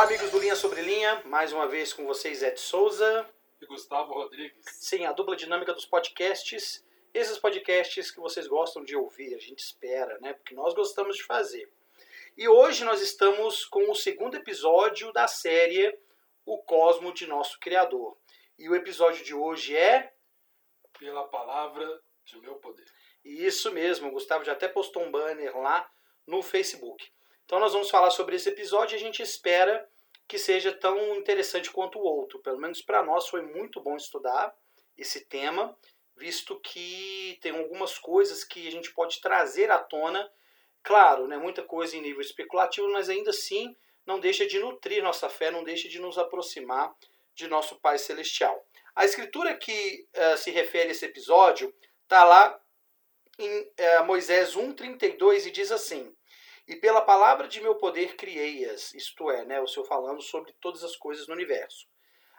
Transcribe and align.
Olá, 0.00 0.08
amigos 0.08 0.30
do 0.30 0.38
Linha 0.38 0.56
Sobre 0.56 0.80
Linha, 0.80 1.20
mais 1.26 1.52
uma 1.52 1.68
vez 1.68 1.92
com 1.92 2.06
vocês, 2.06 2.42
Ed 2.42 2.58
Souza. 2.58 3.28
E 3.60 3.66
Gustavo 3.66 4.14
Rodrigues. 4.14 4.64
Sim, 4.64 5.04
a 5.04 5.12
dupla 5.12 5.36
dinâmica 5.36 5.74
dos 5.74 5.84
podcasts. 5.84 6.82
Esses 7.12 7.36
podcasts 7.36 8.10
que 8.10 8.18
vocês 8.18 8.46
gostam 8.46 8.82
de 8.82 8.96
ouvir, 8.96 9.34
a 9.34 9.38
gente 9.38 9.58
espera, 9.58 10.18
né? 10.22 10.32
Porque 10.32 10.54
nós 10.54 10.72
gostamos 10.72 11.16
de 11.18 11.22
fazer. 11.22 11.70
E 12.34 12.48
hoje 12.48 12.82
nós 12.82 13.02
estamos 13.02 13.66
com 13.66 13.90
o 13.90 13.94
segundo 13.94 14.38
episódio 14.38 15.12
da 15.12 15.28
série 15.28 15.94
O 16.46 16.56
Cosmo 16.56 17.12
de 17.12 17.26
Nosso 17.26 17.60
Criador. 17.60 18.16
E 18.58 18.70
o 18.70 18.74
episódio 18.74 19.22
de 19.22 19.34
hoje 19.34 19.76
é. 19.76 20.14
Pela 20.98 21.28
palavra 21.28 22.00
de 22.24 22.40
meu 22.40 22.54
poder. 22.54 22.90
Isso 23.22 23.70
mesmo, 23.70 24.08
o 24.08 24.12
Gustavo 24.12 24.46
já 24.46 24.52
até 24.52 24.66
postou 24.66 25.02
um 25.02 25.10
banner 25.10 25.54
lá 25.58 25.86
no 26.26 26.42
Facebook. 26.42 27.12
Então 27.50 27.58
nós 27.58 27.72
vamos 27.72 27.90
falar 27.90 28.10
sobre 28.10 28.36
esse 28.36 28.48
episódio 28.48 28.94
e 28.94 28.96
a 28.96 29.00
gente 29.00 29.20
espera 29.20 29.84
que 30.28 30.38
seja 30.38 30.70
tão 30.70 31.16
interessante 31.16 31.68
quanto 31.68 31.98
o 31.98 32.04
outro. 32.04 32.38
Pelo 32.38 32.60
menos 32.60 32.80
para 32.80 33.02
nós 33.02 33.26
foi 33.26 33.42
muito 33.42 33.80
bom 33.80 33.96
estudar 33.96 34.56
esse 34.96 35.24
tema, 35.24 35.76
visto 36.16 36.60
que 36.60 37.36
tem 37.42 37.50
algumas 37.50 37.98
coisas 37.98 38.44
que 38.44 38.68
a 38.68 38.70
gente 38.70 38.94
pode 38.94 39.20
trazer 39.20 39.68
à 39.68 39.80
tona. 39.80 40.30
Claro, 40.80 41.26
né, 41.26 41.38
muita 41.38 41.64
coisa 41.64 41.96
em 41.96 42.00
nível 42.00 42.20
especulativo, 42.20 42.88
mas 42.92 43.08
ainda 43.08 43.30
assim 43.30 43.76
não 44.06 44.20
deixa 44.20 44.46
de 44.46 44.60
nutrir 44.60 45.02
nossa 45.02 45.28
fé, 45.28 45.50
não 45.50 45.64
deixa 45.64 45.88
de 45.88 45.98
nos 45.98 46.18
aproximar 46.18 46.94
de 47.34 47.48
nosso 47.48 47.80
Pai 47.80 47.98
Celestial. 47.98 48.64
A 48.94 49.04
escritura 49.04 49.56
que 49.56 50.06
uh, 50.14 50.38
se 50.38 50.52
refere 50.52 50.90
a 50.90 50.92
esse 50.92 51.04
episódio 51.04 51.74
está 52.04 52.22
lá 52.22 52.60
em 53.36 53.62
uh, 53.62 54.04
Moisés 54.06 54.54
1,32 54.54 55.46
e 55.46 55.50
diz 55.50 55.72
assim: 55.72 56.14
E 56.70 56.76
pela 56.76 57.00
palavra 57.00 57.48
de 57.48 57.60
meu 57.60 57.74
poder 57.74 58.14
criei-as, 58.14 58.94
isto 58.94 59.28
é, 59.28 59.44
né, 59.44 59.60
o 59.60 59.66
Senhor 59.66 59.84
falando 59.84 60.22
sobre 60.22 60.52
todas 60.60 60.84
as 60.84 60.94
coisas 60.94 61.26
no 61.26 61.34
universo, 61.34 61.88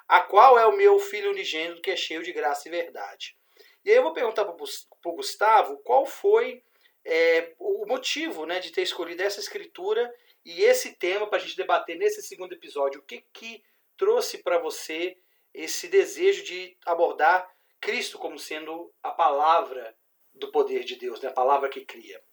a 0.08 0.22
qual 0.22 0.58
é 0.58 0.66
o 0.66 0.78
meu 0.78 0.98
filho 1.00 1.32
unigênito 1.32 1.82
que 1.82 1.92
é 1.92 1.98
cheio 1.98 2.24
de 2.24 2.32
graça 2.32 2.70
e 2.70 2.72
verdade. 2.72 3.36
E 3.84 3.90
aí 3.90 3.98
eu 3.98 4.04
vou 4.04 4.14
perguntar 4.14 4.46
para 4.46 4.56
o 4.56 5.16
Gustavo 5.18 5.80
qual 5.80 6.06
foi 6.06 6.64
é, 7.04 7.54
o 7.60 7.86
motivo 7.86 8.46
né, 8.46 8.62
de 8.62 8.72
ter 8.72 8.84
escolhido 8.84 9.22
essa 9.22 9.42
escritura 9.42 10.10
e 10.46 10.64
esse 10.64 10.94
tema 10.96 11.28
para 11.28 11.38
a 11.38 11.42
gente 11.42 11.58
debater 11.58 11.98
nesse 11.98 12.22
segundo 12.22 12.54
episódio. 12.54 13.02
O 13.02 13.04
que, 13.04 13.26
que 13.34 13.62
trouxe 13.98 14.38
para 14.38 14.58
você 14.60 15.18
esse 15.54 15.90
desejo 15.90 16.46
de 16.46 16.78
abordar 16.86 17.54
Cristo 17.82 18.18
como 18.18 18.40
sendo 18.40 18.94
a 19.04 19.12
palavra 19.12 19.94
do 20.34 20.50
poder 20.54 20.86
de 20.86 20.96
Deus, 20.96 21.20
né? 21.20 21.28
a 21.28 21.34
palavra 21.34 21.68
que 21.68 21.84
cria. 21.84 22.24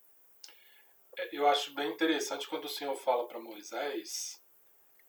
Eu 1.31 1.47
acho 1.47 1.73
bem 1.73 1.91
interessante 1.91 2.47
quando 2.47 2.65
o 2.65 2.69
Senhor 2.69 2.95
fala 2.95 3.27
para 3.27 3.39
Moisés 3.39 4.41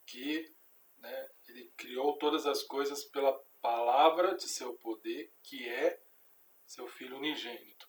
que 0.07 0.53
né, 0.99 1.29
ele 1.49 1.71
criou 1.77 2.19
todas 2.19 2.47
as 2.47 2.63
coisas 2.63 3.05
pela 3.05 3.33
palavra 3.61 4.35
de 4.35 4.49
seu 4.49 4.75
poder, 4.75 5.33
que 5.43 5.69
é 5.69 6.03
seu 6.67 6.87
Filho 6.89 7.17
unigênito. 7.17 7.89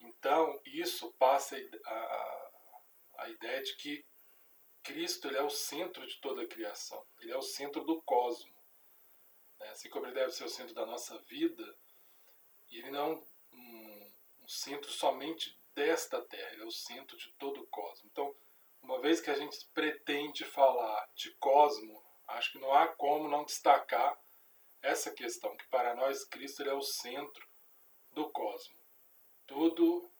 Então, 0.00 0.60
isso 0.64 1.12
passa 1.14 1.56
a, 1.56 1.92
a, 1.92 2.82
a 3.18 3.30
ideia 3.30 3.62
de 3.62 3.76
que 3.76 4.04
Cristo 4.82 5.28
ele 5.28 5.38
é 5.38 5.42
o 5.42 5.50
centro 5.50 6.06
de 6.06 6.20
toda 6.20 6.42
a 6.42 6.48
criação, 6.48 7.04
ele 7.20 7.32
é 7.32 7.36
o 7.36 7.42
centro 7.42 7.84
do 7.84 8.00
cosmo. 8.02 8.54
Né? 9.58 9.68
Assim 9.70 9.90
como 9.90 10.06
ele 10.06 10.14
deve 10.14 10.32
ser 10.32 10.44
o 10.44 10.48
centro 10.48 10.74
da 10.74 10.86
nossa 10.86 11.18
vida, 11.22 11.78
ele 12.70 12.90
não 12.90 13.00
é 13.00 13.14
um, 13.14 14.12
um 14.40 14.48
centro 14.48 14.90
somente 14.90 15.57
desta 15.78 16.20
terra, 16.22 16.52
ele 16.54 16.62
é 16.62 16.66
o 16.66 16.72
centro 16.72 17.16
de 17.16 17.30
todo 17.38 17.60
o 17.60 17.66
cosmo. 17.68 18.08
Então, 18.10 18.34
uma 18.82 19.00
vez 19.00 19.20
que 19.20 19.30
a 19.30 19.34
gente 19.34 19.56
pretende 19.72 20.44
falar 20.44 21.08
de 21.14 21.30
cosmo, 21.36 22.02
acho 22.26 22.50
que 22.50 22.58
não 22.58 22.74
há 22.74 22.88
como 22.88 23.28
não 23.28 23.44
destacar 23.44 24.18
essa 24.82 25.12
questão, 25.12 25.56
que 25.56 25.68
para 25.68 25.94
nós 25.94 26.24
Cristo 26.24 26.62
ele 26.62 26.70
é 26.70 26.74
o 26.74 26.82
centro 26.82 27.46
do 28.10 28.28
cosmo. 28.30 28.74
Tudo 29.46 30.10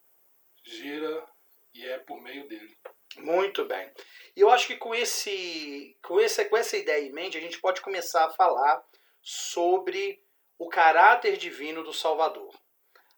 gira 0.63 1.27
e 1.75 1.85
é 1.85 1.99
por 1.99 2.21
meio 2.21 2.47
dele. 2.47 2.79
Muito 3.17 3.65
bem. 3.65 3.93
E 4.37 4.41
eu 4.41 4.51
acho 4.51 4.67
que 4.69 4.77
com, 4.77 4.95
esse, 4.95 5.99
com, 6.05 6.21
essa, 6.21 6.45
com 6.45 6.57
essa 6.57 6.77
ideia 6.77 7.05
em 7.05 7.13
mente, 7.13 7.37
a 7.37 7.41
gente 7.41 7.61
pode 7.61 7.81
começar 7.81 8.27
a 8.27 8.31
falar 8.31 8.85
sobre 9.21 10.23
o 10.57 10.69
caráter 10.69 11.37
divino 11.37 11.83
do 11.83 11.93
Salvador. 11.93 12.55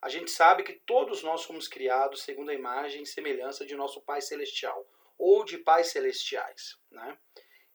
A 0.02 0.08
gente 0.08 0.30
sabe 0.30 0.62
que 0.62 0.72
todos 0.72 1.22
nós 1.22 1.44
fomos 1.44 1.68
criados 1.68 2.22
segundo 2.22 2.50
a 2.50 2.54
imagem 2.54 3.02
e 3.02 3.06
semelhança 3.06 3.66
de 3.66 3.76
nosso 3.76 4.00
Pai 4.00 4.20
Celestial, 4.20 4.86
ou 5.18 5.44
de 5.44 5.58
pais 5.58 5.88
celestiais. 5.88 6.78
Né? 6.90 7.18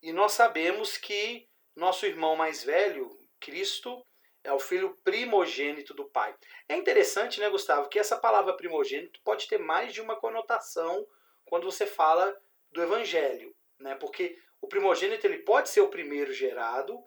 E 0.02 0.12
nós 0.12 0.32
sabemos 0.34 0.98
que 0.98 1.48
nosso 1.76 2.06
irmão 2.06 2.36
mais 2.36 2.64
velho, 2.64 3.10
Cristo, 3.40 4.04
é 4.44 4.52
o 4.52 4.60
filho 4.60 4.98
primogênito 5.04 5.94
do 5.94 6.06
Pai. 6.06 6.36
É 6.68 6.76
interessante, 6.76 7.40
né, 7.40 7.50
Gustavo, 7.50 7.90
que 7.90 8.00
essa 8.00 8.18
palavra 8.18 8.56
primogênito 8.56 9.20
pode 9.24 9.48
ter 9.48 9.60
mais 9.60 9.94
de 9.94 10.02
uma 10.02 10.16
conotação 10.16 11.06
quando 11.46 11.66
você 11.66 11.86
fala 11.86 12.36
do 12.72 12.82
evangelho, 12.82 13.56
né? 13.80 13.96
Porque 13.96 14.38
o 14.62 14.68
primogênito 14.68 15.26
ele 15.26 15.40
pode 15.40 15.70
ser 15.70 15.82
o 15.82 15.90
primeiro 15.90 16.34
gerado, 16.34 17.04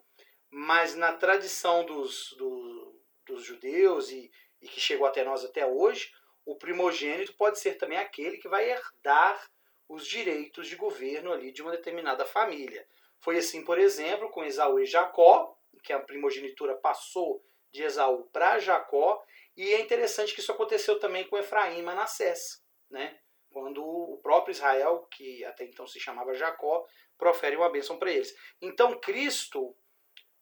mas 0.49 0.95
na 0.95 1.13
tradição 1.13 1.85
dos, 1.85 2.33
do, 2.37 3.01
dos 3.25 3.43
judeus 3.43 4.09
e, 4.09 4.31
e 4.61 4.67
que 4.67 4.79
chegou 4.79 5.07
até 5.07 5.23
nós 5.23 5.43
até 5.43 5.65
hoje, 5.65 6.11
o 6.45 6.55
primogênito 6.55 7.33
pode 7.35 7.59
ser 7.59 7.75
também 7.75 7.97
aquele 7.97 8.37
que 8.37 8.47
vai 8.47 8.69
herdar 8.69 9.49
os 9.87 10.05
direitos 10.05 10.67
de 10.67 10.75
governo 10.75 11.31
ali 11.31 11.51
de 11.51 11.61
uma 11.61 11.71
determinada 11.71 12.25
família. 12.25 12.87
Foi 13.19 13.37
assim, 13.37 13.63
por 13.63 13.77
exemplo, 13.77 14.29
com 14.29 14.43
Esaú 14.43 14.79
e 14.79 14.85
Jacó, 14.85 15.57
que 15.83 15.93
a 15.93 15.99
primogenitura 15.99 16.75
passou 16.75 17.43
de 17.71 17.83
Esaú 17.83 18.29
para 18.31 18.59
Jacó, 18.59 19.23
e 19.55 19.73
é 19.73 19.81
interessante 19.81 20.33
que 20.33 20.39
isso 20.39 20.51
aconteceu 20.51 20.99
também 20.99 21.27
com 21.27 21.37
Efraim 21.37 21.79
e 21.79 21.83
Manassés, 21.83 22.63
né? 22.89 23.19
quando 23.51 23.83
o 23.83 24.17
próprio 24.21 24.51
Israel, 24.51 25.07
que 25.11 25.43
até 25.45 25.65
então 25.65 25.87
se 25.87 25.99
chamava 25.99 26.33
Jacó, 26.33 26.85
profere 27.17 27.55
uma 27.55 27.69
bênção 27.69 27.97
para 27.97 28.11
eles. 28.11 28.33
Então 28.61 28.99
Cristo 28.99 29.75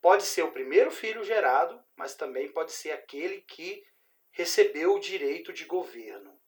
pode 0.01 0.23
ser 0.23 0.43
o 0.43 0.51
primeiro 0.51 0.91
filho 0.91 1.23
gerado, 1.23 1.81
mas 1.95 2.15
também 2.15 2.51
pode 2.51 2.71
ser 2.71 2.91
aquele 2.91 3.41
que 3.41 3.83
recebeu 4.37 4.93
o 4.93 4.99
direito 4.99 5.51
de 5.51 5.65
governo, 5.65 6.39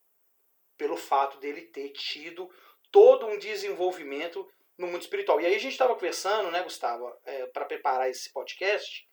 pelo 0.78 0.96
fato 0.96 1.40
dele 1.40 1.64
ter 1.64 1.90
tido 1.90 2.48
todo 2.92 3.26
um 3.26 3.40
desenvolvimento 3.40 4.48
no 4.78 4.86
mundo 4.86 5.02
espiritual. 5.02 5.42
E 5.42 5.48
aí 5.48 5.56
a 5.56 5.60
gente 5.60 5.72
estava 5.72 5.96
conversando, 5.96 6.52
né, 6.52 6.62
Gustavo, 6.62 7.12
é, 7.26 7.48
para 7.48 7.66
preparar 7.66 8.08
esse 8.08 8.32
podcast, 8.32 9.10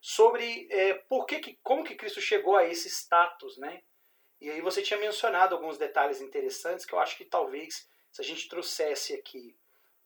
sobre 0.00 0.68
é, 0.70 0.94
por 0.94 1.26
que, 1.26 1.40
que, 1.40 1.58
como 1.60 1.82
que 1.82 1.96
Cristo 1.96 2.20
chegou 2.20 2.56
a 2.56 2.64
esse 2.64 2.88
status, 2.88 3.58
né? 3.58 3.82
E 4.40 4.48
aí 4.48 4.60
você 4.60 4.80
tinha 4.80 5.00
mencionado 5.00 5.56
alguns 5.56 5.76
detalhes 5.76 6.20
interessantes 6.20 6.86
que 6.86 6.94
eu 6.94 7.00
acho 7.00 7.16
que 7.16 7.24
talvez, 7.24 7.88
se 8.12 8.22
a 8.22 8.24
gente 8.24 8.48
trouxesse 8.48 9.12
aqui 9.12 9.58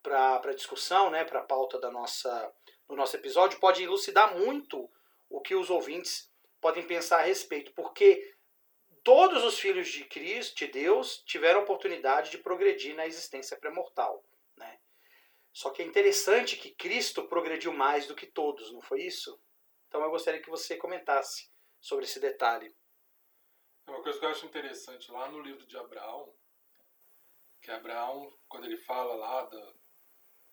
para 0.02 0.36
a 0.42 0.54
discussão, 0.54 1.10
né, 1.10 1.24
para 1.24 1.40
a 1.40 1.44
pauta 1.44 1.78
da 1.78 1.90
nossa, 1.90 2.52
do 2.88 2.96
nosso 2.96 3.14
episódio, 3.16 3.60
pode 3.60 3.82
elucidar 3.82 4.34
muito 4.34 4.90
o 5.28 5.42
que 5.42 5.54
os 5.54 5.68
ouvintes 5.68 6.32
podem 6.64 6.86
pensar 6.86 7.18
a 7.18 7.22
respeito. 7.22 7.74
Porque 7.74 8.34
todos 9.02 9.44
os 9.44 9.58
filhos 9.58 9.86
de 9.88 10.02
Cristo, 10.06 10.56
de 10.56 10.68
Deus, 10.68 11.18
tiveram 11.26 11.60
oportunidade 11.60 12.30
de 12.30 12.38
progredir 12.38 12.96
na 12.96 13.06
existência 13.06 13.54
pré-mortal. 13.58 14.24
Né? 14.56 14.80
Só 15.52 15.68
que 15.68 15.82
é 15.82 15.84
interessante 15.84 16.56
que 16.56 16.70
Cristo 16.70 17.28
progrediu 17.28 17.70
mais 17.70 18.06
do 18.06 18.14
que 18.14 18.24
todos, 18.24 18.72
não 18.72 18.80
foi 18.80 19.02
isso? 19.02 19.38
Então 19.88 20.02
eu 20.02 20.10
gostaria 20.10 20.40
que 20.40 20.48
você 20.48 20.74
comentasse 20.78 21.52
sobre 21.82 22.06
esse 22.06 22.18
detalhe. 22.18 22.74
É 23.86 23.90
uma 23.90 24.02
coisa 24.02 24.18
que 24.18 24.24
eu 24.24 24.30
acho 24.30 24.46
interessante 24.46 25.12
lá 25.12 25.30
no 25.30 25.42
livro 25.42 25.66
de 25.66 25.76
Abraão, 25.76 26.34
que 27.60 27.70
Abraão, 27.70 28.34
quando 28.48 28.64
ele 28.64 28.78
fala 28.78 29.14
lá 29.14 29.42
da, 29.44 29.72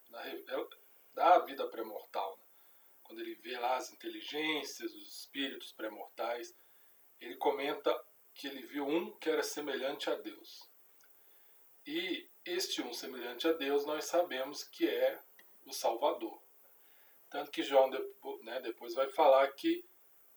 da, 0.10 0.68
da 1.14 1.40
vida 1.46 1.70
pré-mortal, 1.70 2.38
né? 2.38 2.51
Quando 3.12 3.20
ele 3.20 3.36
vê 3.36 3.60
lá 3.60 3.76
as 3.76 3.92
inteligências, 3.92 4.96
os 4.96 5.20
espíritos 5.20 5.74
pré-mortais, 5.74 6.56
ele 7.20 7.36
comenta 7.36 7.94
que 8.34 8.48
ele 8.48 8.62
viu 8.62 8.88
um 8.88 9.12
que 9.18 9.30
era 9.30 9.44
semelhante 9.44 10.10
a 10.10 10.16
Deus. 10.16 10.72
E 11.86 12.30
este 12.46 12.82
um 12.82 12.94
semelhante 12.94 13.50
a 13.50 13.52
Deus 13.52 13.86
nós 13.86 14.06
sabemos 14.06 14.64
que 14.64 14.88
é 14.88 15.22
o 15.66 15.74
Salvador. 15.74 16.42
Tanto 17.30 17.52
que 17.52 17.64
João 17.64 17.90
né, 18.44 18.62
depois 18.62 18.94
vai 18.94 19.10
falar 19.10 19.52
que 19.52 19.86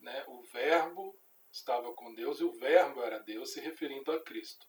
né, 0.01 0.25
o 0.27 0.43
Verbo 0.43 1.17
estava 1.53 1.93
com 1.95 2.13
Deus 2.13 2.41
e 2.41 2.45
o 2.45 2.59
Verbo 2.59 3.05
era 3.05 3.21
Deus, 3.21 3.53
se 3.53 3.61
referindo 3.61 4.11
a 4.11 4.21
Cristo. 4.21 4.67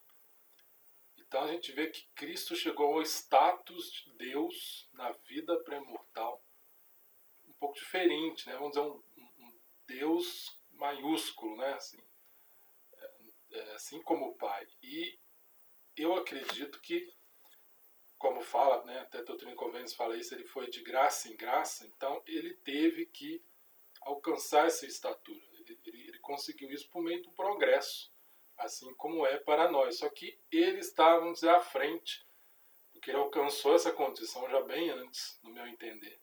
Então 1.18 1.42
a 1.42 1.48
gente 1.48 1.72
vê 1.72 1.88
que 1.88 2.06
Cristo 2.14 2.54
chegou 2.54 2.94
ao 2.94 3.02
status 3.02 3.90
de 3.90 4.12
Deus 4.12 4.88
na 4.92 5.10
vida 5.10 5.58
pré-mortal 5.64 6.45
pouco 7.58 7.74
diferente, 7.74 8.46
né? 8.48 8.54
vamos 8.54 8.70
dizer, 8.70 8.82
um, 8.82 9.02
um 9.38 9.52
Deus 9.86 10.58
maiúsculo, 10.72 11.56
né? 11.56 11.72
assim, 11.74 11.98
é, 12.92 13.58
é, 13.58 13.74
assim 13.74 14.02
como 14.02 14.28
o 14.28 14.34
Pai. 14.34 14.66
E 14.82 15.18
eu 15.96 16.14
acredito 16.14 16.80
que 16.80 17.14
como 18.18 18.40
fala, 18.40 18.82
né, 18.84 19.00
até 19.00 19.22
Doutrina 19.22 19.54
Convênios 19.54 19.94
fala 19.94 20.16
isso, 20.16 20.34
ele 20.34 20.44
foi 20.44 20.68
de 20.68 20.82
graça 20.82 21.28
em 21.28 21.36
graça, 21.36 21.86
então 21.86 22.22
ele 22.26 22.54
teve 22.54 23.06
que 23.06 23.42
alcançar 24.02 24.66
essa 24.66 24.86
estatura. 24.86 25.44
Ele, 25.52 25.78
ele, 25.84 26.08
ele 26.08 26.18
conseguiu 26.20 26.70
isso 26.70 26.88
por 26.90 27.02
meio 27.02 27.22
do 27.22 27.30
progresso, 27.32 28.10
assim 28.56 28.92
como 28.94 29.26
é 29.26 29.36
para 29.38 29.70
nós. 29.70 29.98
Só 29.98 30.08
que 30.08 30.38
ele 30.50 30.78
está, 30.78 31.18
vamos 31.18 31.34
dizer, 31.34 31.50
à 31.50 31.60
frente, 31.60 32.26
porque 32.92 33.10
ele 33.10 33.18
alcançou 33.18 33.74
essa 33.74 33.92
condição 33.92 34.48
já 34.48 34.60
bem 34.62 34.90
antes, 34.90 35.38
no 35.42 35.50
meu 35.50 35.66
entender. 35.66 36.18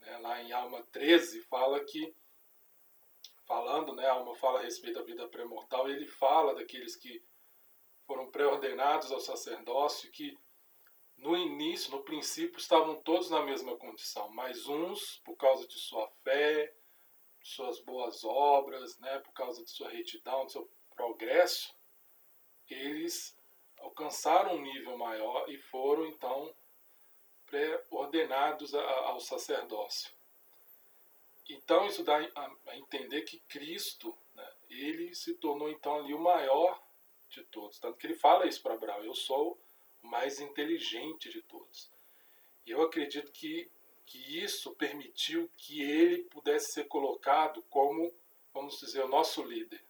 Né, 0.00 0.18
lá 0.18 0.42
em 0.42 0.52
Alma 0.52 0.82
13 0.92 1.42
fala 1.42 1.84
que, 1.84 2.14
falando, 3.46 3.94
né, 3.94 4.08
Alma 4.08 4.34
fala 4.34 4.60
a 4.60 4.62
respeito 4.62 4.98
da 4.98 5.04
vida 5.04 5.28
pré-mortal, 5.28 5.88
ele 5.88 6.06
fala 6.06 6.54
daqueles 6.54 6.96
que 6.96 7.22
foram 8.06 8.30
pré-ordenados 8.30 9.12
ao 9.12 9.20
sacerdócio, 9.20 10.10
que 10.10 10.36
no 11.16 11.36
início, 11.36 11.90
no 11.90 12.02
princípio, 12.02 12.58
estavam 12.58 12.96
todos 13.02 13.28
na 13.30 13.42
mesma 13.42 13.76
condição, 13.76 14.30
mas 14.30 14.66
uns, 14.66 15.18
por 15.24 15.36
causa 15.36 15.66
de 15.68 15.78
sua 15.78 16.08
fé, 16.24 16.74
suas 17.42 17.80
boas 17.80 18.24
obras, 18.24 18.98
né, 18.98 19.18
por 19.18 19.32
causa 19.32 19.62
de 19.62 19.70
sua 19.70 19.90
retidão, 19.90 20.46
do 20.46 20.52
seu 20.52 20.70
progresso, 20.94 21.74
eles 22.68 23.36
alcançaram 23.78 24.54
um 24.54 24.62
nível 24.62 24.96
maior 24.96 25.48
e 25.48 25.58
foram 25.58 26.06
então 26.06 26.54
pré-ordenados 27.50 28.74
ao 28.74 29.20
sacerdócio. 29.20 30.10
Então 31.48 31.84
isso 31.86 32.04
dá 32.04 32.16
a 32.16 32.76
entender 32.76 33.22
que 33.22 33.40
Cristo, 33.40 34.16
né, 34.34 34.48
ele 34.68 35.14
se 35.16 35.34
tornou 35.34 35.68
então 35.68 35.96
ali 35.96 36.14
o 36.14 36.18
maior 36.18 36.80
de 37.28 37.42
todos. 37.44 37.78
Tanto 37.80 37.98
que 37.98 38.06
ele 38.06 38.14
fala 38.14 38.46
isso 38.46 38.62
para 38.62 38.74
Abraão: 38.74 39.04
Eu 39.04 39.14
sou 39.14 39.58
o 40.02 40.06
mais 40.06 40.40
inteligente 40.40 41.28
de 41.28 41.42
todos. 41.42 41.90
E 42.64 42.70
eu 42.70 42.82
acredito 42.82 43.32
que, 43.32 43.68
que 44.06 44.42
isso 44.42 44.72
permitiu 44.76 45.50
que 45.56 45.82
ele 45.82 46.24
pudesse 46.24 46.72
ser 46.72 46.84
colocado 46.84 47.62
como, 47.68 48.14
vamos 48.54 48.78
dizer, 48.78 49.04
o 49.04 49.08
nosso 49.08 49.42
líder. 49.42 49.82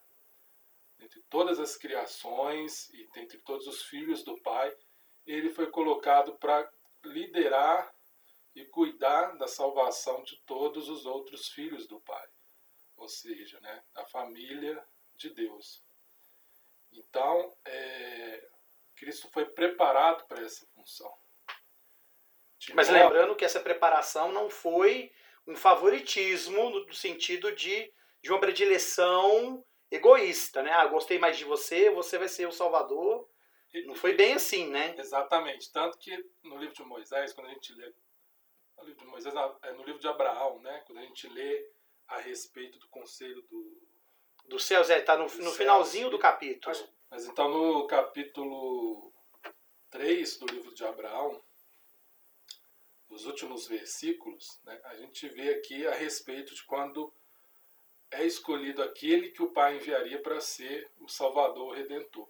Entre 0.99 1.21
todas 1.29 1.59
as 1.59 1.77
criações 1.77 2.89
e 2.91 3.09
entre 3.17 3.39
todos 3.39 3.67
os 3.67 3.83
filhos 3.83 4.23
do 4.23 4.39
Pai, 4.39 4.75
ele 5.27 5.51
foi 5.51 5.67
colocado 5.67 6.35
para 6.35 6.71
liderar 7.05 7.93
e 8.55 8.65
cuidar 8.65 9.37
da 9.39 9.47
salvação 9.47 10.23
de 10.23 10.37
todos 10.47 10.89
os 10.89 11.07
outros 11.07 11.49
filhos 11.49 11.87
do 11.87 12.01
Pai, 12.01 12.29
ou 12.97 13.09
seja, 13.09 13.61
né, 13.61 13.83
a 13.95 14.05
família 14.05 14.83
de 15.15 15.31
Deus. 15.31 15.83
Então, 16.93 17.57
é, 17.65 18.49
Cristo 18.97 19.31
foi 19.33 19.47
preparado 19.47 20.27
para 20.27 20.43
essa 20.43 20.67
função. 20.75 21.13
Mas 22.75 22.91
lembrando 22.91 23.35
que 23.37 23.45
essa 23.45 23.61
preparação 23.61 24.33
não 24.33 24.51
foi 24.51 25.11
um 25.47 25.57
favoritismo 25.57 26.71
no 26.71 26.93
sentido 26.93 27.53
de, 27.53 27.91
de 28.23 28.31
uma 28.31 28.41
predileção 28.41 29.65
egoísta, 29.91 30.63
né? 30.63 30.71
Ah, 30.73 30.87
gostei 30.87 31.19
mais 31.19 31.39
de 31.39 31.45
você, 31.45 31.91
você 31.91 32.19
vai 32.19 32.29
ser 32.29 32.47
o 32.47 32.53
Salvador. 32.53 33.29
Não 33.87 33.95
foi 33.95 34.15
bem 34.15 34.33
assim, 34.35 34.69
né? 34.69 34.95
Exatamente. 34.99 35.71
Tanto 35.73 35.99
que 35.99 36.17
no 36.43 36.57
livro 36.59 36.75
de 36.75 36.83
Moisés, 36.83 37.33
quando 37.33 37.49
a 37.49 37.53
gente 37.55 37.73
lê. 37.75 37.93
No 38.77 38.85
livro 38.85 39.01
de 39.01 39.07
Moisés, 39.07 39.35
é 39.63 39.73
no 39.73 39.85
livro 39.85 40.01
de 40.01 40.09
Abraão, 40.09 40.61
né? 40.61 40.83
Quando 40.87 40.99
a 40.99 41.03
gente 41.03 41.29
lê 41.29 41.71
a 42.09 42.19
respeito 42.19 42.79
do 42.79 42.89
conselho 42.89 43.43
do, 43.43 43.83
do 44.47 44.59
céu, 44.59 44.83
Zé, 44.83 44.99
está 44.99 45.17
no, 45.17 45.25
no 45.25 45.53
finalzinho 45.53 46.11
do 46.11 46.19
capítulo. 46.19 46.75
Mas 47.09 47.27
então 47.27 47.49
no 47.49 47.87
capítulo 47.87 49.13
3 49.91 50.39
do 50.39 50.47
livro 50.47 50.75
de 50.75 50.85
Abraão, 50.85 51.41
nos 53.09 53.27
últimos 53.27 53.67
versículos, 53.67 54.61
né, 54.65 54.81
a 54.85 54.95
gente 54.95 55.29
vê 55.29 55.55
aqui 55.55 55.87
a 55.87 55.95
respeito 55.95 56.55
de 56.55 56.65
quando 56.65 57.13
é 58.11 58.25
escolhido 58.25 58.83
aquele 58.83 59.31
que 59.31 59.43
o 59.43 59.53
Pai 59.53 59.77
enviaria 59.77 60.21
para 60.21 60.41
ser 60.41 60.91
o 60.99 61.09
Salvador 61.09 61.69
o 61.69 61.75
Redentor. 61.75 62.29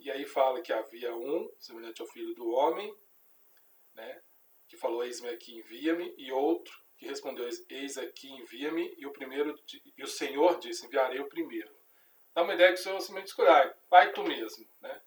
E 0.00 0.10
aí 0.10 0.26
fala 0.26 0.60
que 0.60 0.72
havia 0.72 1.14
um, 1.14 1.50
semelhante 1.58 2.02
ao 2.02 2.08
Filho 2.08 2.34
do 2.34 2.50
Homem, 2.50 2.94
né, 3.94 4.22
que 4.66 4.76
falou, 4.76 5.04
eis-me 5.04 5.28
aqui, 5.28 5.56
envia-me, 5.56 6.14
e 6.16 6.32
outro, 6.32 6.72
que 7.00 7.06
respondeu: 7.06 7.48
Eis 7.68 7.96
aqui, 7.96 8.30
envia-me. 8.30 8.94
E 8.98 9.06
o 9.06 9.12
primeiro 9.12 9.58
e 9.96 10.02
o 10.02 10.06
Senhor 10.06 10.58
disse: 10.58 10.86
Enviarei 10.86 11.18
o 11.18 11.28
primeiro. 11.28 11.74
Dá 12.34 12.42
uma 12.42 12.54
ideia 12.54 12.72
que 12.72 12.78
o 12.78 12.82
Senhor 12.82 13.00
simplesmente 13.00 13.28
escolhe, 13.28 13.74
vai 13.88 14.12
tu 14.12 14.22
mesmo, 14.22 14.68
né? 14.80 15.02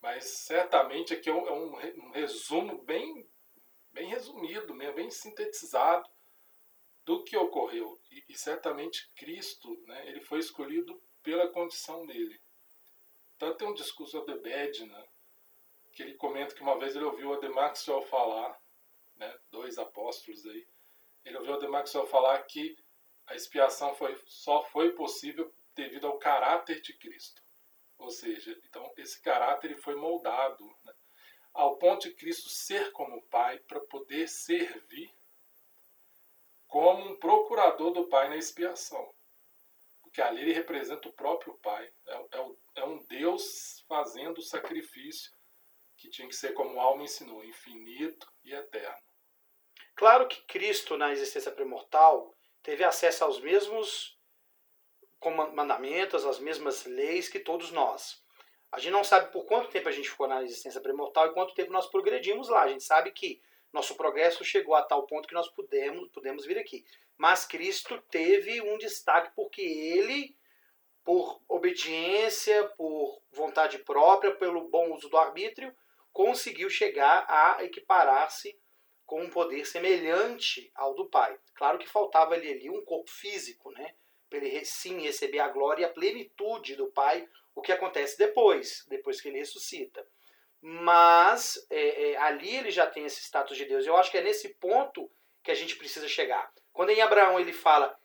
Mas 0.00 0.24
certamente 0.24 1.12
aqui 1.12 1.28
é 1.28 1.32
um, 1.32 1.46
é 1.46 1.52
um 1.52 2.10
resumo 2.10 2.82
bem, 2.82 3.28
bem 3.92 4.08
resumido, 4.08 4.74
né? 4.74 4.90
bem 4.92 5.10
sintetizado 5.10 6.08
do 7.04 7.22
que 7.22 7.36
ocorreu. 7.36 8.00
E, 8.10 8.24
e, 8.28 8.38
certamente 8.38 9.10
Cristo, 9.14 9.80
né? 9.86 10.08
Ele 10.08 10.20
foi 10.20 10.38
escolhido 10.38 11.00
pela 11.22 11.48
condição 11.48 12.06
dele. 12.06 12.40
Tanto 13.42 13.56
tem 13.56 13.66
um 13.66 13.74
discurso 13.74 14.20
de 14.20 14.38
Bedna, 14.38 15.04
que 15.90 16.00
ele 16.00 16.14
comenta 16.14 16.54
que 16.54 16.62
uma 16.62 16.78
vez 16.78 16.94
ele 16.94 17.06
ouviu 17.06 17.34
Ademar 17.34 17.70
Maxwell 17.70 18.00
falar, 18.02 18.56
né? 19.16 19.36
Dois 19.50 19.78
apóstolos 19.78 20.46
aí 20.46 20.64
ele 21.24 21.36
ouviu 21.38 21.56
o 21.56 21.68
Maxwell 21.68 22.06
falar 22.06 22.40
que 22.44 22.76
a 23.26 23.34
expiação 23.34 23.96
foi, 23.96 24.16
só 24.26 24.62
foi 24.66 24.92
possível 24.92 25.52
devido 25.74 26.06
ao 26.06 26.20
caráter 26.20 26.80
de 26.82 26.96
Cristo. 26.96 27.42
Ou 27.98 28.12
seja, 28.12 28.56
então 28.64 28.92
esse 28.96 29.20
caráter 29.20 29.72
ele 29.72 29.80
foi 29.80 29.96
moldado 29.96 30.64
né, 30.84 30.94
ao 31.52 31.76
ponto 31.78 32.08
de 32.08 32.14
Cristo 32.14 32.48
ser 32.48 32.92
como 32.92 33.26
Pai 33.26 33.58
para 33.58 33.80
poder 33.80 34.28
servir 34.28 35.12
como 36.68 37.10
um 37.10 37.18
procurador 37.18 37.90
do 37.90 38.06
Pai 38.06 38.28
na 38.28 38.36
expiação. 38.36 39.12
Porque 40.00 40.22
ali 40.22 40.42
ele 40.42 40.52
representa 40.52 41.08
o 41.08 41.12
próprio 41.12 41.58
Pai. 41.58 41.92
É, 42.06 42.38
é, 42.38 42.52
é 42.74 42.84
um 42.84 43.04
Deus 43.04 43.84
fazendo 43.88 44.38
o 44.38 44.42
sacrifício 44.42 45.32
que 45.96 46.08
tinha 46.10 46.28
que 46.28 46.34
ser 46.34 46.52
como 46.52 46.80
alma 46.80 47.04
ensinou, 47.04 47.44
infinito 47.44 48.26
e 48.44 48.52
eterno. 48.52 49.02
Claro 49.94 50.26
que 50.26 50.42
Cristo, 50.42 50.96
na 50.96 51.12
existência 51.12 51.52
primordial, 51.52 52.34
teve 52.62 52.82
acesso 52.82 53.24
aos 53.24 53.40
mesmos 53.40 54.18
mandamentos, 55.54 56.24
às 56.24 56.40
mesmas 56.40 56.84
leis 56.84 57.28
que 57.28 57.38
todos 57.38 57.70
nós. 57.70 58.22
A 58.72 58.78
gente 58.80 58.92
não 58.92 59.04
sabe 59.04 59.30
por 59.30 59.44
quanto 59.44 59.70
tempo 59.70 59.88
a 59.88 59.92
gente 59.92 60.08
ficou 60.08 60.26
na 60.26 60.42
existência 60.42 60.80
primordial 60.80 61.26
e 61.26 61.34
quanto 61.34 61.54
tempo 61.54 61.70
nós 61.70 61.86
progredimos 61.86 62.48
lá. 62.48 62.62
A 62.62 62.68
gente 62.68 62.82
sabe 62.82 63.12
que 63.12 63.40
nosso 63.72 63.94
progresso 63.94 64.44
chegou 64.44 64.74
a 64.74 64.82
tal 64.82 65.06
ponto 65.06 65.28
que 65.28 65.34
nós 65.34 65.48
pudemos, 65.48 66.08
pudemos 66.10 66.44
vir 66.44 66.58
aqui. 66.58 66.84
Mas 67.16 67.44
Cristo 67.44 68.02
teve 68.10 68.60
um 68.60 68.78
destaque 68.78 69.30
porque 69.36 69.62
ele, 69.62 70.36
por 71.04 71.40
obediência, 71.48 72.64
por 72.76 73.20
vontade 73.32 73.78
própria, 73.78 74.34
pelo 74.34 74.68
bom 74.68 74.92
uso 74.92 75.08
do 75.08 75.16
arbítrio, 75.16 75.74
conseguiu 76.12 76.68
chegar 76.70 77.24
a 77.28 77.64
equiparar-se 77.64 78.56
com 79.06 79.22
um 79.22 79.30
poder 79.30 79.66
semelhante 79.66 80.70
ao 80.74 80.94
do 80.94 81.06
Pai. 81.06 81.38
Claro 81.54 81.78
que 81.78 81.88
faltava 81.88 82.34
ali, 82.34 82.50
ali 82.50 82.70
um 82.70 82.84
corpo 82.84 83.10
físico, 83.10 83.70
né? 83.72 83.94
Para 84.30 84.38
ele 84.38 84.64
sim 84.64 85.00
receber 85.00 85.40
a 85.40 85.48
glória 85.48 85.82
e 85.82 85.84
a 85.84 85.92
plenitude 85.92 86.76
do 86.76 86.86
Pai, 86.86 87.28
o 87.54 87.60
que 87.60 87.72
acontece 87.72 88.16
depois, 88.16 88.86
depois 88.88 89.20
que 89.20 89.28
ele 89.28 89.38
ressuscita. 89.38 90.06
Mas 90.60 91.66
é, 91.68 92.12
é, 92.12 92.16
ali 92.18 92.56
ele 92.56 92.70
já 92.70 92.86
tem 92.86 93.04
esse 93.04 93.20
status 93.20 93.56
de 93.56 93.64
Deus. 93.64 93.84
Eu 93.84 93.96
acho 93.96 94.10
que 94.10 94.18
é 94.18 94.22
nesse 94.22 94.50
ponto 94.54 95.10
que 95.42 95.50
a 95.50 95.54
gente 95.54 95.76
precisa 95.76 96.08
chegar. 96.08 96.50
Quando 96.72 96.90
em 96.90 97.02
Abraão 97.02 97.38
ele 97.38 97.52
fala, 97.52 97.98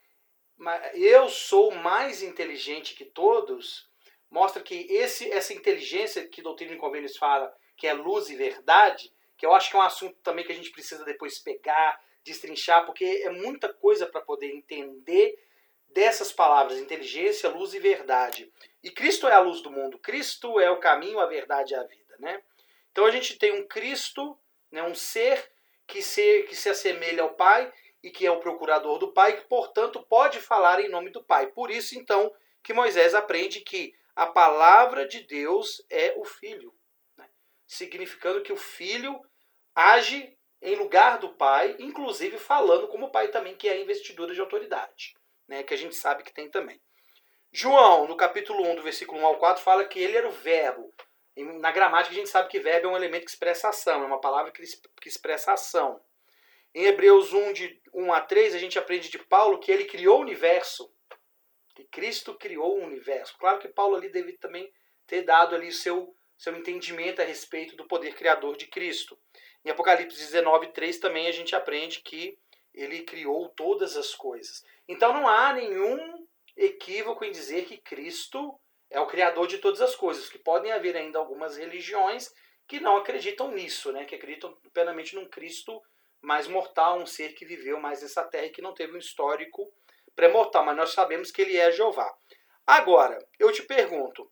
eu 0.94 1.30
sou 1.30 1.72
mais 1.72 2.22
inteligente 2.22 2.96
que 2.96 3.06
todos, 3.06 3.88
mostra 4.30 4.62
que 4.62 4.88
esse, 4.90 5.32
essa 5.32 5.54
inteligência 5.54 6.28
que 6.28 6.42
Doutrina 6.42 6.74
e 6.74 6.78
Convênios 6.78 7.18
fala, 7.18 7.54
que 7.76 7.88
é 7.88 7.94
luz 7.94 8.30
e 8.30 8.36
verdade, 8.36 9.14
que 9.38 9.46
eu 9.46 9.54
acho 9.54 9.70
que 9.70 9.76
é 9.76 9.80
um 9.80 9.84
assunto 9.84 10.18
também 10.24 10.46
que 10.46 10.52
a 10.52 10.56
gente 10.56 10.72
precisa 10.72 11.06
depois 11.06 11.40
pegar, 11.40 12.02
destrinchar, 12.24 12.86
porque 12.86 13.06
é 13.06 13.30
muita 13.30 13.72
coisa 13.74 14.08
para 14.08 14.22
poder 14.22 14.48
entender 14.48 15.38
dessas 15.90 16.32
palavras, 16.32 16.78
inteligência, 16.78 17.50
luz 17.50 17.74
e 17.74 17.80
verdade. 17.80 18.52
E 18.84 18.92
Cristo 18.92 19.28
é 19.28 19.34
a 19.34 19.40
luz 19.40 19.62
do 19.62 19.72
mundo, 19.72 19.98
Cristo 20.00 20.60
é 20.60 20.70
o 20.70 20.80
caminho, 20.80 21.20
a 21.20 21.26
verdade 21.26 21.74
e 21.74 21.76
a 21.76 21.84
vida, 21.84 22.16
né? 22.20 22.42
Então 22.92 23.06
a 23.06 23.12
gente 23.12 23.38
tem 23.38 23.52
um 23.54 23.68
Cristo, 23.68 24.38
né, 24.72 24.84
um 24.84 24.96
ser 24.96 25.52
que 25.86 26.02
se, 26.02 26.44
que 26.44 26.56
se 26.56 26.68
assemelha 26.68 27.24
ao 27.24 27.36
Pai 27.36 27.72
e 28.08 28.12
que 28.12 28.26
é 28.26 28.32
o 28.32 28.40
procurador 28.40 28.98
do 28.98 29.14
Pai, 29.14 29.38
que 29.38 29.48
portanto 29.48 30.06
pode 30.10 30.40
falar 30.40 30.80
em 30.80 30.90
nome 30.90 31.12
do 31.12 31.24
Pai. 31.24 31.48
Por 31.48 31.70
isso 31.70 31.98
então 31.98 32.34
que 32.64 32.74
Moisés 32.74 33.14
aprende 33.14 33.62
que 33.62 33.94
a 34.16 34.26
palavra 34.26 35.08
de 35.08 35.22
Deus 35.22 35.86
é 35.90 36.14
o 36.18 36.26
Filho 36.26 36.74
significando 37.68 38.42
que 38.42 38.54
o 38.54 38.58
filho 38.58 39.20
age 39.76 40.36
em 40.62 40.76
lugar 40.76 41.20
do 41.20 41.36
pai, 41.36 41.76
inclusive 41.78 42.38
falando 42.38 42.88
como 42.88 43.08
o 43.08 43.12
pai 43.12 43.28
também, 43.28 43.56
que 43.56 43.68
é 43.68 43.74
a 43.74 43.80
investidura 43.80 44.34
de 44.34 44.40
autoridade, 44.40 45.14
né, 45.48 45.62
que 45.62 45.74
a 45.74 45.78
gente 45.78 45.96
sabe 45.96 46.24
que 46.24 46.34
tem 46.34 46.50
também. 46.50 46.82
João, 47.52 48.08
no 48.08 48.16
capítulo 48.16 48.66
1, 48.72 48.76
do 48.76 48.82
versículo 48.82 49.20
1 49.22 49.26
ao 49.26 49.38
4, 49.38 49.64
fala 49.64 49.86
que 49.86 50.00
ele 50.00 50.18
era 50.18 50.28
o 50.28 50.32
verbo. 50.32 50.94
Na 51.36 51.72
gramática 51.72 52.16
a 52.16 52.18
gente 52.18 52.30
sabe 52.30 52.50
que 52.50 52.60
verbo 52.60 52.88
é 52.88 52.92
um 52.92 52.96
elemento 52.96 53.26
que 53.26 53.30
expressa 53.30 53.70
ação, 53.70 54.02
é 54.02 54.06
uma 54.06 54.20
palavra 54.20 54.52
que 54.52 55.08
expressa 55.08 55.54
ação. 55.54 56.02
Em 56.78 56.86
Hebreus 56.86 57.34
1, 57.34 57.54
de 57.54 57.82
1 57.92 58.14
a 58.14 58.22
3, 58.22 58.54
a 58.54 58.60
gente 58.60 58.78
aprende 58.78 59.10
de 59.10 59.18
Paulo 59.18 59.58
que 59.58 59.72
ele 59.72 59.86
criou 59.86 60.20
o 60.20 60.22
universo. 60.22 60.94
Que 61.74 61.84
Cristo 61.86 62.36
criou 62.36 62.78
o 62.78 62.86
universo. 62.86 63.36
Claro 63.40 63.58
que 63.58 63.68
Paulo 63.68 63.96
ali 63.96 64.10
deve 64.10 64.34
também 64.34 64.72
ter 65.08 65.24
dado 65.24 65.56
ali 65.56 65.72
seu, 65.72 66.16
seu 66.38 66.56
entendimento 66.56 67.20
a 67.20 67.26
respeito 67.26 67.76
do 67.76 67.88
poder 67.88 68.14
criador 68.14 68.56
de 68.56 68.68
Cristo. 68.68 69.18
Em 69.66 69.72
Apocalipse 69.72 70.20
19, 70.20 70.68
3 70.68 71.00
também 71.00 71.26
a 71.26 71.32
gente 71.32 71.56
aprende 71.56 72.04
que 72.04 72.38
ele 72.76 73.02
criou 73.02 73.50
todas 73.50 73.98
as 73.98 74.14
coisas. 74.14 74.64
Então 74.88 75.12
não 75.12 75.28
há 75.28 75.54
nenhum 75.54 76.28
equívoco 76.56 77.26
em 77.26 77.32
dizer 77.32 77.66
que 77.66 77.78
Cristo 77.78 78.54
é 78.92 79.00
o 79.00 79.08
criador 79.08 79.48
de 79.48 79.58
todas 79.58 79.82
as 79.82 79.96
coisas, 79.96 80.30
que 80.30 80.38
podem 80.38 80.72
haver 80.72 80.96
ainda 80.96 81.18
algumas 81.18 81.58
religiões 81.58 82.32
que 82.68 82.80
não 82.80 82.98
acreditam 82.98 83.52
nisso, 83.52 83.92
né? 83.92 84.06
que 84.06 84.14
acreditam 84.14 84.56
plenamente 84.72 85.16
num 85.16 85.28
Cristo 85.28 85.82
mais 86.22 86.48
mortal, 86.48 87.00
um 87.00 87.06
ser 87.06 87.34
que 87.34 87.46
viveu 87.46 87.80
mais 87.80 88.02
nessa 88.02 88.24
terra 88.24 88.46
e 88.46 88.52
que 88.52 88.62
não 88.62 88.74
teve 88.74 88.94
um 88.94 89.00
histórico 89.00 89.72
pré-mortal, 90.16 90.66
mas 90.66 90.76
nós 90.76 90.92
sabemos 90.92 91.32
que 91.32 91.42
ele 91.42 91.58
é 91.58 91.72
Jeová. 91.72 92.18
Agora, 92.66 93.18
eu 93.40 93.52
te 93.52 93.64
pergunto, 93.64 94.30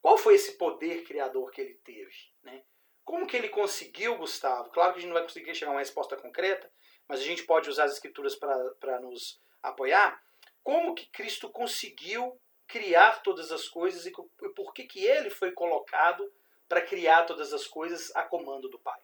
qual 0.00 0.16
foi 0.16 0.34
esse 0.34 0.52
poder 0.56 1.04
criador 1.04 1.50
que 1.50 1.60
ele 1.60 1.74
teve? 1.84 2.14
Né? 2.42 2.62
Como 3.04 3.26
que 3.26 3.36
ele 3.36 3.48
conseguiu, 3.48 4.16
Gustavo? 4.16 4.70
Claro 4.70 4.92
que 4.92 4.98
a 4.98 5.00
gente 5.00 5.08
não 5.08 5.14
vai 5.14 5.24
conseguir 5.24 5.54
chegar 5.54 5.72
a 5.72 5.74
uma 5.74 5.80
resposta 5.80 6.16
concreta, 6.16 6.70
mas 7.06 7.20
a 7.20 7.24
gente 7.24 7.42
pode 7.42 7.68
usar 7.68 7.84
as 7.84 7.92
escrituras 7.92 8.34
para 8.34 9.00
nos 9.00 9.40
apoiar. 9.62 10.22
Como 10.62 10.94
que 10.94 11.06
Cristo 11.06 11.50
conseguiu 11.50 12.40
criar 12.66 13.22
todas 13.22 13.52
as 13.52 13.68
coisas 13.68 14.06
e 14.06 14.12
por 14.54 14.72
que, 14.72 14.84
que 14.84 15.04
ele 15.04 15.28
foi 15.28 15.52
colocado 15.52 16.32
para 16.68 16.80
criar 16.80 17.24
todas 17.24 17.52
as 17.52 17.66
coisas 17.66 18.10
a 18.16 18.22
comando 18.22 18.68
do 18.70 18.78
Pai? 18.78 19.00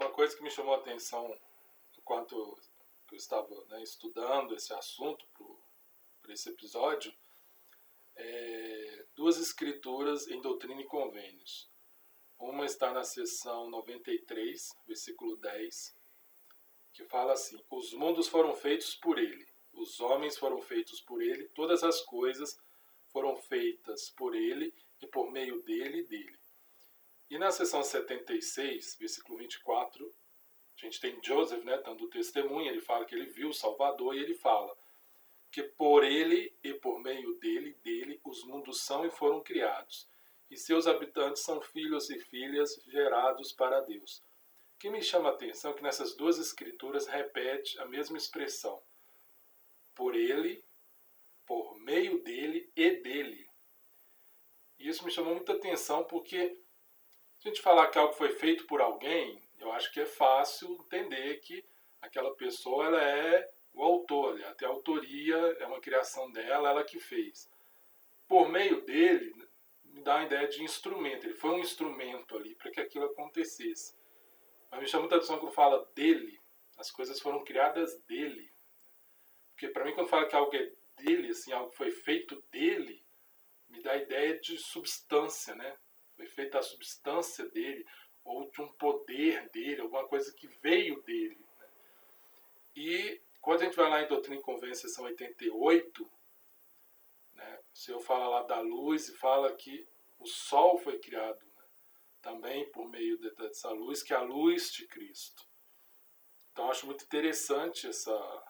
Uma 0.00 0.10
coisa 0.12 0.34
que 0.34 0.42
me 0.42 0.50
chamou 0.50 0.72
a 0.72 0.78
atenção 0.78 1.38
enquanto 1.98 2.58
eu 3.12 3.16
estava 3.18 3.54
né, 3.66 3.82
estudando 3.82 4.54
esse 4.54 4.72
assunto 4.72 5.26
para 6.22 6.32
esse 6.32 6.48
episódio 6.48 7.14
é 8.16 9.04
duas 9.14 9.36
escrituras 9.36 10.26
em 10.26 10.40
Doutrina 10.40 10.80
e 10.80 10.86
Convênios. 10.86 11.70
Uma 12.38 12.64
está 12.64 12.94
na 12.94 13.04
seção 13.04 13.68
93, 13.68 14.70
versículo 14.86 15.36
10, 15.36 15.94
que 16.94 17.04
fala 17.04 17.34
assim: 17.34 17.62
Os 17.68 17.92
mundos 17.92 18.26
foram 18.26 18.54
feitos 18.54 18.94
por 18.94 19.18
ele, 19.18 19.46
os 19.74 20.00
homens 20.00 20.38
foram 20.38 20.62
feitos 20.62 21.02
por 21.02 21.20
ele, 21.20 21.46
todas 21.50 21.84
as 21.84 22.00
coisas 22.00 22.58
foram 23.08 23.36
feitas 23.36 24.08
por 24.16 24.34
ele 24.34 24.74
e 25.02 25.06
por 25.06 25.30
meio 25.30 25.60
dele 25.62 25.98
e 25.98 26.04
dele. 26.04 26.39
E 27.30 27.38
na 27.38 27.52
seção 27.52 27.80
76, 27.80 28.96
versículo 28.98 29.38
24, 29.38 30.12
a 30.76 30.84
gente 30.84 31.00
tem 31.00 31.22
Joseph, 31.22 31.62
né, 31.62 31.78
dando 31.78 32.08
testemunho, 32.08 32.68
ele 32.68 32.80
fala 32.80 33.04
que 33.04 33.14
ele 33.14 33.26
viu 33.26 33.50
o 33.50 33.54
Salvador 33.54 34.16
e 34.16 34.18
ele 34.18 34.34
fala 34.34 34.76
que 35.52 35.62
por 35.62 36.02
ele 36.04 36.52
e 36.62 36.74
por 36.74 37.00
meio 37.00 37.34
dele, 37.38 37.72
dele, 37.84 38.20
os 38.24 38.42
mundos 38.44 38.82
são 38.82 39.06
e 39.06 39.10
foram 39.10 39.40
criados, 39.40 40.08
e 40.50 40.56
seus 40.56 40.88
habitantes 40.88 41.42
são 41.42 41.60
filhos 41.60 42.10
e 42.10 42.18
filhas 42.18 42.82
gerados 42.86 43.52
para 43.52 43.80
Deus. 43.80 44.22
O 44.74 44.78
que 44.80 44.90
me 44.90 45.02
chama 45.02 45.28
a 45.28 45.32
atenção 45.32 45.70
é 45.70 45.74
que 45.74 45.82
nessas 45.82 46.14
duas 46.16 46.38
escrituras 46.38 47.06
repete 47.06 47.78
a 47.78 47.84
mesma 47.84 48.16
expressão 48.16 48.82
por 49.94 50.16
ele, 50.16 50.64
por 51.46 51.78
meio 51.78 52.22
dele 52.22 52.70
e 52.74 52.90
dele. 52.96 53.48
E 54.78 54.88
isso 54.88 55.04
me 55.04 55.10
chamou 55.10 55.34
muita 55.34 55.52
atenção 55.52 56.04
porque 56.04 56.56
se 57.40 57.48
a 57.48 57.50
gente 57.50 57.62
falar 57.62 57.88
que 57.88 57.98
algo 57.98 58.12
foi 58.12 58.28
feito 58.28 58.66
por 58.66 58.82
alguém, 58.82 59.40
eu 59.58 59.72
acho 59.72 59.90
que 59.92 60.00
é 60.00 60.04
fácil 60.04 60.74
entender 60.84 61.40
que 61.40 61.64
aquela 62.00 62.34
pessoa 62.36 62.84
ela 62.84 63.02
é 63.02 63.50
o 63.72 63.82
autor, 63.82 64.44
até 64.44 64.66
a 64.66 64.68
autoria 64.68 65.36
é 65.58 65.66
uma 65.66 65.80
criação 65.80 66.30
dela, 66.30 66.68
ela 66.68 66.84
que 66.84 67.00
fez. 67.00 67.50
Por 68.28 68.50
meio 68.50 68.82
dele, 68.82 69.34
me 69.84 70.02
dá 70.02 70.18
a 70.18 70.24
ideia 70.24 70.46
de 70.48 70.62
instrumento, 70.62 71.24
ele 71.24 71.34
foi 71.34 71.50
um 71.50 71.58
instrumento 71.60 72.36
ali 72.36 72.54
para 72.56 72.70
que 72.70 72.80
aquilo 72.80 73.06
acontecesse. 73.06 73.96
Mas 74.70 74.80
me 74.80 74.86
chama 74.86 75.04
muita 75.04 75.16
atenção 75.16 75.38
quando 75.38 75.52
fala 75.52 75.90
dele, 75.94 76.38
as 76.76 76.90
coisas 76.90 77.18
foram 77.20 77.42
criadas 77.42 77.98
dele. 78.02 78.52
Porque 79.52 79.68
para 79.68 79.86
mim, 79.86 79.94
quando 79.94 80.08
fala 80.08 80.26
que 80.26 80.36
algo 80.36 80.54
é 80.54 80.70
dele, 80.98 81.30
assim, 81.30 81.52
algo 81.52 81.72
foi 81.72 81.90
feito 81.90 82.44
dele, 82.50 83.02
me 83.66 83.82
dá 83.82 83.92
a 83.92 83.96
ideia 83.96 84.38
de 84.38 84.58
substância, 84.58 85.54
né? 85.54 85.78
Foi 86.20 86.28
feita 86.28 86.58
a 86.58 86.62
substância 86.62 87.48
dele, 87.48 87.86
ou 88.22 88.50
de 88.50 88.60
um 88.60 88.68
poder 88.74 89.48
dele, 89.48 89.80
alguma 89.80 90.06
coisa 90.06 90.30
que 90.34 90.46
veio 90.62 91.00
dele. 91.00 91.42
Né? 91.58 91.68
E 92.76 93.22
quando 93.40 93.62
a 93.62 93.64
gente 93.64 93.76
vai 93.76 93.88
lá 93.88 94.02
em 94.02 94.06
Doutrina 94.06 94.36
e 94.36 94.42
Convênio, 94.42 94.74
seção 94.74 95.06
88, 95.06 96.10
né, 97.32 97.60
o 97.72 97.78
Senhor 97.78 98.00
fala 98.00 98.28
lá 98.28 98.42
da 98.42 98.60
luz 98.60 99.08
e 99.08 99.16
fala 99.16 99.50
que 99.56 99.88
o 100.18 100.26
sol 100.26 100.76
foi 100.76 100.98
criado 100.98 101.42
né, 101.56 101.64
também 102.20 102.70
por 102.70 102.86
meio 102.86 103.18
dessa 103.36 103.70
luz, 103.70 104.02
que 104.02 104.12
é 104.12 104.16
a 104.16 104.22
luz 104.22 104.70
de 104.74 104.86
Cristo. 104.88 105.42
Então, 106.52 106.70
acho 106.70 106.84
muito 106.84 107.02
interessante 107.02 107.88
essa, 107.88 108.44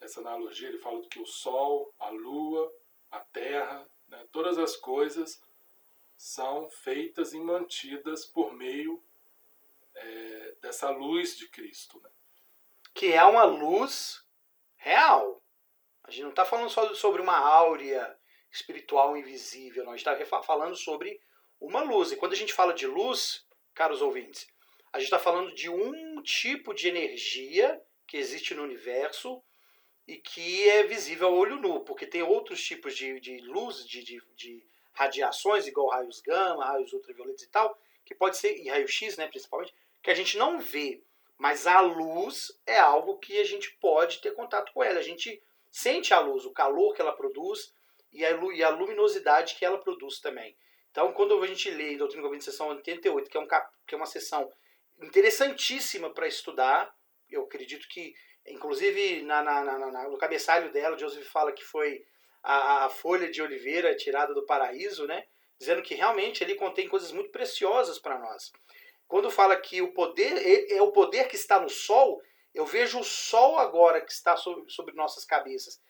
essa 0.00 0.18
analogia, 0.18 0.66
ele 0.66 0.78
fala 0.78 1.00
que 1.06 1.20
o 1.20 1.26
Sol, 1.26 1.94
a 2.00 2.10
Lua, 2.10 2.68
a 3.12 3.20
Terra, 3.20 3.88
né, 4.08 4.26
todas 4.32 4.58
as 4.58 4.74
coisas 4.74 5.40
são 6.20 6.68
feitas 6.68 7.32
e 7.32 7.40
mantidas 7.40 8.26
por 8.26 8.52
meio 8.52 9.02
é, 9.94 10.54
dessa 10.60 10.90
luz 10.90 11.34
de 11.34 11.48
Cristo. 11.48 11.98
Né? 11.98 12.10
Que 12.92 13.14
é 13.14 13.24
uma 13.24 13.44
luz 13.44 14.22
real. 14.76 15.42
A 16.04 16.10
gente 16.10 16.24
não 16.24 16.30
está 16.30 16.44
falando 16.44 16.68
só 16.68 16.94
sobre 16.94 17.22
uma 17.22 17.38
áurea 17.38 18.18
espiritual 18.52 19.16
invisível, 19.16 19.82
nós 19.86 20.00
estamos 20.00 20.28
tá 20.28 20.42
falando 20.42 20.76
sobre 20.76 21.18
uma 21.58 21.82
luz. 21.82 22.12
E 22.12 22.16
quando 22.16 22.34
a 22.34 22.36
gente 22.36 22.52
fala 22.52 22.74
de 22.74 22.86
luz, 22.86 23.46
caros 23.72 24.02
ouvintes, 24.02 24.46
a 24.92 24.98
gente 24.98 25.06
está 25.06 25.18
falando 25.18 25.54
de 25.54 25.70
um 25.70 26.20
tipo 26.20 26.74
de 26.74 26.86
energia 26.86 27.82
que 28.06 28.18
existe 28.18 28.54
no 28.54 28.62
universo 28.62 29.42
e 30.06 30.18
que 30.18 30.68
é 30.68 30.82
visível 30.82 31.28
ao 31.28 31.34
olho 31.34 31.56
nu, 31.56 31.80
porque 31.80 32.06
tem 32.06 32.20
outros 32.20 32.62
tipos 32.62 32.94
de, 32.94 33.18
de 33.20 33.38
luz, 33.38 33.86
de, 33.86 34.04
de, 34.04 34.20
de 34.34 34.69
radiações, 34.92 35.66
igual 35.66 35.88
raios 35.88 36.20
gama, 36.20 36.64
raios 36.64 36.92
ultravioletos 36.92 37.42
e 37.42 37.48
tal, 37.48 37.78
que 38.04 38.14
pode 38.14 38.36
ser, 38.36 38.56
e 38.56 38.68
raio-x, 38.68 39.16
né, 39.16 39.26
principalmente, 39.28 39.74
que 40.02 40.10
a 40.10 40.14
gente 40.14 40.36
não 40.36 40.60
vê. 40.60 41.02
Mas 41.38 41.66
a 41.66 41.80
luz 41.80 42.52
é 42.66 42.78
algo 42.78 43.18
que 43.18 43.38
a 43.38 43.44
gente 43.44 43.70
pode 43.80 44.20
ter 44.20 44.32
contato 44.32 44.72
com 44.72 44.82
ela. 44.82 44.98
A 44.98 45.02
gente 45.02 45.42
sente 45.70 46.12
a 46.12 46.20
luz, 46.20 46.44
o 46.44 46.52
calor 46.52 46.94
que 46.94 47.00
ela 47.00 47.12
produz 47.12 47.72
e 48.12 48.24
a, 48.24 48.30
e 48.52 48.62
a 48.62 48.68
luminosidade 48.68 49.54
que 49.54 49.64
ela 49.64 49.78
produz 49.78 50.20
também. 50.20 50.56
Então, 50.90 51.12
quando 51.12 51.40
a 51.42 51.46
gente 51.46 51.70
lê 51.70 51.96
Doutrina 51.96 52.22
Convênio, 52.22 52.44
sessão 52.44 52.68
88, 52.68 53.30
que 53.30 53.36
é, 53.36 53.40
um, 53.40 53.46
que 53.86 53.94
é 53.94 53.96
uma 53.96 54.06
sessão 54.06 54.52
interessantíssima 55.00 56.10
para 56.10 56.26
estudar, 56.26 56.94
eu 57.30 57.44
acredito 57.44 57.88
que 57.88 58.14
Inclusive, 58.46 59.22
na, 59.22 59.42
na, 59.42 59.62
na, 59.62 60.08
no 60.08 60.18
cabeçalho 60.18 60.72
dela, 60.72 60.98
Joseph 60.98 61.26
fala 61.28 61.52
que 61.52 61.64
foi 61.64 62.04
a, 62.42 62.84
a, 62.84 62.88
folha 62.88 63.30
de 63.30 63.42
oliveira 63.42 63.96
tirada 63.96 64.34
do 64.34 64.46
paraíso, 64.46 65.06
né? 65.06 65.26
Dizendo 65.58 65.82
que 65.82 65.94
realmente 65.94 66.42
ele 66.42 66.54
contém 66.54 66.88
coisas 66.88 67.12
muito 67.12 67.30
preciosas 67.30 67.98
para 67.98 68.18
nós. 68.18 68.50
Quando 69.06 69.30
fala 69.30 69.56
que 69.56 69.82
o 69.82 69.92
poder 69.92 70.70
é, 70.72 70.80
o 70.80 70.92
poder 70.92 71.28
que 71.28 71.36
está 71.36 71.60
no 71.60 71.68
sol, 71.68 72.22
eu 72.54 72.64
vejo 72.64 73.00
o 73.00 73.04
sol 73.04 73.58
agora 73.58 74.00
que 74.00 74.12
está 74.12 74.36
sobre, 74.36 74.70
sobre 74.70 74.94
nossas 74.94 75.24
cabeças, 75.24 75.80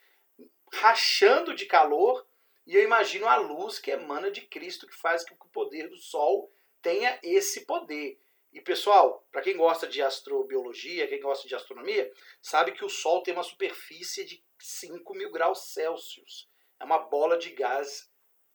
rachando 0.73 1.55
de 1.55 1.67
calor, 1.67 2.27
e 2.67 2.75
eu 2.75 2.83
imagino 2.83 3.27
a 3.27 3.37
luz 3.37 3.79
que 3.79 3.91
emana 3.91 4.31
de 4.31 4.43
Cristo, 4.43 4.87
que 4.87 4.97
faz 4.97 5.29
com 5.29 5.37
que 5.37 5.47
o 5.47 5.51
poder 5.51 5.89
do 5.89 5.97
sol 5.97 6.51
tenha 6.83 7.19
esse 7.23 7.65
poder. 7.67 8.19
E 8.53 8.61
pessoal, 8.61 9.25
para 9.31 9.43
quem 9.43 9.57
gosta 9.57 9.87
de 9.87 10.03
astrobiologia, 10.03 11.07
quem 11.07 11.21
gosta 11.21 11.47
de 11.47 11.55
astronomia, 11.55 12.13
sabe 12.43 12.73
que 12.73 12.85
o 12.85 12.89
Sol 12.89 13.23
tem 13.23 13.33
uma 13.33 13.45
superfície 13.45 14.25
de 14.25 14.45
5 14.59 15.15
mil 15.15 15.31
graus 15.31 15.73
Celsius. 15.73 16.49
É 16.79 16.85
uma 16.85 16.99
bola 16.99 17.39
de 17.39 17.51
gás 17.51 18.11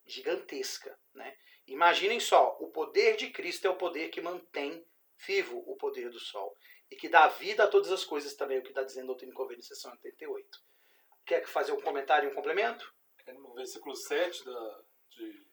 gigantesca. 0.05 0.99
Né? 1.13 1.35
Imaginem 1.67 2.19
só, 2.19 2.57
o 2.59 2.69
poder 2.69 3.15
de 3.15 3.29
Cristo 3.29 3.67
é 3.67 3.69
o 3.69 3.77
poder 3.77 4.09
que 4.09 4.21
mantém 4.21 4.85
vivo 5.25 5.63
o 5.65 5.77
poder 5.77 6.09
do 6.09 6.19
Sol. 6.19 6.55
E 6.91 6.95
que 6.95 7.07
dá 7.07 7.27
vida 7.27 7.63
a 7.63 7.67
todas 7.67 7.91
as 7.91 8.03
coisas 8.03 8.35
também, 8.35 8.59
o 8.59 8.61
que 8.61 8.69
está 8.69 8.83
dizendo 8.83 9.07
Doutrina 9.07 9.31
e 9.31 9.35
Convênio, 9.35 9.63
sessão 9.63 9.91
88. 9.91 10.59
Quer 11.25 11.45
fazer 11.47 11.71
um 11.71 11.81
comentário 11.81 12.29
e 12.29 12.31
um 12.31 12.35
complemento? 12.35 12.93
É, 13.25 13.33
no 13.33 13.53
versículo 13.53 13.95
7 13.95 14.45
da, 14.45 14.83
de, 15.09 15.47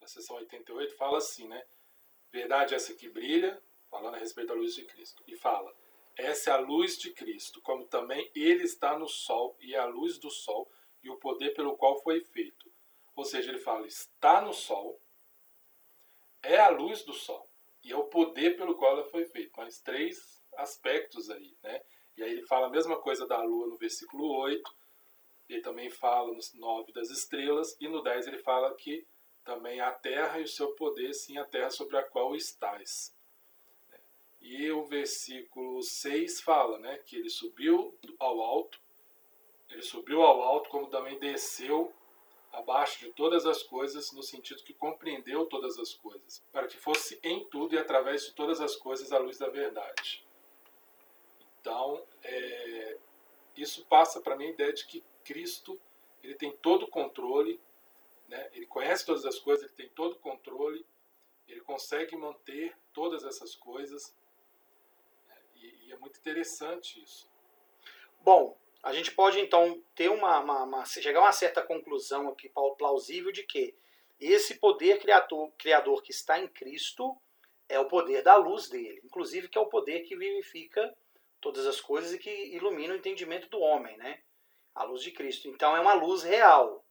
da 0.00 0.06
sessão 0.08 0.36
88 0.36 0.96
fala 0.96 1.18
assim, 1.18 1.46
né? 1.46 1.64
Verdade 2.32 2.74
essa 2.74 2.94
que 2.94 3.08
brilha, 3.08 3.62
falando 3.92 4.14
a 4.14 4.18
respeito 4.18 4.48
da 4.48 4.54
luz 4.54 4.74
de 4.74 4.86
Cristo. 4.86 5.22
E 5.28 5.36
fala: 5.36 5.72
essa 6.16 6.50
é 6.50 6.52
a 6.54 6.58
luz 6.58 6.98
de 6.98 7.12
Cristo, 7.12 7.60
como 7.60 7.84
também 7.84 8.30
ele 8.34 8.64
está 8.64 8.98
no 8.98 9.06
sol 9.06 9.54
e 9.60 9.74
é 9.74 9.78
a 9.78 9.84
luz 9.84 10.18
do 10.18 10.30
sol 10.30 10.68
e 11.04 11.10
o 11.10 11.16
poder 11.16 11.54
pelo 11.54 11.76
qual 11.76 12.00
foi 12.02 12.20
feito. 12.20 12.72
Ou 13.14 13.24
seja, 13.24 13.50
ele 13.50 13.58
fala, 13.58 13.86
está 13.86 14.40
no 14.40 14.54
sol, 14.54 14.98
é 16.42 16.56
a 16.58 16.70
luz 16.70 17.04
do 17.04 17.12
sol 17.12 17.46
e 17.84 17.92
é 17.92 17.96
o 17.96 18.04
poder 18.04 18.56
pelo 18.56 18.74
qual 18.74 18.92
ela 18.92 19.04
foi 19.04 19.26
feita. 19.26 19.52
Mas 19.58 19.78
três 19.80 20.42
aspectos 20.56 21.28
aí, 21.28 21.54
né? 21.62 21.82
E 22.16 22.22
aí 22.22 22.30
ele 22.30 22.46
fala 22.46 22.68
a 22.68 22.70
mesma 22.70 22.98
coisa 23.00 23.26
da 23.26 23.42
lua 23.42 23.66
no 23.66 23.76
versículo 23.76 24.26
8, 24.38 24.74
ele 25.48 25.60
também 25.60 25.90
fala 25.90 26.32
no 26.32 26.40
9 26.54 26.92
das 26.92 27.10
estrelas, 27.10 27.76
e 27.80 27.88
no 27.88 28.02
10 28.02 28.26
ele 28.28 28.38
fala 28.38 28.74
que 28.74 29.06
também 29.44 29.80
a 29.80 29.92
terra 29.92 30.38
e 30.38 30.44
o 30.44 30.48
seu 30.48 30.74
poder, 30.74 31.12
sim, 31.14 31.36
a 31.36 31.44
terra 31.44 31.70
sobre 31.70 31.96
a 31.96 32.02
qual 32.02 32.34
estás. 32.36 33.14
E 34.42 34.70
o 34.72 34.84
versículo 34.84 35.82
6 35.82 36.40
fala 36.40 36.78
né, 36.78 36.98
que 36.98 37.16
ele 37.16 37.30
subiu 37.30 37.96
ao 38.18 38.40
alto, 38.42 38.80
ele 39.70 39.82
subiu 39.82 40.20
ao 40.22 40.42
alto, 40.42 40.68
como 40.68 40.88
também 40.88 41.18
desceu 41.18 41.94
abaixo 42.52 42.98
de 42.98 43.10
todas 43.12 43.46
as 43.46 43.62
coisas, 43.62 44.12
no 44.12 44.22
sentido 44.22 44.62
que 44.62 44.74
compreendeu 44.74 45.46
todas 45.46 45.78
as 45.78 45.94
coisas, 45.94 46.44
para 46.52 46.66
que 46.66 46.76
fosse 46.76 47.18
em 47.22 47.44
tudo 47.44 47.74
e 47.74 47.78
através 47.78 48.26
de 48.26 48.34
todas 48.34 48.60
as 48.60 48.76
coisas 48.76 49.10
a 49.10 49.18
luz 49.18 49.38
da 49.38 49.48
verdade. 49.48 50.26
Então, 51.60 52.04
é, 52.22 52.98
isso 53.56 53.86
passa 53.86 54.20
para 54.20 54.36
mim 54.36 54.46
a 54.46 54.50
ideia 54.50 54.72
de 54.72 54.84
que 54.86 55.02
Cristo 55.24 55.80
ele 56.22 56.34
tem 56.34 56.52
todo 56.56 56.84
o 56.84 56.90
controle, 56.90 57.60
né? 58.28 58.50
ele 58.52 58.66
conhece 58.66 59.06
todas 59.06 59.24
as 59.24 59.38
coisas, 59.38 59.64
ele 59.64 59.74
tem 59.74 59.88
todo 59.88 60.12
o 60.12 60.18
controle, 60.18 60.84
ele 61.48 61.60
consegue 61.60 62.16
manter 62.16 62.76
todas 62.92 63.24
essas 63.24 63.54
coisas? 63.54 64.14
É 65.94 65.98
muito 65.98 66.18
interessante 66.18 67.02
isso. 67.02 67.30
Bom, 68.20 68.56
a 68.82 68.92
gente 68.92 69.12
pode 69.12 69.38
então 69.40 69.82
ter 69.94 70.08
uma, 70.08 70.40
uma, 70.40 70.62
uma, 70.64 70.84
chegar 70.84 71.20
a 71.20 71.24
uma 71.24 71.32
certa 71.32 71.62
conclusão 71.62 72.28
aqui 72.28 72.50
plausível 72.78 73.30
de 73.30 73.42
que 73.44 73.74
esse 74.18 74.58
poder 74.58 74.98
criador, 75.00 75.52
criador 75.58 76.02
que 76.02 76.10
está 76.10 76.38
em 76.38 76.48
Cristo 76.48 77.16
é 77.68 77.78
o 77.78 77.88
poder 77.88 78.22
da 78.22 78.36
luz 78.36 78.68
dele, 78.68 79.00
inclusive 79.04 79.48
que 79.48 79.58
é 79.58 79.60
o 79.60 79.68
poder 79.68 80.00
que 80.02 80.16
vivifica 80.16 80.94
todas 81.40 81.66
as 81.66 81.80
coisas 81.80 82.12
e 82.12 82.18
que 82.18 82.30
ilumina 82.54 82.94
o 82.94 82.96
entendimento 82.96 83.48
do 83.48 83.60
homem, 83.60 83.96
né? 83.96 84.22
A 84.74 84.84
luz 84.84 85.02
de 85.02 85.10
Cristo. 85.10 85.48
Então 85.48 85.76
é 85.76 85.80
uma 85.80 85.94
luz 85.94 86.22
real. 86.22 86.84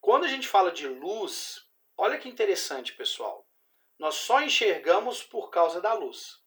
Quando 0.00 0.24
a 0.24 0.28
gente 0.28 0.48
fala 0.48 0.72
de 0.72 0.88
luz, 0.88 1.66
olha 1.96 2.18
que 2.18 2.28
interessante, 2.28 2.94
pessoal. 2.94 3.46
Nós 3.98 4.14
só 4.14 4.40
enxergamos 4.40 5.22
por 5.22 5.50
causa 5.50 5.80
da 5.80 5.92
luz. 5.92 6.40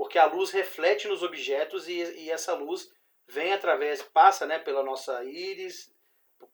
Porque 0.00 0.18
a 0.18 0.24
luz 0.24 0.50
reflete 0.50 1.06
nos 1.08 1.22
objetos 1.22 1.86
e, 1.86 1.92
e 1.92 2.30
essa 2.30 2.54
luz 2.54 2.90
vem 3.26 3.52
através, 3.52 4.00
passa 4.00 4.46
né, 4.46 4.58
pela 4.58 4.82
nossa 4.82 5.22
íris, 5.24 5.94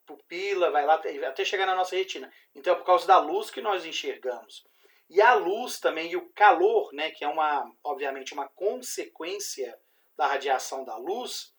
pupila, 0.05 0.69
vai 0.69 0.85
lá 0.85 0.95
até 0.95 1.45
chegar 1.45 1.65
na 1.65 1.73
nossa 1.73 1.95
retina. 1.95 2.29
Então 2.53 2.73
é 2.73 2.75
por 2.75 2.83
causa 2.83 3.07
da 3.07 3.17
luz 3.19 3.49
que 3.49 3.61
nós 3.61 3.85
enxergamos. 3.85 4.67
E 5.09 5.21
a 5.21 5.33
luz 5.33 5.79
também 5.79 6.11
e 6.11 6.17
o 6.17 6.29
calor, 6.33 6.91
né, 6.91 7.11
que 7.11 7.23
é 7.23 7.27
uma, 7.29 7.71
obviamente, 7.85 8.33
uma 8.33 8.49
consequência 8.49 9.79
da 10.17 10.27
radiação 10.27 10.83
da 10.83 10.97
luz, 10.97 11.55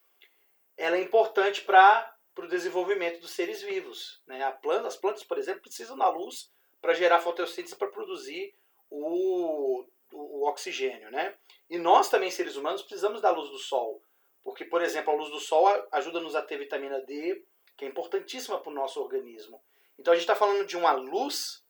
ela 0.77 0.99
é 0.99 1.01
importante 1.01 1.63
para 1.63 2.15
o 2.37 2.47
desenvolvimento 2.47 3.19
dos 3.19 3.31
seres 3.31 3.63
vivos. 3.63 4.23
Né? 4.27 4.39
Planta, 4.61 4.89
as 4.89 4.97
plantas, 4.99 5.25
por 5.25 5.39
exemplo, 5.39 5.63
precisam 5.63 5.97
da 5.97 6.11
luz 6.11 6.51
para 6.83 6.93
gerar 6.93 7.21
fotossíntese 7.21 7.75
para 7.75 7.89
produzir 7.89 8.55
o, 8.91 9.87
o, 10.13 10.41
o, 10.41 10.49
oxigênio. 10.49 11.11
Né? 11.11 11.37
E 11.69 11.79
nós 11.79 12.09
também, 12.09 12.31
seres 12.31 12.57
humanos, 12.57 12.83
precisamos 12.83 13.21
da 13.21 13.31
luz 13.31 13.51
do 13.51 13.59
sol 13.59 14.03
porque, 14.49 14.65
por 14.65 14.81
exemplo, 14.81 15.13
a 15.13 15.17
luz 15.17 15.31
do 15.31 15.39
sol 15.39 15.67
ajuda-nos 15.93 16.35
a 16.35 16.41
ter 16.41 16.57
vitamina 16.57 17.01
D, 17.03 17.45
que 17.77 17.85
é 17.85 17.89
importantíssima 17.89 18.59
para 18.59 18.73
o 18.73 18.75
nosso 18.75 18.99
organismo. 18.99 19.63
Então 19.99 20.11
a 20.11 20.17
gente 20.17 20.23
está 20.23 20.35
falando 20.35 20.67
de 20.67 20.75
uma 20.75 20.93
luz 20.93 21.63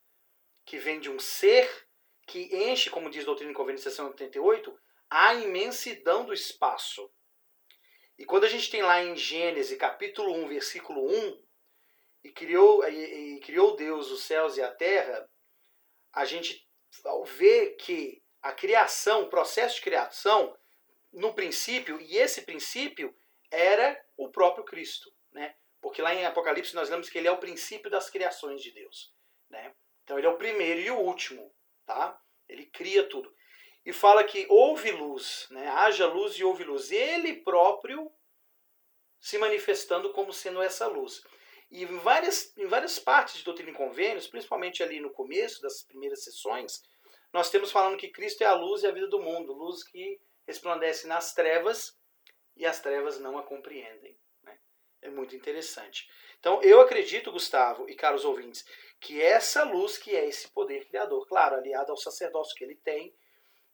que 0.64 0.79
vem 0.79 1.01
de 1.01 1.11
um 1.11 1.18
ser 1.18 1.68
que 2.24 2.55
enche, 2.55 2.88
como 2.88 3.11
diz 3.11 3.24
a 3.24 3.27
doutrina 3.27 3.51
Inconveniente 3.51 3.83
seção 3.83 4.07
88, 4.07 4.79
a 5.11 5.35
imensidão 5.35 6.24
do 6.24 6.33
espaço. 6.33 7.11
E 8.16 8.24
quando 8.24 8.44
a 8.44 8.48
gente 8.48 8.70
tem 8.70 8.81
lá 8.81 9.03
em 9.03 9.16
Gênesis, 9.16 9.77
capítulo 9.77 10.33
1, 10.35 10.46
versículo 10.46 11.05
1, 11.05 11.42
e 12.22 12.31
criou, 12.31 12.87
e, 12.87 13.38
e 13.38 13.40
criou 13.40 13.74
Deus 13.74 14.09
os 14.12 14.22
céus 14.22 14.57
e 14.57 14.62
a 14.62 14.70
terra, 14.70 15.29
a 16.12 16.24
gente 16.24 16.64
vê 17.24 17.70
que 17.70 18.22
a 18.42 18.53
criação, 18.53 19.22
o 19.22 19.29
processo 19.29 19.77
de 19.77 19.83
criação, 19.83 20.57
no 21.12 21.35
princípio, 21.35 22.01
e 22.01 22.16
esse 22.16 22.42
princípio 22.42 23.14
era 23.51 24.01
o 24.16 24.29
próprio 24.29 24.64
Cristo, 24.64 25.12
né? 25.33 25.55
Porque 25.81 26.03
lá 26.03 26.14
em 26.14 26.24
Apocalipse 26.24 26.74
nós 26.74 26.90
lemos 26.90 27.09
que 27.09 27.18
ele 27.18 27.29
é 27.29 27.33
o 27.33 27.38
princípio 27.38 27.90
das 27.90 28.11
criações 28.11 28.62
de 28.62 28.70
Deus, 28.70 29.14
né? 29.48 29.74
Então 30.05 30.18
ele 30.18 30.27
é 30.27 30.31
o 30.31 30.37
primeiro 30.37 30.81
e 30.81 30.90
o 30.90 30.98
último, 30.98 31.55
tá? 31.87 32.20
Ele 32.48 32.66
cria 32.66 33.05
tudo. 33.05 33.35
E 33.85 33.92
fala 33.92 34.24
que 34.24 34.46
houve 34.51 34.90
luz, 34.90 35.46
né? 35.51 35.68
Haja 35.68 36.07
luz 36.07 36.35
e 36.35 36.44
houve 36.44 36.64
luz. 36.64 36.90
Ele 36.90 37.35
próprio 37.35 38.11
se 39.20 39.38
manifestando 39.38 40.12
como 40.12 40.33
sendo 40.33 40.62
essa 40.62 40.87
luz. 40.87 41.22
E 41.70 41.85
em 41.85 41.98
várias, 41.98 42.57
em 42.57 42.66
várias 42.66 42.98
partes 42.98 43.37
de 43.37 43.44
Doutrina 43.44 43.70
e 43.70 43.74
Convênios, 43.74 44.27
principalmente 44.27 44.83
ali 44.83 45.01
no 45.01 45.11
começo 45.11 45.61
das 45.61 45.83
primeiras 45.83 46.24
sessões, 46.24 46.83
nós 47.33 47.51
temos 47.51 47.71
falando 47.71 47.99
que 47.99 48.09
Cristo 48.09 48.43
é 48.43 48.47
a 48.47 48.55
luz 48.55 48.83
e 48.83 48.87
a 48.87 48.93
vida 48.93 49.09
do 49.09 49.21
mundo, 49.21 49.53
luz 49.53 49.85
que 49.85 50.21
resplandece 50.47 51.07
nas 51.07 51.35
trevas 51.35 51.97
e 52.57 52.64
as 52.64 52.81
trevas 52.81 53.21
não 53.21 53.38
a 53.38 53.43
compreendem. 53.43 54.19
Né? 54.43 54.59
É 55.03 55.11
muito 55.11 55.37
interessante. 55.37 56.09
Então, 56.38 56.62
eu 56.62 56.81
acredito, 56.81 57.33
Gustavo 57.33 57.88
e 57.88 57.95
caros 57.95 58.25
ouvintes, 58.25 58.64
que 59.01 59.21
essa 59.21 59.64
luz 59.64 59.99
que 59.99 60.17
é 60.17 60.27
esse 60.27 60.49
poder 60.53 60.87
criador, 60.87 61.27
claro, 61.27 61.57
aliado 61.57 61.91
ao 61.91 61.97
sacerdócio 61.97 62.55
que 62.57 62.64
ele 62.64 62.77
tem 62.77 63.14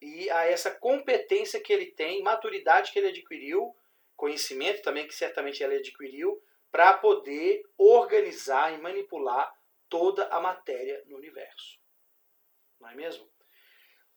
e 0.00 0.28
a 0.30 0.44
essa 0.46 0.70
competência 0.70 1.60
que 1.60 1.72
ele 1.72 1.86
tem, 1.92 2.22
maturidade 2.22 2.92
que 2.92 2.98
ele 2.98 3.08
adquiriu, 3.08 3.74
conhecimento 4.16 4.82
também 4.82 5.06
que 5.06 5.14
certamente 5.14 5.62
ele 5.62 5.76
adquiriu, 5.76 6.42
para 6.70 6.94
poder 6.98 7.62
organizar 7.78 8.74
e 8.74 8.78
manipular 8.78 9.52
toda 9.88 10.26
a 10.26 10.40
matéria 10.40 11.02
no 11.06 11.16
universo. 11.16 11.78
Não 12.80 12.90
é 12.90 12.94
mesmo? 12.94 13.33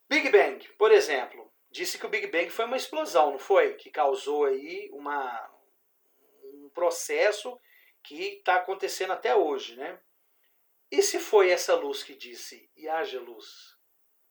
Big 0.08 0.30
Bang, 0.30 0.66
por 0.78 0.90
exemplo, 0.90 1.52
disse 1.70 1.98
que 1.98 2.06
o 2.06 2.08
Big 2.08 2.26
Bang 2.28 2.48
foi 2.48 2.64
uma 2.64 2.76
explosão, 2.76 3.32
não 3.32 3.38
foi? 3.38 3.74
Que 3.74 3.90
causou 3.90 4.46
aí 4.46 4.88
uma, 4.92 5.50
um 6.44 6.70
processo 6.70 7.58
que 8.02 8.38
está 8.38 8.56
acontecendo 8.56 9.12
até 9.12 9.36
hoje, 9.36 9.76
né? 9.76 10.00
E 10.90 11.02
se 11.02 11.20
foi 11.20 11.50
essa 11.50 11.74
luz 11.74 12.02
que 12.02 12.14
disse, 12.14 12.70
e 12.74 12.88
haja 12.88 13.20
luz, 13.20 13.76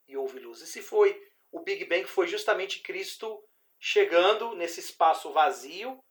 e 0.07 0.17
houve 0.17 0.39
luz? 0.39 0.61
E 0.61 0.67
se 0.67 0.81
foi 0.81 1.21
o 1.51 1.61
Big 1.61 1.85
Bang 1.85 2.05
foi 2.05 2.27
justamente 2.27 2.81
Cristo 2.81 3.43
chegando 3.79 4.55
nesse 4.55 4.79
espaço 4.79 5.31
vazio, 5.31 6.03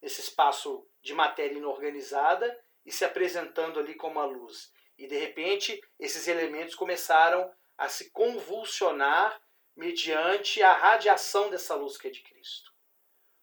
nesse 0.00 0.20
espaço 0.20 0.88
de 1.02 1.12
matéria 1.12 1.56
inorganizada 1.56 2.56
e 2.84 2.92
se 2.92 3.04
apresentando 3.04 3.80
ali 3.80 3.94
como 3.94 4.20
a 4.20 4.24
luz. 4.24 4.70
E 4.96 5.06
de 5.06 5.16
repente 5.18 5.80
esses 5.98 6.28
elementos 6.28 6.74
começaram 6.74 7.52
a 7.78 7.88
se 7.88 8.10
convulsionar 8.10 9.40
mediante 9.76 10.60
a 10.62 10.72
radiação 10.72 11.48
dessa 11.48 11.76
luz 11.76 11.96
que 11.96 12.08
é 12.08 12.10
de 12.10 12.20
Cristo. 12.22 12.72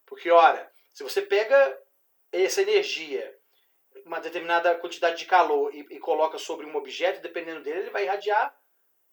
Porque, 0.05 0.29
ora, 0.29 0.69
se 0.93 1.01
você 1.01 1.21
pega 1.21 1.81
essa 2.31 2.61
energia, 2.61 3.35
uma 4.05 4.19
determinada 4.19 4.75
quantidade 4.75 5.17
de 5.17 5.25
calor 5.25 5.73
e, 5.73 5.79
e 5.89 5.99
coloca 5.99 6.37
sobre 6.37 6.65
um 6.65 6.75
objeto, 6.75 7.21
dependendo 7.21 7.63
dele, 7.63 7.79
ele 7.79 7.89
vai 7.89 8.03
irradiar 8.03 8.55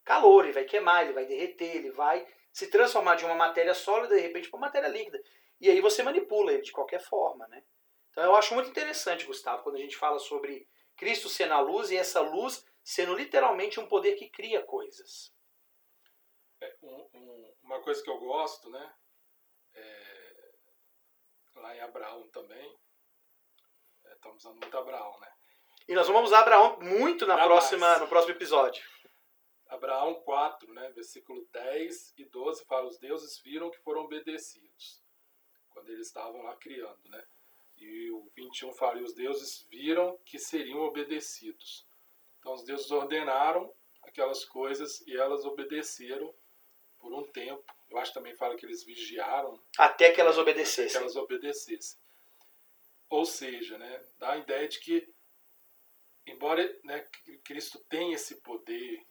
calor, 0.05 0.45
ele 0.45 0.53
vai 0.53 0.65
queimar, 0.65 1.05
ele 1.05 1.13
vai 1.13 1.25
derreter, 1.25 1.77
ele 1.77 1.93
vai 1.93 2.27
se 2.53 2.67
transformar 2.67 3.15
de 3.15 3.25
uma 3.25 3.37
matéria 3.37 3.73
sólida, 3.73 4.17
de 4.17 4.21
repente, 4.21 4.51
para 4.51 4.59
uma 4.59 4.67
matéria 4.67 4.89
líquida. 4.89 5.23
E 5.61 5.71
aí 5.71 5.81
você 5.81 6.03
manipula 6.03 6.53
ele 6.53 6.63
de 6.63 6.73
qualquer 6.73 7.01
forma, 7.01 7.47
né? 7.47 7.63
Então 8.11 8.25
eu 8.25 8.35
acho 8.35 8.53
muito 8.55 8.69
interessante, 8.69 9.25
Gustavo, 9.25 9.63
quando 9.63 9.77
a 9.77 9.81
gente 9.81 9.97
fala 9.97 10.19
sobre 10.19 10.69
Cristo 10.97 11.29
sendo 11.29 11.55
a 11.55 11.61
luz 11.61 11.91
e 11.91 11.97
essa 11.97 12.21
luz 12.21 12.67
sendo 12.83 13.15
literalmente 13.15 13.79
um 13.79 13.87
poder 13.87 14.15
que 14.15 14.29
cria 14.29 14.63
coisas. 14.63 15.33
É, 16.61 16.77
um, 16.83 17.09
um, 17.15 17.55
uma 17.63 17.81
coisa 17.83 18.03
que 18.03 18.11
eu 18.11 18.19
gosto, 18.19 18.71
né? 18.71 18.95
É, 19.75 20.53
lá 21.57 21.77
em 21.77 21.81
Abraão 21.81 22.29
também. 22.29 22.79
É, 24.05 24.13
estamos 24.13 24.45
usando 24.45 24.61
muito 24.61 24.77
Abraão, 24.77 25.19
né? 25.21 25.33
E 25.89 25.95
nós 25.95 26.07
vamos 26.07 26.31
usar 26.31 26.41
Abraão 26.41 26.79
muito 26.81 27.27
na 27.27 27.37
próxima, 27.37 27.99
no 27.99 28.09
próximo 28.09 28.35
episódio. 28.35 28.85
Abraão 29.67 30.15
4, 30.23 30.73
né, 30.73 30.91
versículo 30.91 31.49
10 31.51 32.15
e 32.19 32.25
12, 32.27 32.65
fala: 32.67 32.87
Os 32.87 32.99
deuses 32.99 33.41
viram 33.41 33.71
que 33.71 33.79
foram 33.79 34.03
obedecidos, 34.03 35.03
quando 35.71 35.89
eles 35.89 36.07
estavam 36.07 36.43
lá 36.43 36.55
criando, 36.57 37.01
né? 37.09 37.27
E 37.79 38.11
o 38.11 38.31
21 38.37 38.73
fala: 38.75 39.01
E 39.01 39.03
os 39.03 39.15
deuses 39.15 39.67
viram 39.71 40.19
que 40.25 40.39
seriam 40.39 40.81
obedecidos. 40.81 41.87
Então, 42.43 42.55
os 42.55 42.65
deuses 42.65 42.91
ordenaram 42.91 43.73
aquelas 44.03 44.45
coisas 44.45 45.01
e 45.07 45.17
elas 45.17 45.45
obedeceram 45.45 46.35
por 46.99 47.15
um 47.15 47.23
tempo. 47.31 47.65
Eu 47.89 47.99
acho 47.99 48.11
que 48.11 48.19
também 48.19 48.35
fala 48.35 48.57
que 48.57 48.67
eles 48.67 48.83
vigiaram. 48.83 49.63
Até 49.79 50.11
que 50.11 50.21
elas 50.21 50.37
obedecessem. 50.37 50.87
Até 50.87 50.99
que 50.99 51.05
elas 51.05 51.17
obedecessem. 51.17 52.01
Ou 53.09 53.25
seja, 53.25 53.79
né, 53.79 54.05
dá 54.19 54.33
a 54.33 54.39
ideia 54.39 54.67
de 54.67 54.81
que 54.81 55.09
embora 56.27 56.63
né, 56.83 57.07
Cristo 57.45 57.79
tenha 57.89 58.17
esse 58.17 58.41
poder, 58.41 59.07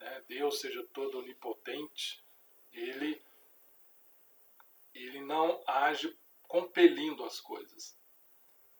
né, 0.00 0.24
Deus 0.26 0.60
seja 0.60 0.84
todo 0.92 1.18
onipotente, 1.18 2.24
ele, 2.72 3.22
ele 4.92 5.20
não 5.20 5.62
age 5.68 6.18
compelindo 6.42 7.24
as 7.24 7.40
coisas. 7.40 7.96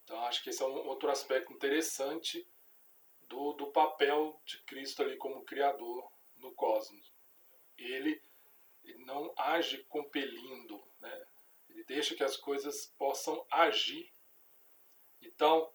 Então 0.02 0.20
acho 0.24 0.42
que 0.42 0.50
esse 0.50 0.60
é 0.60 0.66
um 0.66 0.88
outro 0.88 1.08
aspecto 1.08 1.52
interessante 1.52 2.44
do, 3.30 3.52
do 3.52 3.70
papel 3.70 4.38
de 4.44 4.62
Cristo 4.64 5.02
ali 5.02 5.16
como 5.16 5.44
Criador 5.44 6.10
no 6.36 6.52
cosmos. 6.52 7.14
Ele, 7.78 8.20
não 9.06 9.32
age 9.38 9.84
compelindo, 9.84 10.82
né? 11.00 11.26
ele 11.68 11.84
deixa 11.84 12.14
que 12.14 12.24
as 12.24 12.36
coisas 12.36 12.92
possam 12.98 13.46
agir. 13.50 14.12
Então, 15.22 15.72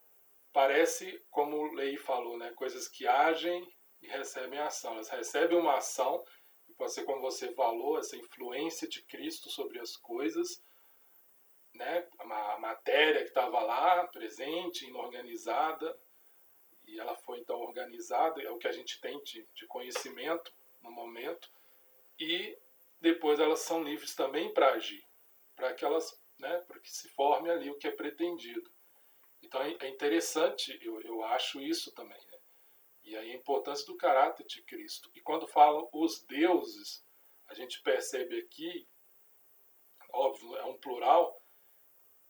parece, 0.51 1.17
como 1.31 1.55
o 1.55 1.73
Lei 1.73 1.97
falou, 1.97 2.37
né? 2.37 2.51
coisas 2.53 2.89
que 2.89 3.07
agem 3.07 3.65
e 4.01 4.07
recebem 4.07 4.59
ação. 4.59 4.93
Elas 4.93 5.09
recebem 5.09 5.57
uma 5.57 5.77
ação, 5.77 6.23
e 6.67 6.73
pode 6.73 6.93
ser 6.93 7.05
como 7.05 7.21
você 7.21 7.53
falou, 7.53 7.97
essa 7.97 8.17
influência 8.17 8.87
de 8.87 9.01
Cristo 9.03 9.49
sobre 9.49 9.79
as 9.79 9.95
coisas, 9.95 10.61
né? 11.73 12.05
a 12.19 12.59
matéria 12.59 13.21
que 13.21 13.29
estava 13.29 13.61
lá, 13.61 14.05
presente, 14.07 14.85
inorganizada, 14.85 15.97
e 16.87 16.99
ela 16.99 17.15
foi 17.15 17.39
então 17.39 17.59
organizada, 17.59 18.41
é 18.41 18.49
o 18.49 18.57
que 18.57 18.67
a 18.67 18.71
gente 18.71 18.99
tem 19.01 19.21
de, 19.23 19.47
de 19.53 19.65
conhecimento 19.67 20.53
no 20.81 20.91
momento, 20.91 21.49
e 22.19 22.57
depois 22.99 23.39
elas 23.39 23.59
são 23.59 23.83
livres 23.83 24.15
também 24.15 24.53
para 24.53 24.73
agir, 24.73 25.03
para 25.55 25.73
que 25.73 25.83
elas, 25.83 26.19
né, 26.39 26.57
para 26.67 26.79
que 26.79 26.91
se 26.91 27.09
forme 27.09 27.49
ali 27.49 27.69
o 27.69 27.77
que 27.77 27.87
é 27.87 27.91
pretendido. 27.91 28.71
Então 29.41 29.61
é, 29.61 29.75
é 29.81 29.89
interessante, 29.89 30.77
eu, 30.81 31.01
eu 31.01 31.23
acho 31.23 31.61
isso 31.61 31.91
também, 31.93 32.19
né? 32.27 32.37
E 33.03 33.15
aí 33.15 33.31
a 33.31 33.35
importância 33.35 33.85
do 33.85 33.95
caráter 33.95 34.45
de 34.47 34.63
Cristo. 34.63 35.11
E 35.13 35.21
quando 35.21 35.47
falam 35.47 35.87
os 35.93 36.23
deuses, 36.23 37.05
a 37.47 37.53
gente 37.53 37.81
percebe 37.83 38.39
aqui, 38.39 38.87
óbvio, 40.11 40.55
é 40.57 40.63
um 40.65 40.77
plural, 40.77 41.39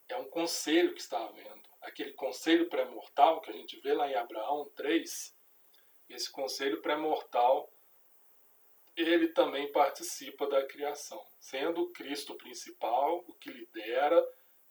é 0.09 0.17
um 0.17 0.29
conselho 0.29 0.93
que 0.93 0.99
está 0.99 1.23
havendo. 1.23 1.64
Aquele 1.85 2.13
conselho 2.13 2.67
pré-mortal 2.67 3.41
que 3.41 3.51
a 3.51 3.53
gente 3.53 3.79
vê 3.79 3.93
lá 3.93 4.09
em 4.09 4.15
Abraão 4.15 4.69
3, 4.75 5.35
esse 6.09 6.31
conselho 6.31 6.81
pré-mortal, 6.81 7.71
ele 8.95 9.29
também 9.29 9.71
participa 9.71 10.47
da 10.47 10.65
criação, 10.65 11.23
sendo 11.39 11.81
o 11.81 11.91
Cristo 11.91 12.35
principal, 12.35 13.23
o 13.27 13.33
que 13.35 13.51
lidera 13.51 14.21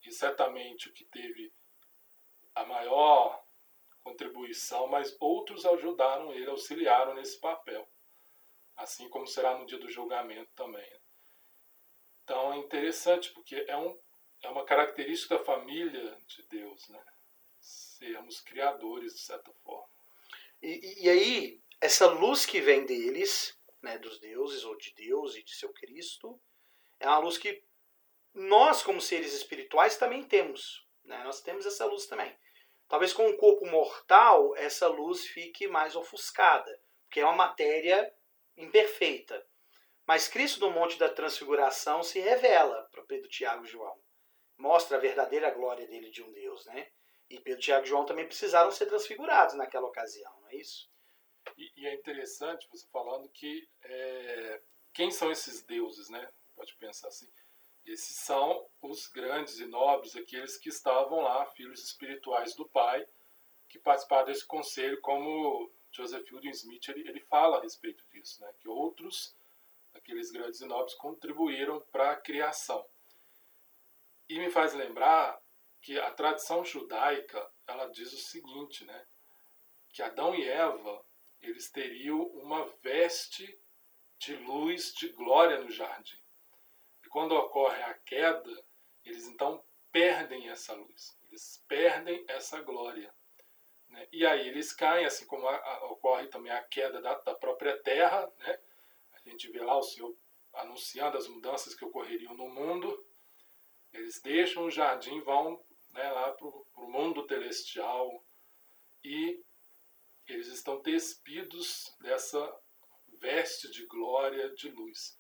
e 0.04 0.10
certamente 0.10 0.88
o 0.88 0.92
que 0.92 1.04
teve 1.04 1.52
a 2.54 2.64
maior 2.64 3.44
contribuição, 4.02 4.86
mas 4.86 5.16
outros 5.20 5.64
ajudaram 5.64 6.32
ele, 6.32 6.50
auxiliaram 6.50 7.14
nesse 7.14 7.40
papel. 7.40 7.88
Assim 8.76 9.08
como 9.08 9.26
será 9.26 9.56
no 9.56 9.66
dia 9.66 9.78
do 9.78 9.88
julgamento 9.88 10.50
também. 10.54 10.88
Então 12.22 12.52
é 12.52 12.56
interessante, 12.56 13.30
porque 13.32 13.64
é, 13.68 13.76
um, 13.76 13.98
é 14.44 14.48
uma 14.50 14.64
característica 14.64 15.38
da 15.38 15.44
família 15.44 16.16
de 16.26 16.42
Deus, 16.48 16.88
né? 16.88 17.02
sermos 17.58 18.40
criadores, 18.40 19.14
de 19.14 19.20
certa 19.20 19.52
forma. 19.64 19.88
E, 20.62 21.04
e 21.04 21.08
aí, 21.08 21.62
essa 21.80 22.06
luz 22.06 22.44
que 22.44 22.60
vem 22.60 22.84
deles, 22.84 23.58
né, 23.82 23.98
dos 23.98 24.18
deuses, 24.18 24.64
ou 24.64 24.76
de 24.76 24.92
Deus 24.94 25.36
e 25.36 25.42
de 25.42 25.54
seu 25.54 25.72
Cristo, 25.72 26.40
é 27.00 27.06
uma 27.06 27.18
luz 27.18 27.38
que 27.38 27.62
nós, 28.34 28.82
como 28.82 29.00
seres 29.00 29.32
espirituais, 29.32 29.96
também 29.96 30.22
temos. 30.22 30.86
Né? 31.04 31.22
Nós 31.24 31.40
temos 31.40 31.66
essa 31.66 31.84
luz 31.86 32.06
também. 32.06 32.36
Talvez 32.88 33.12
com 33.12 33.26
o 33.26 33.36
corpo 33.36 33.66
mortal 33.66 34.54
essa 34.56 34.88
luz 34.88 35.26
fique 35.26 35.66
mais 35.66 35.96
ofuscada, 35.96 36.80
porque 37.04 37.20
é 37.20 37.24
uma 37.24 37.34
matéria 37.34 38.12
imperfeita. 38.56 39.46
Mas 40.06 40.28
Cristo 40.28 40.60
no 40.60 40.70
Monte 40.70 40.98
da 40.98 41.08
Transfiguração 41.08 42.02
se 42.02 42.20
revela 42.20 42.88
para 42.90 43.04
Pedro, 43.04 43.28
Tiago 43.28 43.64
e 43.64 43.68
João. 43.68 44.03
Mostra 44.56 44.96
a 44.96 45.00
verdadeira 45.00 45.50
glória 45.50 45.86
dele 45.86 46.10
de 46.10 46.22
um 46.22 46.32
Deus, 46.32 46.64
né? 46.66 46.90
E 47.28 47.40
Pedro, 47.40 47.60
Tiago 47.60 47.84
e 47.84 47.88
João 47.88 48.04
também 48.04 48.26
precisaram 48.26 48.70
ser 48.70 48.86
transfigurados 48.86 49.54
naquela 49.54 49.86
ocasião, 49.86 50.32
não 50.40 50.48
é 50.50 50.56
isso? 50.56 50.88
E, 51.56 51.72
e 51.76 51.86
é 51.86 51.94
interessante 51.94 52.68
você 52.70 52.86
falando 52.88 53.28
que 53.28 53.68
é, 53.82 54.60
quem 54.92 55.10
são 55.10 55.30
esses 55.30 55.62
deuses, 55.62 56.08
né? 56.08 56.28
Pode 56.54 56.74
pensar 56.76 57.08
assim. 57.08 57.28
Esses 57.84 58.16
são 58.16 58.66
os 58.80 59.08
grandes 59.08 59.58
e 59.58 59.66
nobres, 59.66 60.16
aqueles 60.16 60.56
que 60.56 60.68
estavam 60.68 61.20
lá, 61.20 61.44
filhos 61.46 61.84
espirituais 61.84 62.54
do 62.54 62.66
Pai, 62.68 63.06
que 63.68 63.78
participaram 63.78 64.26
desse 64.26 64.46
conselho, 64.46 65.00
como 65.00 65.70
Joseph 65.90 66.26
Fielding 66.26 66.50
Smith 66.50 66.88
ele, 66.88 67.08
ele 67.08 67.20
fala 67.20 67.58
a 67.58 67.62
respeito 67.62 68.04
disso, 68.10 68.40
né? 68.40 68.52
que 68.58 68.68
outros, 68.68 69.36
aqueles 69.92 70.30
grandes 70.30 70.60
e 70.60 70.64
nobres, 70.64 70.94
contribuíram 70.94 71.80
para 71.92 72.12
a 72.12 72.16
criação. 72.16 72.86
E 74.28 74.38
me 74.38 74.50
faz 74.50 74.74
lembrar 74.74 75.40
que 75.80 75.98
a 75.98 76.10
tradição 76.10 76.64
judaica 76.64 77.50
ela 77.66 77.86
diz 77.86 78.12
o 78.12 78.18
seguinte, 78.18 78.84
né? 78.84 79.06
que 79.90 80.02
Adão 80.02 80.34
e 80.34 80.44
Eva 80.48 81.04
eles 81.40 81.70
teriam 81.70 82.22
uma 82.22 82.66
veste 82.82 83.60
de 84.18 84.34
luz, 84.36 84.94
de 84.94 85.08
glória 85.08 85.60
no 85.60 85.70
jardim 85.70 86.24
quando 87.14 87.36
ocorre 87.36 87.80
a 87.80 87.94
queda, 87.94 88.50
eles 89.04 89.28
então 89.28 89.64
perdem 89.92 90.48
essa 90.48 90.74
luz, 90.74 91.16
eles 91.22 91.64
perdem 91.68 92.24
essa 92.26 92.60
glória. 92.60 93.14
Né? 93.88 94.08
E 94.10 94.26
aí 94.26 94.48
eles 94.48 94.72
caem, 94.72 95.06
assim 95.06 95.24
como 95.24 95.46
a, 95.46 95.54
a, 95.54 95.92
ocorre 95.92 96.26
também 96.26 96.50
a 96.50 96.60
queda 96.64 97.00
da, 97.00 97.14
da, 97.20 97.32
própria 97.36 97.80
terra. 97.84 98.28
Né? 98.38 98.58
A 99.12 99.30
gente 99.30 99.48
vê 99.52 99.60
lá 99.60 99.78
o 99.78 99.82
Senhor 99.84 100.12
anunciando 100.54 101.16
as 101.16 101.28
mudanças 101.28 101.72
que 101.76 101.84
ocorreriam 101.84 102.34
no 102.34 102.48
mundo. 102.48 103.06
Eles 103.94 104.20
deixam 104.20 104.64
o 104.64 104.70
jardim, 104.70 105.20
vão 105.20 105.64
né, 105.92 106.10
lá 106.10 106.32
para 106.32 106.46
o 106.48 106.90
mundo 106.90 107.24
celestial 107.28 108.24
e 109.04 109.40
eles 110.26 110.48
estão 110.48 110.82
despidos 110.82 111.94
dessa 112.00 112.60
veste 113.20 113.70
de 113.70 113.86
glória, 113.86 114.52
de 114.54 114.68
luz. 114.68 115.16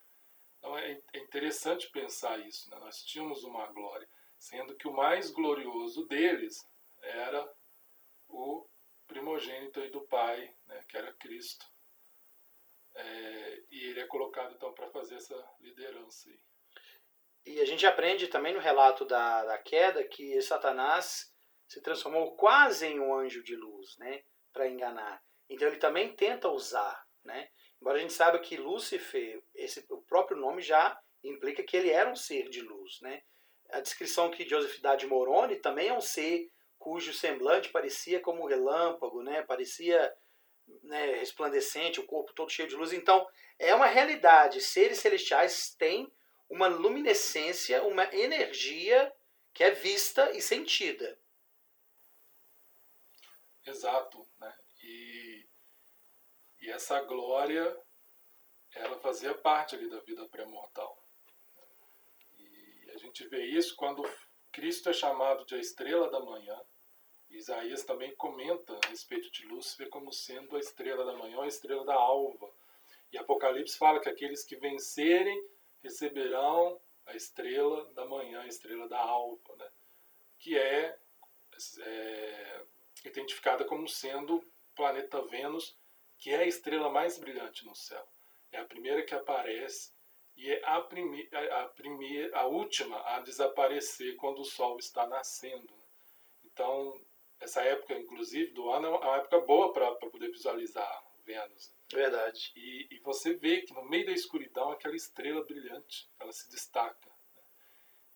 Então 0.58 0.76
é, 0.76 1.00
é 1.12 1.18
interessante 1.18 1.88
pensar 1.90 2.38
isso. 2.40 2.68
Né? 2.68 2.78
Nós 2.80 3.04
tínhamos 3.04 3.44
uma 3.44 3.66
glória, 3.68 4.08
sendo 4.36 4.74
que 4.74 4.88
o 4.88 4.92
mais 4.92 5.30
glorioso 5.30 6.04
deles 6.06 6.56
era 7.00 7.48
o 8.28 8.66
primogênito 9.06 9.88
do 9.90 10.04
Pai, 10.08 10.52
né? 10.66 10.84
que 10.88 10.96
era 10.96 11.14
Cristo. 11.14 11.64
É, 12.96 13.62
e 13.70 13.84
ele 13.84 14.00
é 14.00 14.06
colocado 14.06 14.54
então 14.54 14.72
para 14.72 14.90
fazer 14.90 15.14
essa 15.14 15.36
liderança 15.60 16.28
aí. 16.28 16.40
E 17.44 17.60
a 17.60 17.64
gente 17.64 17.86
aprende 17.86 18.28
também 18.28 18.54
no 18.54 18.60
relato 18.60 19.04
da, 19.04 19.44
da 19.44 19.58
queda 19.58 20.02
que 20.04 20.40
Satanás 20.40 21.32
se 21.68 21.80
transformou 21.80 22.36
quase 22.36 22.86
em 22.86 23.00
um 23.00 23.14
anjo 23.14 23.42
de 23.42 23.54
luz, 23.56 23.96
né, 23.98 24.22
para 24.52 24.68
enganar. 24.68 25.22
Então 25.48 25.68
ele 25.68 25.76
também 25.76 26.14
tenta 26.14 26.48
usar, 26.48 27.04
né? 27.22 27.48
Embora 27.80 27.98
a 27.98 28.00
gente 28.00 28.14
saiba 28.14 28.38
que 28.38 28.56
Lúcifer, 28.56 29.42
esse, 29.54 29.84
o 29.90 30.00
próprio 30.02 30.38
nome 30.38 30.62
já 30.62 30.98
implica 31.22 31.62
que 31.62 31.76
ele 31.76 31.90
era 31.90 32.10
um 32.10 32.16
ser 32.16 32.48
de 32.48 32.62
luz. 32.62 32.98
Né? 33.02 33.22
A 33.70 33.80
descrição 33.80 34.30
que 34.30 34.48
Joseph 34.48 34.80
dá 34.80 34.96
de 34.96 35.06
Moroni 35.06 35.56
também 35.56 35.88
é 35.88 35.92
um 35.92 36.00
ser 36.00 36.50
cujo 36.78 37.12
semblante 37.12 37.70
parecia 37.70 38.20
como 38.20 38.42
um 38.42 38.46
relâmpago, 38.46 39.22
né? 39.22 39.42
parecia 39.42 40.14
né, 40.82 41.16
resplandecente, 41.16 42.00
o 42.00 42.06
corpo 42.06 42.32
todo 42.32 42.50
cheio 42.50 42.68
de 42.68 42.76
luz. 42.76 42.92
Então, 42.92 43.26
é 43.58 43.74
uma 43.74 43.86
realidade. 43.86 44.62
Seres 44.62 44.98
celestiais 44.98 45.74
têm 45.74 46.10
uma 46.54 46.68
luminescência, 46.68 47.82
uma 47.82 48.04
energia 48.14 49.12
que 49.52 49.64
é 49.64 49.72
vista 49.72 50.30
e 50.32 50.40
sentida. 50.40 51.18
Exato. 53.66 54.26
Né? 54.38 54.54
E 54.82 55.46
e 56.64 56.70
essa 56.70 56.98
glória, 57.02 57.78
ela 58.74 58.98
fazia 58.98 59.34
parte 59.34 59.74
ali 59.74 59.86
da 59.90 59.98
vida 60.00 60.26
pré-mortal. 60.26 60.98
E 62.38 62.90
a 62.90 62.96
gente 62.96 63.26
vê 63.28 63.44
isso 63.44 63.76
quando 63.76 64.02
Cristo 64.50 64.88
é 64.88 64.94
chamado 64.94 65.44
de 65.44 65.56
a 65.56 65.58
estrela 65.58 66.10
da 66.10 66.20
manhã. 66.20 66.58
Isaías 67.28 67.84
também 67.84 68.16
comenta 68.16 68.72
a 68.82 68.88
respeito 68.88 69.30
de 69.30 69.44
Lúcifer 69.44 69.90
como 69.90 70.10
sendo 70.10 70.56
a 70.56 70.58
estrela 70.58 71.04
da 71.04 71.12
manhã, 71.12 71.42
a 71.42 71.46
estrela 71.46 71.84
da 71.84 71.94
alva. 71.94 72.50
E 73.12 73.18
Apocalipse 73.18 73.76
fala 73.76 74.00
que 74.00 74.08
aqueles 74.08 74.42
que 74.42 74.56
vencerem 74.56 75.38
receberão 75.84 76.80
a 77.06 77.14
estrela 77.14 77.92
da 77.92 78.06
manhã, 78.06 78.40
a 78.40 78.48
estrela 78.48 78.88
da 78.88 78.98
alva, 78.98 79.54
né? 79.56 79.70
que 80.38 80.58
é, 80.58 80.98
é 81.80 82.64
identificada 83.04 83.64
como 83.64 83.86
sendo 83.86 84.36
o 84.36 84.44
planeta 84.74 85.20
Vênus 85.22 85.78
que 86.16 86.30
é 86.30 86.38
a 86.38 86.46
estrela 86.46 86.88
mais 86.88 87.18
brilhante 87.18 87.66
no 87.66 87.74
céu. 87.74 88.06
É 88.50 88.58
a 88.58 88.64
primeira 88.64 89.02
que 89.02 89.14
aparece 89.14 89.92
e 90.36 90.50
é 90.50 90.62
a, 90.64 90.80
prime 90.80 91.28
a, 91.32 91.64
primeira, 91.68 92.38
a 92.38 92.46
última 92.46 92.98
a 93.14 93.20
desaparecer 93.20 94.16
quando 94.16 94.40
o 94.40 94.44
sol 94.44 94.78
está 94.78 95.06
nascendo. 95.06 95.74
Então, 96.44 96.98
essa 97.40 97.62
época, 97.62 97.94
inclusive, 97.94 98.52
do 98.52 98.70
ano 98.70 98.86
é 98.86 98.90
uma 98.90 99.16
época 99.16 99.40
boa 99.40 99.72
para 99.72 99.94
poder 99.96 100.30
visualizar 100.30 101.03
Vênus. 101.24 101.72
Verdade. 101.92 102.52
E, 102.56 102.88
e, 102.90 103.00
você 103.00 103.34
vê 103.34 103.62
que 103.62 103.74
no 103.74 103.88
meio 103.88 104.06
da 104.06 104.12
escuridão 104.12 104.70
aquela 104.70 104.94
estrela 104.94 105.44
brilhante, 105.44 106.08
ela 106.18 106.32
se 106.32 106.50
destaca. 106.50 107.10
Né? 107.34 107.42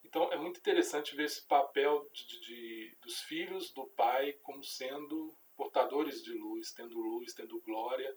Então 0.04 0.32
é 0.32 0.36
muito 0.36 0.58
interessante 0.58 1.14
ver 1.14 1.24
esse 1.24 1.46
papel 1.46 2.08
de, 2.12 2.26
de, 2.26 2.40
de, 2.40 2.96
dos 3.02 3.20
filhos 3.22 3.72
do 3.72 3.86
Pai 3.88 4.32
como 4.42 4.62
sendo 4.62 5.36
portadores 5.56 6.22
de 6.22 6.32
luz, 6.32 6.72
tendo 6.72 6.98
luz, 6.98 7.34
tendo 7.34 7.60
glória. 7.62 8.16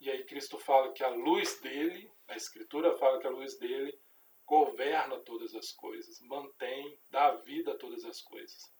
E 0.00 0.10
aí 0.10 0.24
Cristo 0.24 0.58
fala 0.58 0.92
que 0.92 1.04
a 1.04 1.08
luz 1.08 1.60
dele, 1.60 2.10
a 2.28 2.36
Escritura 2.36 2.96
fala 2.96 3.20
que 3.20 3.26
a 3.26 3.30
luz 3.30 3.56
dele 3.58 3.96
governa 4.44 5.18
todas 5.20 5.54
as 5.54 5.72
coisas, 5.72 6.20
mantém, 6.20 6.98
dá 7.08 7.30
vida 7.36 7.72
a 7.72 7.78
todas 7.78 8.04
as 8.04 8.20
coisas. 8.20 8.70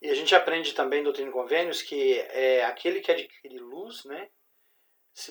E 0.00 0.08
a 0.08 0.14
gente 0.14 0.34
aprende 0.34 0.74
também 0.74 1.00
do 1.00 1.06
Doutrina 1.06 1.30
e 1.30 1.32
Convênios 1.32 1.82
que 1.82 2.18
é 2.18 2.64
aquele 2.64 3.00
que 3.00 3.10
adquire 3.10 3.58
luz, 3.58 4.04
né, 4.04 4.30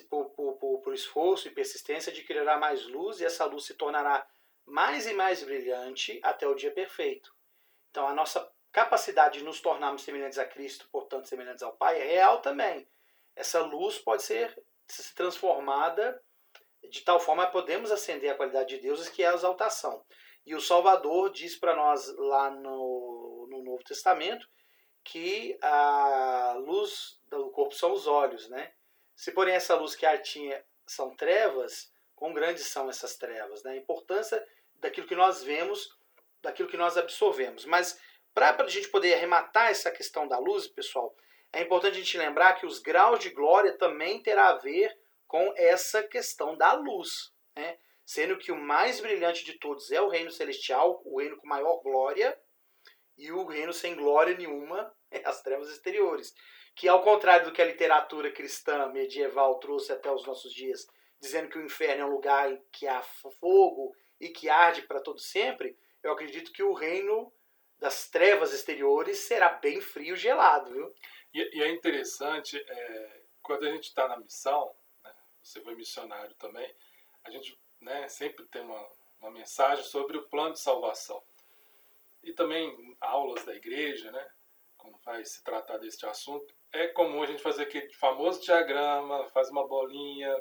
por, 0.10 0.30
por, 0.32 0.54
por, 0.54 0.82
por 0.82 0.94
esforço 0.94 1.48
e 1.48 1.52
persistência 1.52 2.12
adquirirá 2.12 2.58
mais 2.58 2.86
luz 2.88 3.20
e 3.20 3.26
essa 3.26 3.46
luz 3.46 3.66
se 3.66 3.76
tornará 3.76 4.28
mais 4.66 5.06
e 5.06 5.14
mais 5.14 5.44
brilhante 5.44 6.20
até 6.24 6.48
o 6.48 6.56
dia 6.56 6.72
perfeito. 6.72 7.34
Então 7.92 8.08
a 8.08 8.14
nossa 8.14 8.52
capacidade 8.72 9.40
de 9.40 9.46
nos 9.46 9.62
tornarmos 9.62 10.04
semelhantes 10.04 10.38
a 10.38 10.46
Cristo, 10.46 10.88
portanto 10.92 11.28
semelhantes 11.28 11.64
ao 11.64 11.74
Pai, 11.74 12.02
é 12.02 12.06
real 12.06 12.42
também. 12.42 12.88
Essa 13.36 13.62
luz 13.62 13.98
pode 13.98 14.24
ser 14.24 14.62
se 14.88 15.14
transformada 15.16 16.22
de 16.90 17.02
tal 17.02 17.20
forma 17.20 17.46
que 17.46 17.52
podemos 17.52 17.92
acender 17.92 18.32
a 18.32 18.36
qualidade 18.36 18.76
de 18.76 18.82
Deus, 18.82 19.08
que 19.10 19.24
é 19.24 19.28
a 19.28 19.34
exaltação. 19.34 20.04
E 20.46 20.54
o 20.54 20.62
Salvador 20.62 21.32
diz 21.32 21.56
para 21.56 21.76
nós 21.76 22.08
lá 22.18 22.52
no, 22.52 23.48
no 23.50 23.64
Novo 23.64 23.84
Testamento 23.84 24.48
que 25.04 25.58
a 25.62 26.56
luz 26.60 27.20
do 27.30 27.50
corpo 27.50 27.74
são 27.74 27.94
os 27.94 28.08
olhos, 28.08 28.48
né? 28.50 28.74
Se 29.16 29.32
porém 29.32 29.56
essa 29.56 29.76
luz 29.76 29.96
que 29.96 30.06
tinha 30.20 30.64
são 30.86 31.16
trevas, 31.16 31.92
quão 32.16 32.34
grandes 32.34 32.68
são 32.68 32.90
essas 32.90 33.16
trevas, 33.16 33.64
né? 33.64 33.72
A 33.72 33.78
importância 33.78 34.46
daquilo 34.76 35.08
que 35.08 35.16
nós 35.16 35.44
vemos, 35.44 35.98
daquilo 36.42 36.70
que 36.70 36.78
nós 36.78 36.98
absorvemos. 36.98 37.66
Mas 37.66 38.00
para 38.34 38.64
a 38.64 38.68
gente 38.68 38.90
poder 38.90 39.14
arrematar 39.14 39.72
essa 39.72 39.90
questão 39.90 40.28
da 40.28 40.38
luz, 40.38 40.68
pessoal, 40.68 41.16
é 41.54 41.62
importante 41.62 41.94
a 41.94 42.00
gente 42.02 42.18
lembrar 42.18 42.54
que 42.56 42.66
os 42.66 42.80
graus 42.80 43.20
de 43.20 43.30
glória 43.30 43.78
também 43.78 44.22
terá 44.22 44.50
a 44.50 44.58
ver 44.58 44.96
com 45.26 45.54
essa 45.56 46.04
questão 46.04 46.56
da 46.58 46.74
luz, 46.74 47.32
né? 47.56 47.78
sendo 48.06 48.38
que 48.38 48.52
o 48.52 48.62
mais 48.62 49.00
brilhante 49.00 49.44
de 49.44 49.54
todos 49.58 49.90
é 49.92 50.00
o 50.00 50.10
reino 50.10 50.30
celestial, 50.30 51.02
o 51.06 51.20
reino 51.20 51.38
com 51.38 51.48
maior 51.48 51.78
glória, 51.82 52.38
e 53.18 53.32
o 53.32 53.46
reino 53.46 53.74
sem 53.74 53.96
glória 53.96 54.38
nenhuma 54.38 54.94
é 55.10 55.28
as 55.28 55.42
trevas 55.42 55.70
exteriores. 55.70 56.34
Que 56.76 56.88
ao 56.88 57.02
contrário 57.02 57.46
do 57.46 57.54
que 57.54 57.62
a 57.62 57.66
literatura 57.66 58.32
cristã 58.32 58.88
medieval 58.88 59.60
trouxe 59.60 59.92
até 59.94 60.12
os 60.12 60.26
nossos 60.26 60.54
dias, 60.54 60.86
dizendo 61.20 61.50
que 61.50 61.58
o 61.58 61.66
inferno 61.66 62.04
é 62.04 62.06
um 62.06 62.12
lugar 62.12 62.52
em 62.52 62.62
que 62.72 62.86
há 62.88 63.02
fogo 63.02 63.96
e 64.20 64.30
que 64.30 64.50
arde 64.50 64.82
para 64.84 65.02
todo 65.02 65.20
sempre, 65.20 65.78
eu 66.04 66.12
acredito 66.12 66.52
que 66.52 66.64
o 66.64 66.74
reino 66.74 67.34
das 67.80 68.10
trevas 68.10 68.54
exteriores 68.54 69.20
será 69.20 69.50
bem 69.50 69.82
frio 69.82 70.16
e 70.16 70.18
gelado, 70.18 70.72
viu? 70.72 70.94
E, 71.34 71.58
e 71.58 71.64
é 71.64 71.70
interessante, 71.70 72.58
é, 72.58 73.22
quando 73.42 73.66
a 73.66 73.72
gente 73.72 73.86
está 73.86 74.08
na 74.08 74.18
missão, 74.18 74.74
né, 75.04 75.14
você 75.42 75.60
foi 75.62 75.76
missionário 75.76 76.34
também, 76.36 76.74
a 77.24 77.32
gente 77.32 77.60
né, 77.82 78.08
sempre 78.08 78.46
tem 78.46 78.62
uma, 78.62 78.88
uma 79.20 79.32
mensagem 79.32 79.84
sobre 79.84 80.18
o 80.18 80.28
plano 80.30 80.54
de 80.54 80.60
salvação. 80.60 81.22
E 82.24 82.34
também 82.34 82.96
aulas 83.02 83.44
da 83.44 83.54
igreja, 83.54 84.12
né, 84.12 84.28
quando 84.78 84.98
vai 85.00 85.26
se 85.26 85.44
tratar 85.44 85.78
deste 85.78 86.06
assunto, 86.06 86.55
é 86.76 86.88
comum 86.88 87.24
a 87.24 87.26
gente 87.26 87.42
fazer 87.42 87.64
aquele 87.64 87.92
famoso 87.94 88.42
diagrama, 88.42 89.28
faz 89.30 89.50
uma 89.50 89.66
bolinha 89.68 90.36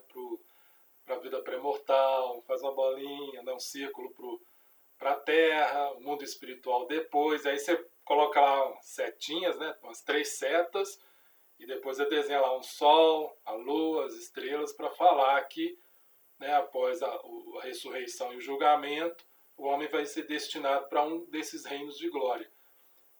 para 1.04 1.16
a 1.16 1.18
vida 1.18 1.40
pré-mortal, 1.40 2.42
faz 2.42 2.60
uma 2.62 2.72
bolinha, 2.72 3.42
dá 3.44 3.54
um 3.54 3.60
círculo 3.60 4.12
para 4.98 5.12
a 5.12 5.16
terra, 5.16 5.92
o 5.92 6.00
mundo 6.00 6.24
espiritual 6.24 6.86
depois, 6.86 7.46
aí 7.46 7.58
você 7.58 7.76
coloca 8.04 8.40
lá 8.40 8.76
setinhas, 8.82 9.56
né, 9.58 9.76
umas 9.82 10.02
três 10.02 10.36
setas, 10.36 11.00
e 11.58 11.66
depois 11.66 11.96
você 11.96 12.06
desenha 12.06 12.40
lá 12.40 12.56
um 12.56 12.62
sol, 12.62 13.36
a 13.44 13.52
lua, 13.52 14.06
as 14.06 14.14
estrelas, 14.14 14.72
para 14.72 14.90
falar 14.90 15.40
que 15.44 15.78
né, 16.38 16.52
após 16.54 17.02
a, 17.02 17.08
a 17.08 17.62
ressurreição 17.62 18.32
e 18.32 18.36
o 18.36 18.40
julgamento, 18.40 19.24
o 19.56 19.64
homem 19.64 19.88
vai 19.88 20.04
ser 20.04 20.26
destinado 20.26 20.88
para 20.88 21.04
um 21.04 21.24
desses 21.26 21.64
reinos 21.64 21.96
de 21.96 22.08
glória. 22.10 22.50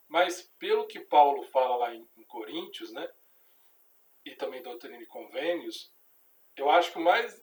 Mas 0.09 0.42
pelo 0.59 0.87
que 0.87 0.98
Paulo 0.98 1.44
fala 1.44 1.77
lá 1.77 1.94
em 1.94 2.07
Coríntios, 2.35 2.92
né, 2.92 3.09
e 4.25 4.35
também 4.35 4.61
doutrina 4.61 5.01
e 5.01 5.07
convênios, 5.07 5.92
eu 6.57 6.68
acho 6.68 6.90
que 6.90 6.99
o 6.99 7.03
mais 7.03 7.40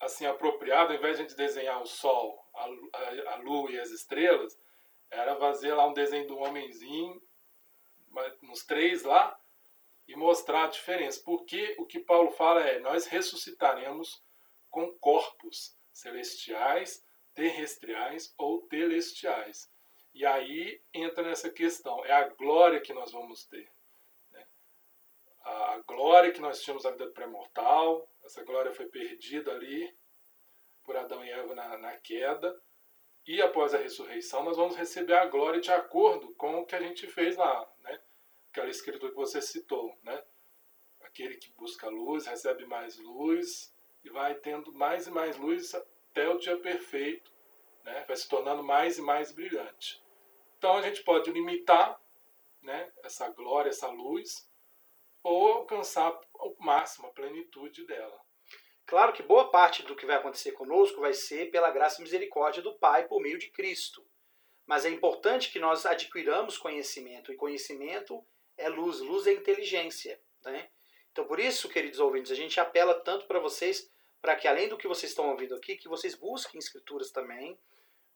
assim 0.00 0.24
apropriado, 0.24 0.92
ao 0.92 0.98
invés 0.98 1.16
de 1.16 1.22
a 1.22 1.26
gente 1.26 1.36
desenhar 1.36 1.82
o 1.82 1.86
sol, 1.86 2.42
a, 2.54 2.64
a, 3.32 3.36
lua 3.36 3.70
e 3.70 3.78
as 3.78 3.90
estrelas, 3.90 4.58
era 5.10 5.36
fazer 5.36 5.74
lá 5.74 5.86
um 5.86 5.92
desenho 5.92 6.26
do 6.26 6.38
homenzinho, 6.38 7.22
uns 8.42 8.64
três 8.64 9.02
lá, 9.02 9.38
e 10.08 10.16
mostrar 10.16 10.64
a 10.64 10.68
diferença. 10.68 11.20
Porque 11.22 11.76
o 11.78 11.84
que 11.84 12.00
Paulo 12.00 12.30
fala 12.30 12.62
é: 12.62 12.78
nós 12.78 13.06
ressuscitaremos 13.06 14.22
com 14.70 14.96
corpos 14.98 15.76
celestiais, 15.92 17.04
terrestriais 17.34 18.34
ou 18.38 18.62
telestiais. 18.62 19.70
E 20.14 20.24
aí 20.24 20.80
entra 20.94 21.22
nessa 21.22 21.50
questão: 21.50 22.02
é 22.06 22.12
a 22.12 22.28
glória 22.28 22.80
que 22.80 22.94
nós 22.94 23.12
vamos 23.12 23.44
ter. 23.44 23.75
A 25.46 25.80
glória 25.86 26.32
que 26.32 26.40
nós 26.40 26.60
tínhamos 26.60 26.82
na 26.82 26.90
vida 26.90 27.08
pré-mortal, 27.12 28.10
essa 28.24 28.42
glória 28.42 28.72
foi 28.72 28.86
perdida 28.86 29.52
ali 29.52 29.96
por 30.82 30.96
Adão 30.96 31.24
e 31.24 31.30
Eva 31.30 31.54
na, 31.54 31.78
na 31.78 31.96
queda 31.98 32.52
e 33.24 33.40
após 33.40 33.72
a 33.72 33.78
ressurreição 33.78 34.42
nós 34.42 34.56
vamos 34.56 34.74
receber 34.74 35.14
a 35.14 35.26
glória 35.26 35.60
de 35.60 35.70
acordo 35.70 36.34
com 36.34 36.58
o 36.58 36.66
que 36.66 36.74
a 36.74 36.80
gente 36.80 37.06
fez 37.06 37.36
lá, 37.36 37.64
né? 37.78 38.00
Aquela 38.50 38.68
escritura 38.68 39.12
que 39.12 39.16
você 39.16 39.40
citou, 39.40 39.96
né? 40.02 40.20
Aquele 41.02 41.36
que 41.36 41.52
busca 41.52 41.88
luz 41.88 42.26
recebe 42.26 42.66
mais 42.66 42.98
luz 42.98 43.72
e 44.04 44.10
vai 44.10 44.34
tendo 44.34 44.72
mais 44.72 45.06
e 45.06 45.12
mais 45.12 45.36
luz 45.36 45.76
até 45.76 46.28
o 46.28 46.38
dia 46.38 46.56
perfeito, 46.56 47.32
né? 47.84 48.04
Vai 48.08 48.16
se 48.16 48.28
tornando 48.28 48.64
mais 48.64 48.98
e 48.98 49.02
mais 49.02 49.30
brilhante. 49.30 50.02
Então 50.58 50.76
a 50.76 50.82
gente 50.82 51.04
pode 51.04 51.30
limitar, 51.30 52.00
né? 52.60 52.92
Essa 53.04 53.28
glória, 53.28 53.68
essa 53.68 53.86
luz, 53.86 54.48
ou 55.26 55.54
alcançar 55.54 56.16
o 56.34 56.54
máximo, 56.60 57.08
a 57.08 57.10
plenitude 57.10 57.84
dela. 57.84 58.16
Claro 58.86 59.12
que 59.12 59.24
boa 59.24 59.50
parte 59.50 59.82
do 59.82 59.96
que 59.96 60.06
vai 60.06 60.14
acontecer 60.14 60.52
conosco 60.52 61.00
vai 61.00 61.12
ser 61.12 61.50
pela 61.50 61.72
graça 61.72 62.00
e 62.00 62.04
misericórdia 62.04 62.62
do 62.62 62.78
Pai 62.78 63.08
por 63.08 63.20
meio 63.20 63.36
de 63.36 63.50
Cristo. 63.50 64.06
Mas 64.64 64.84
é 64.84 64.88
importante 64.88 65.50
que 65.50 65.58
nós 65.58 65.84
adquiramos 65.84 66.56
conhecimento, 66.56 67.32
e 67.32 67.36
conhecimento 67.36 68.24
é 68.56 68.68
luz, 68.68 69.00
luz 69.00 69.26
é 69.26 69.32
inteligência. 69.32 70.20
Né? 70.44 70.68
Então, 71.10 71.24
por 71.24 71.40
isso, 71.40 71.68
queridos 71.68 71.98
ouvintes, 71.98 72.30
a 72.30 72.36
gente 72.36 72.60
apela 72.60 72.94
tanto 72.94 73.26
para 73.26 73.40
vocês, 73.40 73.90
para 74.22 74.36
que 74.36 74.46
além 74.46 74.68
do 74.68 74.78
que 74.78 74.86
vocês 74.86 75.10
estão 75.10 75.28
ouvindo 75.28 75.56
aqui, 75.56 75.74
que 75.74 75.88
vocês 75.88 76.14
busquem 76.14 76.60
escrituras 76.60 77.10
também, 77.10 77.58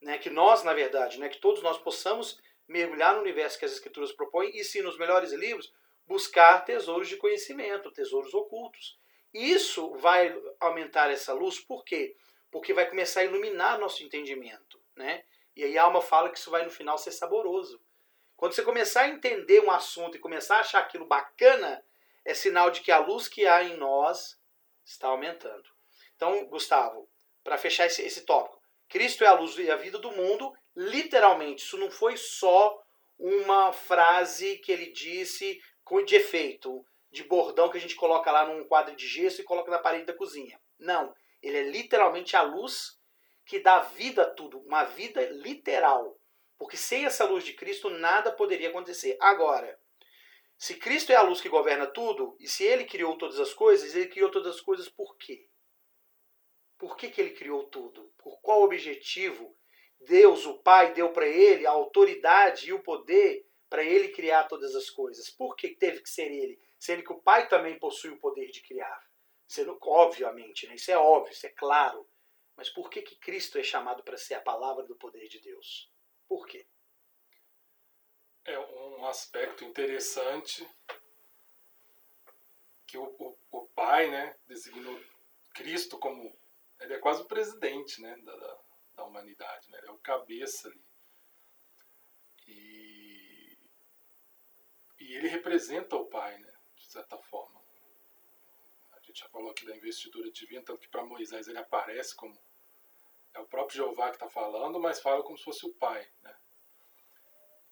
né? 0.01 0.17
que 0.17 0.31
nós, 0.31 0.63
na 0.63 0.73
verdade, 0.73 1.19
né? 1.19 1.29
que 1.29 1.41
todos 1.41 1.61
nós 1.61 1.77
possamos 1.77 2.41
mergulhar 2.69 3.15
no 3.15 3.21
universo 3.21 3.59
que 3.59 3.65
as 3.65 3.73
escrituras 3.73 4.13
propõem 4.13 4.57
e, 4.57 4.63
se 4.63 4.81
nos 4.81 4.97
melhores 4.97 5.33
livros, 5.33 5.73
buscar 6.11 6.65
tesouros 6.65 7.09
de 7.09 7.17
conhecimento, 7.17 7.93
tesouros 7.93 8.35
ocultos. 8.35 8.99
Isso 9.33 9.95
vai 9.95 10.37
aumentar 10.59 11.09
essa 11.09 11.33
luz, 11.33 11.61
por 11.61 11.85
quê? 11.85 12.17
Porque 12.51 12.75
vai 12.75 12.85
começar 12.91 13.21
a 13.21 13.25
iluminar 13.25 13.79
nosso 13.79 14.03
entendimento, 14.03 14.83
né? 14.97 15.23
E 15.55 15.63
aí 15.63 15.79
a 15.79 15.85
alma 15.85 16.01
fala 16.01 16.29
que 16.29 16.37
isso 16.37 16.51
vai 16.51 16.65
no 16.65 16.71
final 16.71 16.99
ser 16.99 17.13
saboroso. 17.13 17.81
Quando 18.37 18.55
você 18.55 18.63
começar 18.65 19.03
a 19.03 19.09
entender 19.09 19.61
um 19.61 19.71
assunto 19.71 20.17
e 20.17 20.21
começar 20.21 20.57
a 20.57 20.61
achar 20.61 20.81
aquilo 20.81 21.07
bacana, 21.07 21.81
é 22.25 22.35
sinal 22.35 22.73
de 22.73 22.81
que 22.81 22.91
a 22.91 22.99
luz 22.99 23.29
que 23.29 23.47
há 23.47 23.63
em 23.63 23.77
nós 23.77 24.37
está 24.85 25.07
aumentando. 25.07 25.71
Então, 26.17 26.45
Gustavo, 26.47 27.09
para 27.45 27.57
fechar 27.57 27.87
esse, 27.87 28.03
esse 28.03 28.23
tópico, 28.23 28.61
Cristo 28.89 29.23
é 29.23 29.29
a 29.29 29.35
luz 29.35 29.57
e 29.57 29.71
a 29.71 29.77
vida 29.77 30.01
do 30.01 30.11
mundo, 30.11 30.53
literalmente, 30.75 31.63
isso 31.63 31.79
não 31.79 31.89
foi 31.89 32.17
só 32.17 32.83
uma 33.17 33.73
frase 33.73 34.57
que 34.59 34.73
ele 34.73 34.91
disse 34.91 35.61
de 36.07 36.15
efeito, 36.15 36.85
de 37.11 37.25
bordão 37.25 37.69
que 37.69 37.77
a 37.77 37.81
gente 37.81 37.97
coloca 37.97 38.31
lá 38.31 38.47
num 38.47 38.65
quadro 38.65 38.95
de 38.95 39.07
gesso 39.07 39.41
e 39.41 39.45
coloca 39.45 39.71
na 39.71 39.79
parede 39.79 40.07
da 40.07 40.15
cozinha. 40.15 40.61
Não. 40.79 41.15
Ele 41.43 41.59
é 41.59 41.63
literalmente 41.63 42.37
a 42.37 42.43
luz 42.43 42.99
que 43.45 43.59
dá 43.59 43.81
vida 43.81 44.23
a 44.23 44.31
tudo, 44.31 44.61
uma 44.61 44.85
vida 44.85 45.21
literal. 45.31 46.17
Porque 46.57 46.77
sem 46.77 47.05
essa 47.05 47.25
luz 47.25 47.43
de 47.43 47.55
Cristo 47.55 47.91
nada 47.91 48.31
poderia 48.31 48.69
acontecer. 48.69 49.17
Agora, 49.21 49.79
se 50.57 50.75
Cristo 50.75 51.11
é 51.11 51.17
a 51.17 51.23
luz 51.23 51.41
que 51.41 51.49
governa 51.49 51.87
tudo, 51.87 52.37
e 52.39 52.47
se 52.47 52.65
ele 52.65 52.85
criou 52.85 53.17
todas 53.17 53.41
as 53.41 53.53
coisas, 53.53 53.95
ele 53.95 54.09
criou 54.09 54.31
todas 54.31 54.57
as 54.57 54.61
coisas 54.61 54.89
por 54.89 55.17
quê? 55.17 55.49
Por 56.79 56.97
que, 56.97 57.11
que 57.11 57.21
ele 57.21 57.31
criou 57.31 57.65
tudo? 57.65 58.13
Por 58.19 58.41
qual 58.41 58.63
objetivo? 58.63 59.57
Deus, 60.01 60.47
o 60.47 60.59
Pai, 60.59 60.93
deu 60.93 61.13
para 61.13 61.27
ele 61.27 61.67
a 61.67 61.71
autoridade 61.71 62.69
e 62.69 62.73
o 62.73 62.83
poder 62.83 63.47
para 63.71 63.85
ele 63.85 64.09
criar 64.09 64.49
todas 64.49 64.75
as 64.75 64.91
coisas. 64.91 65.31
Por 65.31 65.55
que 65.55 65.69
teve 65.69 66.01
que 66.01 66.11
ser 66.11 66.31
ele? 66.31 66.61
Sendo 66.77 67.05
que 67.05 67.13
o 67.13 67.23
Pai 67.23 67.49
também 67.49 67.79
possui 67.79 68.11
o 68.11 68.19
poder 68.19 68.51
de 68.51 68.61
criar. 68.61 69.09
Sendo, 69.47 69.79
obviamente, 69.81 70.67
né? 70.67 70.75
isso 70.75 70.91
é 70.91 70.99
óbvio, 70.99 71.33
isso 71.33 71.47
é 71.47 71.51
claro. 71.51 72.07
Mas 72.57 72.69
por 72.69 72.91
que, 72.91 73.01
que 73.01 73.15
Cristo 73.17 73.59
é 73.59 73.63
chamado 73.63 74.03
para 74.03 74.19
ser 74.19 74.35
a 74.35 74.41
palavra 74.41 74.85
do 74.85 74.97
poder 74.97 75.29
de 75.29 75.39
Deus? 75.39 75.89
Por 76.29 76.47
quê? 76.47 76.67
É 78.45 78.59
um 78.59 79.07
aspecto 79.07 79.65
interessante 79.65 80.69
que 82.87 82.99
o, 82.99 83.05
o, 83.05 83.39
o 83.53 83.67
pai 83.69 84.11
né, 84.11 84.37
designou 84.47 85.01
Cristo 85.55 85.97
como. 85.99 86.37
Ele 86.81 86.95
é 86.95 86.99
quase 86.99 87.23
o 87.23 87.27
presidente 87.27 88.01
né, 88.01 88.17
da, 88.19 88.35
da, 88.35 88.59
da 88.95 89.05
humanidade, 89.05 89.71
né? 89.71 89.79
ele 89.79 89.89
é 89.89 89.93
o 89.93 89.99
cabeça 89.99 90.69
ali. 90.69 90.90
E 95.01 95.15
ele 95.15 95.29
representa 95.29 95.97
o 95.97 96.07
pai, 96.07 96.39
né, 96.39 96.53
de 96.77 96.87
certa 96.87 97.19
forma. 97.19 97.61
A 98.93 99.01
gente 99.01 99.21
já 99.21 99.29
falou 99.29 99.51
aqui 99.51 99.65
da 99.65 99.75
investidura 99.75 100.31
divina, 100.31 100.63
tanto 100.63 100.81
que 100.81 100.89
para 100.89 101.05
Moisés 101.05 101.49
ele 101.49 101.59
aparece 101.59 102.15
como. 102.15 102.39
É 103.33 103.41
o 103.41 103.47
próprio 103.47 103.77
Jeová 103.77 104.11
que 104.11 104.17
está 104.17 104.29
falando, 104.29 104.79
mas 104.79 105.01
fala 105.01 105.23
como 105.23 105.39
se 105.39 105.45
fosse 105.45 105.65
o 105.65 105.73
pai. 105.75 106.09
Né? 106.23 106.37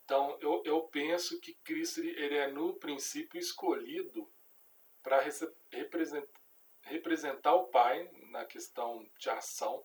Então, 0.04 0.38
eu, 0.40 0.62
eu 0.64 0.82
penso 0.84 1.38
que 1.38 1.52
Cristo 1.56 2.00
ele 2.00 2.36
é, 2.36 2.48
no 2.48 2.74
princípio, 2.74 3.38
escolhido 3.38 4.26
para 5.02 5.20
representar, 5.70 6.40
representar 6.80 7.54
o 7.54 7.68
Pai 7.68 8.08
na 8.30 8.44
questão 8.46 9.06
de 9.18 9.28
ação, 9.28 9.84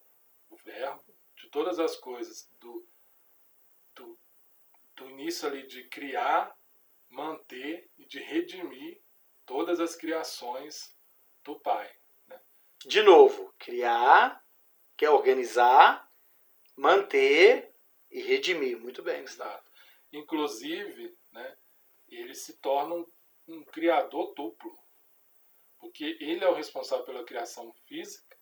o 0.49 0.55
verbo, 0.55 1.13
de 1.35 1.49
todas 1.49 1.77
as 1.77 1.97
coisas, 1.97 2.49
do, 2.59 2.87
do, 3.93 4.17
do 4.95 5.09
início 5.09 5.47
ali 5.47 5.67
de 5.67 5.89
criar, 5.89 6.57
manter 7.13 7.89
e 7.97 8.05
de 8.05 8.19
redimir 8.19 9.01
todas 9.45 9.79
as 9.79 9.95
criações 9.95 10.95
do 11.43 11.59
Pai. 11.59 11.89
Né? 12.27 12.41
De 12.85 13.01
novo, 13.01 13.53
criar, 13.57 14.43
quer 14.97 15.09
organizar, 15.09 16.11
manter 16.75 17.73
e 18.11 18.21
redimir. 18.21 18.77
Muito 18.79 19.01
bem, 19.01 19.21
Gustavo. 19.21 19.63
Inclusive, 20.11 21.17
né, 21.31 21.57
ele 22.07 22.35
se 22.35 22.57
torna 22.57 22.95
um, 22.95 23.05
um 23.47 23.63
criador 23.63 24.33
duplo 24.33 24.83
porque 25.83 26.17
ele 26.21 26.41
é 26.41 26.47
o 26.47 26.53
responsável 26.53 27.03
pela 27.03 27.25
criação 27.25 27.73
física 27.85 28.37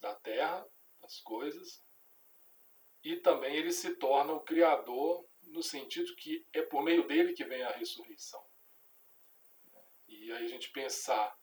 da 0.00 0.14
terra, 0.14 0.64
das 1.00 1.20
coisas, 1.20 1.82
e 3.02 3.16
também 3.16 3.56
ele 3.56 3.72
se 3.72 3.96
torna 3.96 4.32
o 4.32 4.40
criador 4.40 5.26
no 5.54 5.62
sentido 5.62 6.14
que 6.16 6.44
é 6.52 6.62
por 6.62 6.82
meio 6.82 7.06
dele 7.06 7.32
que 7.32 7.44
vem 7.44 7.62
a 7.62 7.70
ressurreição. 7.70 8.44
E 10.08 10.32
aí 10.32 10.44
a 10.44 10.48
gente 10.48 10.70
pensar 10.70 11.34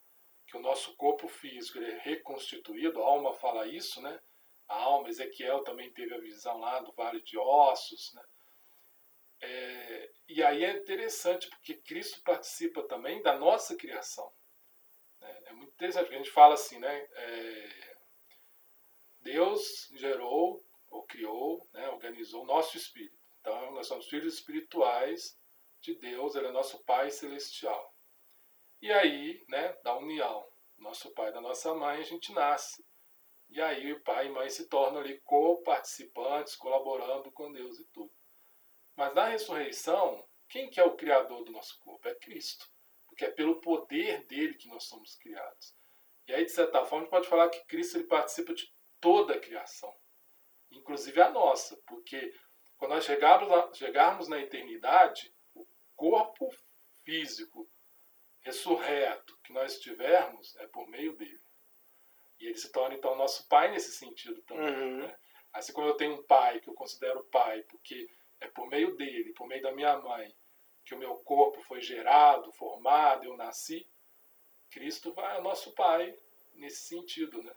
que 0.45 0.57
o 0.57 0.61
nosso 0.61 0.95
corpo 0.97 1.27
físico 1.29 1.79
é 1.79 1.97
reconstituído, 1.99 3.01
a 3.01 3.05
alma 3.05 3.33
fala 3.33 3.65
isso, 3.65 4.01
né? 4.01 4.19
A 4.67 4.75
alma, 4.75 5.09
Ezequiel 5.09 5.63
também 5.63 5.91
teve 5.93 6.13
a 6.13 6.19
visão 6.19 6.57
lá 6.59 6.79
do 6.81 6.91
vale 6.91 7.21
de 7.21 7.37
ossos, 7.37 8.13
né? 8.13 8.23
É, 9.43 10.11
e 10.27 10.43
aí 10.43 10.63
é 10.63 10.77
interessante 10.77 11.49
porque 11.49 11.75
Cristo 11.75 12.21
participa 12.21 12.83
também 12.87 13.21
da 13.21 13.37
nossa 13.37 13.75
criação. 13.75 14.31
É, 15.21 15.49
é 15.49 15.53
muito 15.53 15.73
interessante, 15.73 16.03
porque 16.03 16.15
a 16.15 16.23
gente 16.23 16.31
fala 16.31 16.53
assim, 16.53 16.79
né? 16.79 17.07
É, 17.13 17.97
Deus 19.21 19.89
gerou, 19.95 20.63
ou 20.89 21.03
criou, 21.03 21.65
né, 21.73 21.87
organizou 21.89 22.43
o 22.43 22.47
nosso 22.47 22.75
espírito. 22.75 23.20
Então, 23.41 23.71
nós 23.73 23.87
somos 23.87 24.07
filhos 24.07 24.35
espirituais 24.35 25.37
de 25.81 25.95
Deus, 25.95 26.35
Ele 26.35 26.47
é 26.47 26.51
nosso 26.51 26.81
Pai 26.85 27.11
celestial. 27.11 27.93
E 28.81 28.91
aí, 28.91 29.43
né, 29.49 29.73
da 29.83 29.97
união, 29.97 30.47
nosso 30.77 31.13
pai 31.13 31.31
da 31.31 31.39
nossa 31.41 31.73
mãe, 31.75 31.99
a 31.99 32.03
gente 32.03 32.31
nasce. 32.33 32.83
E 33.49 33.61
aí 33.61 33.91
o 33.93 34.01
pai 34.03 34.27
e 34.27 34.29
mãe 34.29 34.49
se 34.49 34.67
tornam 34.67 35.01
ali 35.01 35.19
co-participantes, 35.21 36.55
colaborando 36.55 37.31
com 37.31 37.51
Deus 37.51 37.77
e 37.79 37.85
tudo. 37.89 38.11
Mas 38.95 39.13
na 39.13 39.27
ressurreição, 39.27 40.27
quem 40.49 40.69
que 40.69 40.79
é 40.79 40.83
o 40.83 40.95
criador 40.95 41.43
do 41.43 41.51
nosso 41.51 41.77
corpo? 41.79 42.07
É 42.07 42.15
Cristo 42.15 42.65
porque 43.11 43.25
é 43.25 43.31
pelo 43.31 43.59
poder 43.59 44.25
dele 44.25 44.55
que 44.55 44.69
nós 44.69 44.85
somos 44.85 45.15
criados. 45.17 45.75
E 46.27 46.33
aí, 46.33 46.45
de 46.45 46.51
certa 46.51 46.85
forma, 46.85 46.99
a 46.99 47.01
gente 47.01 47.09
pode 47.11 47.27
falar 47.27 47.49
que 47.49 47.65
Cristo 47.65 47.97
ele 47.97 48.07
participa 48.07 48.53
de 48.53 48.73
toda 49.01 49.35
a 49.35 49.39
criação, 49.39 49.93
inclusive 50.71 51.21
a 51.21 51.29
nossa, 51.29 51.75
porque 51.85 52.33
quando 52.81 52.93
nós 52.93 53.05
chegarmos, 53.05 53.77
chegarmos 53.77 54.27
na 54.27 54.39
eternidade, 54.39 55.31
o 55.53 55.63
corpo 55.95 56.49
físico 57.03 57.69
ressurreto 58.39 59.37
que 59.43 59.53
nós 59.53 59.79
tivermos 59.79 60.55
é 60.55 60.65
por 60.65 60.87
meio 60.87 61.15
dele. 61.15 61.39
E 62.39 62.47
ele 62.47 62.57
se 62.57 62.71
torna, 62.71 62.95
então, 62.95 63.15
nosso 63.15 63.47
pai 63.47 63.69
nesse 63.69 63.91
sentido 63.91 64.41
também. 64.41 64.65
Uhum. 64.65 64.97
Né? 65.03 65.15
Assim 65.53 65.71
como 65.73 65.89
eu 65.89 65.93
tenho 65.93 66.15
um 66.15 66.23
pai 66.23 66.59
que 66.59 66.69
eu 66.69 66.73
considero 66.73 67.23
pai, 67.25 67.61
porque 67.69 68.09
é 68.39 68.47
por 68.47 68.67
meio 68.67 68.95
dele, 68.95 69.31
por 69.33 69.47
meio 69.47 69.61
da 69.61 69.71
minha 69.71 69.95
mãe, 69.99 70.35
que 70.83 70.95
o 70.95 70.97
meu 70.97 71.17
corpo 71.17 71.61
foi 71.61 71.81
gerado, 71.81 72.51
formado, 72.53 73.25
eu 73.25 73.37
nasci, 73.37 73.87
Cristo 74.71 75.13
vai 75.13 75.37
é 75.37 75.41
nosso 75.41 75.71
Pai 75.73 76.17
nesse 76.55 76.87
sentido, 76.87 77.43
né? 77.43 77.53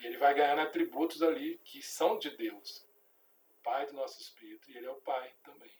E 0.00 0.06
ele 0.06 0.16
vai 0.16 0.34
ganhando 0.34 0.62
atributos 0.62 1.22
ali 1.22 1.58
que 1.58 1.80
são 1.80 2.18
de 2.18 2.30
Deus. 2.30 2.84
Pai 3.62 3.86
do 3.86 3.94
nosso 3.94 4.20
espírito, 4.20 4.70
e 4.70 4.76
ele 4.76 4.86
é 4.86 4.90
o 4.90 5.00
Pai 5.00 5.34
também. 5.42 5.72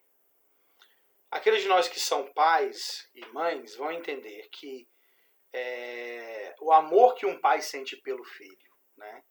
Aqueles 1.31 1.63
de 1.63 1.69
nós 1.69 1.89
que 1.89 1.99
são 1.99 2.31
pais 2.33 3.09
e 3.15 3.25
mães 3.27 3.75
vão 3.75 3.91
entender 3.91 4.49
que 4.51 4.87
é, 5.53 6.55
o 6.61 6.73
amor 6.73 7.15
que 7.15 7.25
um 7.25 7.41
pai 7.41 7.63
sente 7.63 7.97
pelo 7.97 8.23
filho, 8.23 8.71
né? 8.97 9.25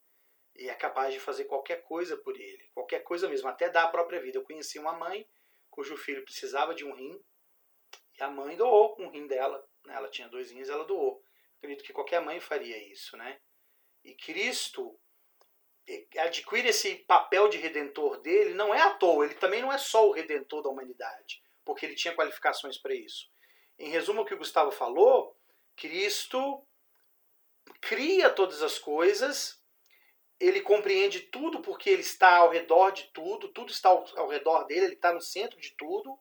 E 0.56 0.68
é 0.68 0.74
capaz 0.74 1.14
de 1.14 1.20
fazer 1.20 1.44
qualquer 1.44 1.82
coisa 1.82 2.16
por 2.16 2.36
ele, 2.36 2.68
qualquer 2.74 3.00
coisa 3.04 3.28
mesmo, 3.28 3.48
até 3.48 3.70
dar 3.70 3.84
a 3.84 3.88
própria 3.88 4.20
vida. 4.20 4.38
Eu 4.38 4.44
conheci 4.44 4.78
uma 4.78 4.92
mãe 4.92 5.28
cujo 5.70 5.96
filho 5.96 6.24
precisava 6.24 6.74
de 6.74 6.84
um 6.84 6.94
rim, 6.94 7.18
e 8.18 8.22
a 8.22 8.28
mãe 8.28 8.56
doou 8.56 8.96
um 8.98 9.08
rim 9.08 9.26
dela. 9.26 9.64
Né? 9.86 9.94
Ela 9.94 10.10
tinha 10.10 10.28
dois 10.28 10.50
rins, 10.50 10.68
ela 10.68 10.84
doou. 10.84 11.24
Acredito 11.58 11.84
que 11.84 11.92
qualquer 11.92 12.20
mãe 12.20 12.40
faria 12.40 12.76
isso, 12.92 13.16
né? 13.16 13.40
E 14.04 14.14
Cristo 14.14 14.98
adquire 16.18 16.68
esse 16.68 16.96
papel 16.96 17.48
de 17.48 17.58
redentor 17.58 18.20
dele, 18.20 18.54
não 18.54 18.74
é 18.74 18.80
à 18.80 18.90
toa, 18.90 19.24
ele 19.24 19.34
também 19.34 19.60
não 19.60 19.72
é 19.72 19.78
só 19.78 20.08
o 20.08 20.12
redentor 20.12 20.62
da 20.62 20.70
humanidade, 20.70 21.42
porque 21.64 21.86
ele 21.86 21.94
tinha 21.94 22.14
qualificações 22.14 22.78
para 22.78 22.94
isso. 22.94 23.30
Em 23.78 23.90
resumo, 23.90 24.22
o 24.22 24.24
que 24.24 24.34
o 24.34 24.38
Gustavo 24.38 24.70
falou, 24.70 25.36
Cristo 25.76 26.64
cria 27.80 28.30
todas 28.30 28.62
as 28.62 28.78
coisas 28.78 29.62
ele 30.42 30.60
compreende 30.60 31.20
tudo 31.20 31.60
porque 31.60 31.88
ele 31.88 32.02
está 32.02 32.38
ao 32.38 32.50
redor 32.50 32.90
de 32.90 33.04
tudo, 33.12 33.48
tudo 33.48 33.70
está 33.70 33.90
ao, 33.90 34.04
ao 34.16 34.28
redor 34.28 34.64
dele, 34.64 34.86
ele 34.86 34.94
está 34.94 35.12
no 35.12 35.20
centro 35.20 35.60
de 35.60 35.70
tudo. 35.76 36.18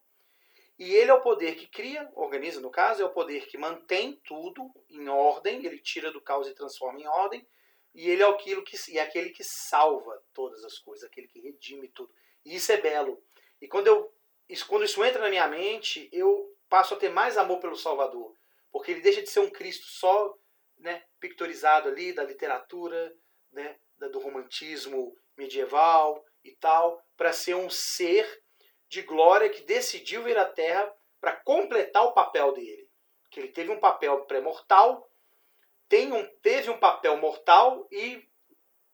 E 0.77 0.93
ele 0.93 1.09
é 1.09 1.13
o 1.13 1.21
poder 1.21 1.55
que 1.55 1.65
cria, 1.65 2.07
organiza 2.13 2.61
no 2.61 2.69
caso, 2.69 3.01
é 3.01 3.05
o 3.05 3.11
poder 3.11 3.47
que 3.47 3.57
mantém 3.57 4.21
tudo 4.23 4.71
em 4.89 5.07
ordem, 5.09 5.65
ele 5.65 5.79
tira 5.79 6.11
do 6.11 6.21
caos 6.21 6.47
e 6.47 6.53
transforma 6.53 6.99
em 6.99 7.07
ordem, 7.07 7.45
e 7.93 8.09
ele 8.09 8.23
é 8.23 8.29
aquilo 8.29 8.63
que 8.63 8.75
é 8.97 9.01
aquele 9.01 9.29
que 9.29 9.43
salva 9.43 10.21
todas 10.33 10.63
as 10.63 10.77
coisas, 10.79 11.03
aquele 11.03 11.27
que 11.27 11.39
redime 11.39 11.89
tudo. 11.89 12.11
E 12.45 12.55
isso 12.55 12.71
é 12.71 12.77
belo. 12.77 13.21
E 13.61 13.67
quando 13.67 13.87
eu 13.87 14.13
isso, 14.51 14.67
quando 14.67 14.83
isso 14.83 15.03
entra 15.05 15.21
na 15.21 15.29
minha 15.29 15.47
mente, 15.47 16.09
eu 16.11 16.53
passo 16.67 16.93
a 16.93 16.97
ter 16.97 17.09
mais 17.09 17.37
amor 17.37 17.59
pelo 17.59 17.75
Salvador, 17.75 18.35
porque 18.69 18.91
ele 18.91 18.99
deixa 18.99 19.21
de 19.21 19.29
ser 19.29 19.39
um 19.39 19.49
Cristo 19.49 19.85
só, 19.85 20.37
né, 20.77 21.05
pictorizado 21.21 21.87
ali 21.87 22.11
da 22.11 22.23
literatura, 22.23 23.15
né, 23.51 23.79
do 23.97 24.19
romantismo 24.19 25.15
medieval 25.37 26.25
e 26.43 26.51
tal, 26.51 27.01
para 27.15 27.31
ser 27.31 27.55
um 27.55 27.69
ser 27.69 28.43
de 28.89 29.01
glória 29.03 29.49
que 29.49 29.63
decidiu 29.63 30.23
vir 30.23 30.37
à 30.37 30.45
Terra 30.45 30.93
para 31.21 31.37
completar 31.37 32.03
o 32.03 32.13
papel 32.13 32.51
dele. 32.51 32.89
Que 33.29 33.39
ele 33.39 33.49
teve 33.49 33.71
um 33.71 33.79
papel 33.79 34.25
pré-mortal, 34.25 35.09
um, 36.13 36.25
teve 36.41 36.69
um 36.69 36.79
papel 36.79 37.17
mortal 37.17 37.87
e 37.91 38.27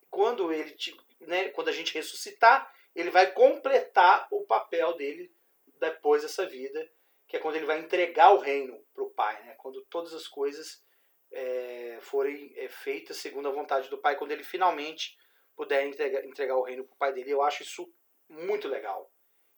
quando 0.10 0.52
ele 0.52 0.76
né, 1.22 1.50
quando 1.50 1.70
a 1.70 1.72
gente 1.72 1.94
ressuscitar, 1.94 2.72
ele 2.96 3.10
vai 3.10 3.32
completar 3.32 4.28
o 4.32 4.46
papel 4.46 4.94
dele 4.96 5.32
depois 5.80 6.24
dessa 6.24 6.46
vida, 6.46 6.90
que 7.28 7.38
é 7.38 7.40
quando 7.40 7.56
ele 7.56 7.66
vai 7.66 7.80
entregar 7.80 8.34
o 8.34 8.40
reino 8.40 8.84
para 8.94 9.04
o 9.04 9.12
Pai, 9.12 9.44
né? 9.44 9.54
quando 9.58 9.84
todas 9.86 10.14
as 10.14 10.28
coisas 10.28 10.84
é, 11.32 12.00
forem 12.02 12.54
é, 12.56 12.68
feitas 12.70 13.18
segundo 13.18 13.48
a 13.48 13.52
vontade 13.52 13.90
do 13.90 13.98
Pai, 13.98 14.16
quando 14.16 14.32
ele 14.32 14.44
finalmente 14.44 15.18
puder 15.56 15.86
entregar, 15.86 16.26
entregar 16.26 16.56
o 16.56 16.64
reino 16.64 16.84
para 16.84 16.94
o 16.94 16.98
Pai 16.98 17.14
dele. 17.14 17.32
Eu 17.32 17.42
acho 17.42 17.64
isso 17.64 17.92
muito 18.30 18.68
legal 18.68 19.12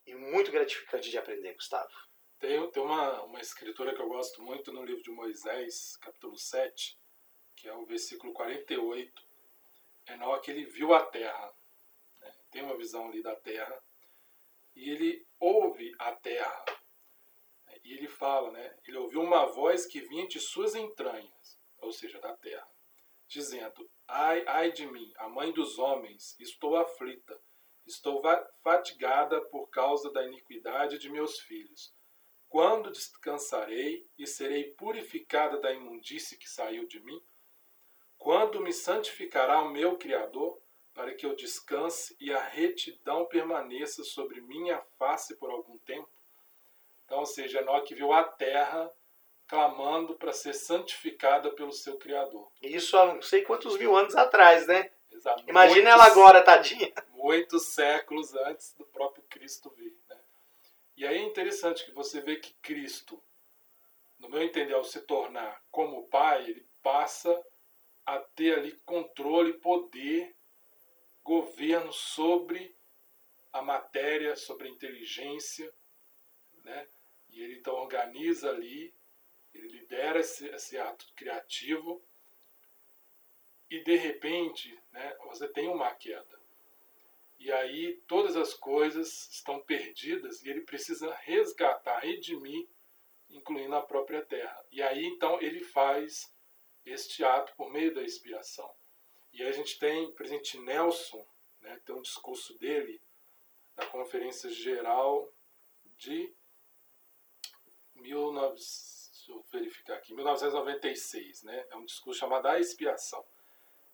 e 0.06 0.16
muito 0.16 0.52
gratificante 0.52 1.10
de 1.10 1.18
aprender, 1.18 1.54
Gustavo. 1.54 1.94
Tem, 2.40 2.72
tem 2.72 2.82
uma, 2.82 3.24
uma 3.24 3.40
escritura 3.40 3.94
que 3.94 4.02
eu 4.02 4.08
gosto 4.08 4.42
muito 4.42 4.72
no 4.72 4.84
livro 4.84 5.04
de 5.04 5.12
Moisés, 5.12 5.98
capítulo 5.98 6.38
7, 6.38 6.99
que 7.60 7.68
é 7.68 7.74
o 7.74 7.86
versículo 7.86 8.34
48. 8.34 9.22
Enoque, 10.07 10.49
ele 10.49 10.66
viu 10.66 10.93
a 10.93 11.05
terra, 11.05 11.53
né? 12.22 12.36
tem 12.49 12.64
uma 12.64 12.78
visão 12.78 13.07
ali 13.07 13.22
da 13.22 13.36
terra, 13.36 13.80
e 14.76 14.89
ele 14.89 15.28
ouve 15.39 15.91
a 15.99 16.14
terra, 16.14 16.66
fala, 18.20 18.51
né? 18.51 18.78
Ele 18.86 18.97
ouviu 18.97 19.22
uma 19.22 19.45
voz 19.45 19.86
que 19.86 20.01
vinha 20.01 20.28
de 20.28 20.39
suas 20.39 20.76
entranhas, 20.76 21.57
ou 21.78 21.91
seja, 21.91 22.20
da 22.20 22.36
terra, 22.36 22.68
dizendo: 23.28 23.89
Ai, 24.07 24.43
ai 24.45 24.72
de 24.72 24.86
mim, 24.86 25.12
a 25.18 25.30
mãe 25.30 25.53
dos 25.53 25.80
homens, 25.80 26.38
estou 26.39 26.76
aflita, 26.76 27.39
estou 27.88 28.22
fatigada 28.62 29.41
por 29.49 29.68
causa 29.70 30.12
da 30.12 30.26
iniquidade 30.26 30.99
de 30.99 31.10
meus 31.10 31.39
filhos. 31.39 31.93
Quando 32.49 32.91
descansarei 32.91 34.05
e 34.18 34.28
serei 34.28 34.72
purificada 34.74 35.60
da 35.60 35.72
imundície 35.72 36.38
que 36.38 36.49
saiu 36.49 36.88
de 36.88 36.99
mim? 36.99 37.24
Quando 38.20 38.59
me 38.59 38.74
santificará 38.74 39.61
o 39.61 39.70
meu 39.70 39.97
Criador, 39.97 40.59
para 40.93 41.15
que 41.15 41.26
eu 41.26 41.34
descanse 41.36 42.15
e 42.20 42.32
a 42.34 42.43
retidão 42.43 43.26
permaneça 43.26 44.03
sobre 44.03 44.41
minha 44.41 44.78
face 44.99 45.36
por 45.38 45.49
algum 45.49 45.78
tempo? 45.80 46.09
Então, 47.05 47.20
ou 47.20 47.26
seja, 47.26 47.61
Enoque 47.61 47.95
viu 47.95 48.11
a 48.11 48.24
terra 48.24 48.91
clamando 49.47 50.13
para 50.13 50.34
ser 50.34 50.53
santificada 50.53 51.49
pelo 51.51 51.72
seu 51.72 51.97
Criador. 51.97 52.51
Isso 52.61 52.97
há 52.97 53.05
não 53.13 53.22
sei 53.22 53.41
quantos 53.41 53.78
mil 53.78 53.95
anos 53.95 54.15
atrás, 54.15 54.67
né? 54.67 54.91
Exato. 55.11 55.43
Imagina 55.47 55.89
ela 55.89 56.05
agora, 56.05 56.43
tadinha. 56.43 56.93
Muitos 57.13 57.67
séculos 57.67 58.36
antes 58.36 58.74
do 58.74 58.86
próprio 58.86 59.24
Cristo 59.30 59.70
vir. 59.72 59.97
Né? 60.09 60.17
E 60.97 61.07
aí 61.07 61.17
é 61.17 61.24
interessante 61.24 61.86
que 61.86 61.91
você 61.91 62.22
vê 62.22 62.36
que 62.36 62.53
Cristo, 62.61 63.24
no 64.20 64.30
meu 64.30 64.43
entender, 64.43 64.74
ao 64.74 64.84
se 64.84 65.01
tornar 65.01 65.63
como 65.72 66.07
Pai, 66.09 66.43
ele 66.43 66.67
passa 66.84 67.43
a 68.10 68.20
ter 68.36 68.57
ali 68.57 68.72
controle, 68.86 69.53
poder, 69.53 70.36
governo 71.24 71.93
sobre 71.93 72.76
a 73.53 73.62
matéria, 73.62 74.36
sobre 74.36 74.68
a 74.68 74.72
inteligência, 74.72 75.72
né? 76.64 76.88
E 77.30 77.39
ele 77.43 77.60
então 77.60 77.76
organiza 77.76 78.49
ali, 78.49 78.91
ele 79.53 79.68
lidera 79.68 80.22
esse, 80.22 80.47
esse 80.47 80.76
ato 80.76 81.05
criativo 81.16 82.01
e 83.70 83.84
de 83.84 83.95
repente, 83.95 84.76
né, 84.91 85.16
você 85.26 85.47
tem 85.47 85.68
uma 85.68 85.93
queda. 85.93 86.39
E 87.38 87.51
aí 87.51 88.01
todas 88.07 88.36
as 88.36 88.55
coisas 88.55 89.30
estão 89.32 89.62
perdidas 89.62 90.43
e 90.43 90.49
ele 90.49 90.62
precisa 90.62 91.14
resgatar, 91.14 91.99
redimir, 91.99 92.68
incluindo 93.30 93.76
a 93.76 93.84
própria 93.84 94.26
terra. 94.26 94.66
E 94.72 94.82
aí 94.82 95.05
então 95.05 95.39
ele 95.39 95.60
faz 95.60 96.34
este 96.92 97.24
ato 97.24 97.54
por 97.56 97.70
meio 97.72 97.94
da 97.94 98.02
expiação. 98.02 98.70
E 99.32 99.44
a 99.44 99.52
gente 99.52 99.78
tem 99.78 100.12
presidente 100.14 100.60
Nelson, 100.60 101.26
né, 101.62 101.80
tem 101.86 101.96
um 101.96 102.02
discurso 102.02 102.58
dele 102.58 103.02
na 103.76 103.86
Conferência 103.86 104.50
Geral 104.50 105.32
de 105.98 106.34
19, 107.96 108.56
deixa 108.56 109.32
eu 109.32 109.46
verificar 109.52 109.96
aqui, 109.96 110.14
1996, 110.14 111.44
né? 111.44 111.66
É 111.70 111.76
um 111.76 111.86
discurso 111.86 112.20
chamado 112.20 112.48
A 112.48 112.60
Expiação, 112.60 113.24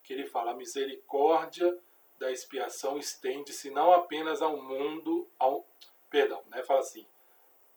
que 0.03 0.13
ele 0.13 0.25
fala 0.25 0.51
a 0.51 0.55
misericórdia 0.55 1.77
da 2.17 2.31
expiação 2.31 2.97
estende-se 2.97 3.69
não 3.69 3.91
apenas 3.91 4.41
ao 4.41 4.55
mundo, 4.55 5.29
ao, 5.37 5.67
perdão, 6.09 6.41
né, 6.47 6.63
fala 6.63 6.79
assim, 6.79 7.05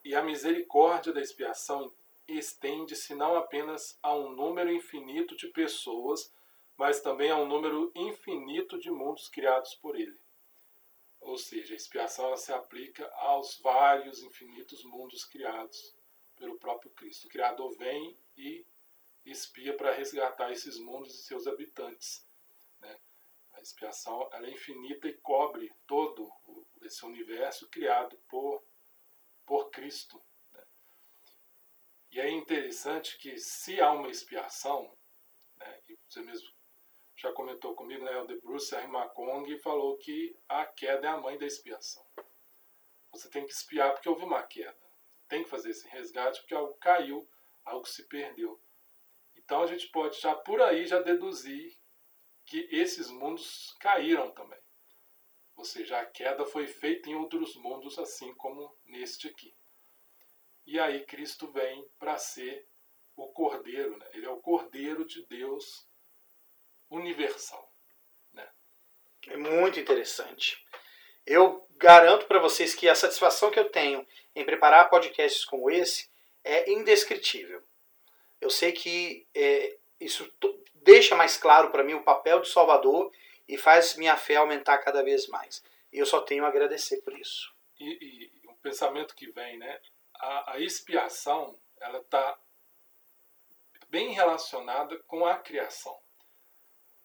e 0.05 0.15
a 0.15 0.23
misericórdia 0.23 1.13
da 1.13 1.21
expiação 1.21 1.93
estende-se 2.29 3.15
não 3.15 3.37
apenas 3.37 3.99
a 4.03 4.15
um 4.15 4.31
número 4.31 4.71
infinito 4.71 5.35
de 5.37 5.49
pessoas, 5.49 6.33
mas 6.77 7.01
também 7.01 7.31
a 7.31 7.37
um 7.37 7.47
número 7.47 7.91
infinito 7.95 8.79
de 8.79 8.91
mundos 8.91 9.29
criados 9.29 9.75
por 9.75 9.99
ele. 9.99 10.19
Ou 11.21 11.37
seja, 11.37 11.75
a 11.75 11.77
expiação 11.77 12.37
se 12.37 12.53
aplica 12.53 13.09
aos 13.15 13.59
vários 13.59 14.23
infinitos 14.23 14.85
mundos 14.85 15.25
criados 15.25 15.95
pelo 16.37 16.59
próprio 16.59 16.91
Cristo. 16.93 17.27
O 17.27 17.31
Criador 17.31 17.77
vem 17.77 18.17
e 18.37 18.65
expia 19.27 19.77
para 19.77 19.93
resgatar 19.93 20.53
esses 20.53 20.79
mundos 20.79 21.15
e 21.15 21.23
seus 21.23 21.47
habitantes. 21.47 22.25
A 23.59 23.61
expiação 23.61 24.29
é 24.33 24.51
infinita 24.51 25.09
e 25.09 25.15
cobre 25.15 25.73
todo 25.85 26.33
esse 26.83 27.05
universo 27.05 27.69
criado 27.69 28.17
por, 28.29 28.63
por 29.45 29.69
Cristo. 29.71 30.23
E 32.11 32.21
é 32.21 32.31
interessante 32.31 33.19
que 33.19 33.39
se 33.39 33.81
há 33.81 33.93
uma 33.93 34.09
expiação, 34.09 34.97
né, 35.57 35.83
você 36.09 36.21
mesmo 36.23 36.49
já 37.17 37.33
comentou 37.33 37.75
comigo, 37.75 38.05
né, 38.05 38.17
o 38.21 38.27
de 38.27 38.41
Bruce 38.41 38.75
Arrimacong 38.75 39.59
falou 39.59 39.97
que 39.99 40.37
a 40.49 40.65
queda 40.65 41.07
é 41.07 41.11
a 41.11 41.17
mãe 41.17 41.37
da 41.37 41.47
expiação. 41.47 42.05
Você 43.13 43.29
tem 43.29 43.45
que 43.45 43.53
espiar 43.53 43.93
porque 43.93 44.09
houve 44.09 44.25
uma 44.25 44.43
queda. 44.43 44.79
Tem 45.29 45.43
que 45.43 45.51
fazer 45.51 45.71
esse 45.71 45.89
resgate 45.89 46.41
porque 46.41 46.55
algo 46.55 46.75
caiu, 46.75 47.29
algo 47.65 47.87
se 47.87 48.07
perdeu. 48.07 48.61
Então 49.37 49.63
a 49.63 49.67
gente 49.67 49.89
pode 49.89 50.21
já 50.21 50.35
por 50.35 50.63
aí 50.63 50.87
já 50.87 51.01
deduzir 51.01 51.77
que 52.45 52.69
esses 52.71 53.11
mundos 53.11 53.77
caíram 53.81 54.31
também. 54.33 54.61
Ou 55.57 55.65
seja, 55.65 55.99
a 55.99 56.07
queda 56.07 56.47
foi 56.47 56.67
feita 56.67 57.11
em 57.11 57.17
outros 57.17 57.57
mundos, 57.57 57.99
assim 57.99 58.33
como 58.35 58.75
neste 58.85 59.27
aqui. 59.27 59.58
E 60.69 60.79
aí 60.79 61.03
Cristo 61.07 61.51
vem 61.51 61.83
para 61.99 62.19
ser 62.19 62.69
o 63.17 63.27
Cordeiro, 63.29 63.97
né? 63.97 64.05
ele 64.13 64.27
é 64.27 64.29
o 64.29 64.37
Cordeiro 64.37 65.03
de 65.03 65.25
Deus 65.25 65.89
universal. 66.91 67.73
Né? 68.35 68.47
É 69.29 69.37
muito 69.39 69.81
interessante. 69.81 70.63
Eu 71.27 71.67
garanto 71.79 72.27
para 72.27 72.39
vocês 72.39 72.75
que 72.75 72.87
a 72.87 72.95
satisfação 72.95 73.51
que 73.51 73.59
eu 73.59 73.71
tenho 73.71 74.07
em 74.37 74.45
preparar 74.45 74.91
podcasts 74.91 75.43
como 75.43 75.71
esse 75.71 76.07
é 76.45 76.71
indescritível. 76.71 77.63
Eu 78.39 78.51
sei 78.51 78.71
que 78.71 79.27
é, 79.35 79.75
isso 79.99 80.31
deixa 80.75 81.17
mais 81.17 81.39
claro 81.39 81.71
para 81.71 81.83
mim 81.83 81.95
o 81.95 82.05
papel 82.05 82.41
do 82.41 82.47
Salvador 82.47 83.11
e 83.49 83.57
faz 83.57 83.97
minha 83.97 84.19
fé 84.19 84.37
aumentar 84.37 84.77
cada 84.79 85.03
vez 85.03 85.29
mais. 85.29 85.65
E 85.91 85.99
eu 85.99 86.05
só 86.05 86.21
tenho 86.21 86.45
a 86.45 86.49
agradecer 86.49 87.01
por 87.01 87.19
isso. 87.19 87.55
E, 87.81 88.31
e 88.45 88.49
um 88.51 88.55
pensamento 88.57 89.17
que 89.17 89.31
vem, 89.31 89.57
né? 89.57 89.81
A, 90.19 90.53
a 90.53 90.61
expiação, 90.61 91.59
ela 91.81 91.99
está 91.99 92.39
bem 93.89 94.13
relacionada 94.13 94.99
com 95.05 95.25
a 95.25 95.37
criação. 95.37 95.99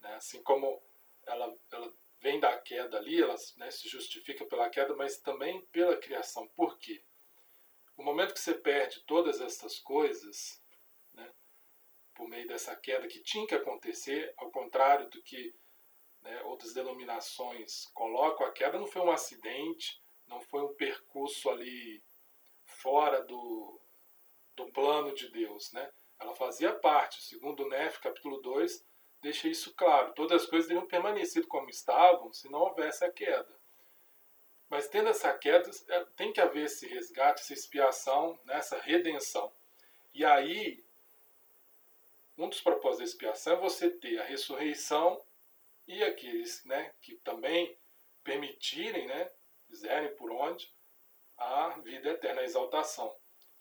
Né? 0.02 0.16
Assim 0.16 0.42
como 0.44 0.82
ela, 1.26 1.56
ela 1.72 1.94
vem 2.20 2.40
da 2.40 2.58
queda 2.58 2.98
ali, 2.98 3.22
ela 3.22 3.36
né, 3.58 3.72
se 3.72 3.88
justifica 3.88 4.46
pela 4.46 4.70
queda, 4.70 4.96
mas 4.96 5.20
também 5.20 5.62
pela 5.68 5.98
criação. 5.98 6.48
Por 6.50 6.78
quê? 6.78 7.04
No 7.98 8.04
momento 8.04 8.34
que 8.34 8.40
você 8.40 8.56
perde 8.56 9.02
todas 9.02 9.40
essas 9.40 9.80
coisas, 9.80 10.64
por 12.14 12.28
meio 12.28 12.48
dessa 12.48 12.76
queda 12.76 13.08
que 13.08 13.22
tinha 13.22 13.46
que 13.48 13.56
acontecer, 13.56 14.34
ao 14.38 14.52
contrário 14.52 15.10
do 15.10 15.22
que 15.22 15.54
né, 16.22 16.42
outras 16.44 16.74
denominações 16.74 17.88
colocam, 17.94 18.46
a 18.46 18.52
queda 18.52 18.80
não 18.80 18.88
foi 18.88 19.02
um 19.02 19.12
acidente, 19.12 20.02
não 20.28 20.40
foi 20.42 20.62
um 20.62 20.74
percurso 20.76 21.50
ali 21.50 22.02
fora 22.84 23.22
do, 23.22 23.80
do 24.58 24.66
plano 24.74 25.16
de 25.16 25.30
Deus. 25.30 25.72
Né? 25.72 25.90
Ela 26.20 26.36
fazia 26.36 26.74
parte, 26.74 27.24
segundo 27.24 27.68
Nef, 27.70 28.00
capítulo 28.00 28.42
2, 28.42 28.86
deixa 29.22 29.48
isso 29.48 29.74
claro. 29.74 30.14
Todas 30.14 30.44
as 30.44 30.50
coisas 30.50 30.68
teriam 30.68 30.86
permanecido 30.86 31.48
como 31.48 31.70
estavam 31.70 32.34
se 32.34 32.52
não 32.52 32.60
houvesse 32.60 33.06
a 33.06 33.12
queda. 33.12 33.64
Mas 34.70 34.90
tendo 34.90 35.08
essa 35.10 35.32
queda, 35.34 35.72
é, 35.88 36.06
tem 36.18 36.34
que 36.34 36.42
haver 36.42 36.66
esse 36.66 36.86
resgate, 36.88 37.42
essa 37.42 37.54
expiação, 37.54 38.38
né, 38.44 38.58
essa 38.58 38.78
redenção. 38.78 39.52
E 40.14 40.26
aí 40.26 40.84
um 42.38 42.50
dos 42.50 42.60
propósitos 42.60 42.98
da 42.98 43.04
expiação 43.06 43.54
é 43.54 43.60
você 43.60 43.90
ter 43.90 44.20
a 44.20 44.24
ressurreição 44.24 45.22
e 45.88 46.04
aqueles 46.04 46.66
né, 46.66 46.92
que 47.02 47.16
também 47.18 47.78
permitirem, 48.24 49.08
né, 49.08 49.30
quiserem 49.68 50.14
por 50.16 50.32
onde, 50.32 50.72
a 51.38 51.70
vida 51.80 52.10
eterna, 52.10 52.42
a 52.42 52.46
exaltação, 52.46 53.14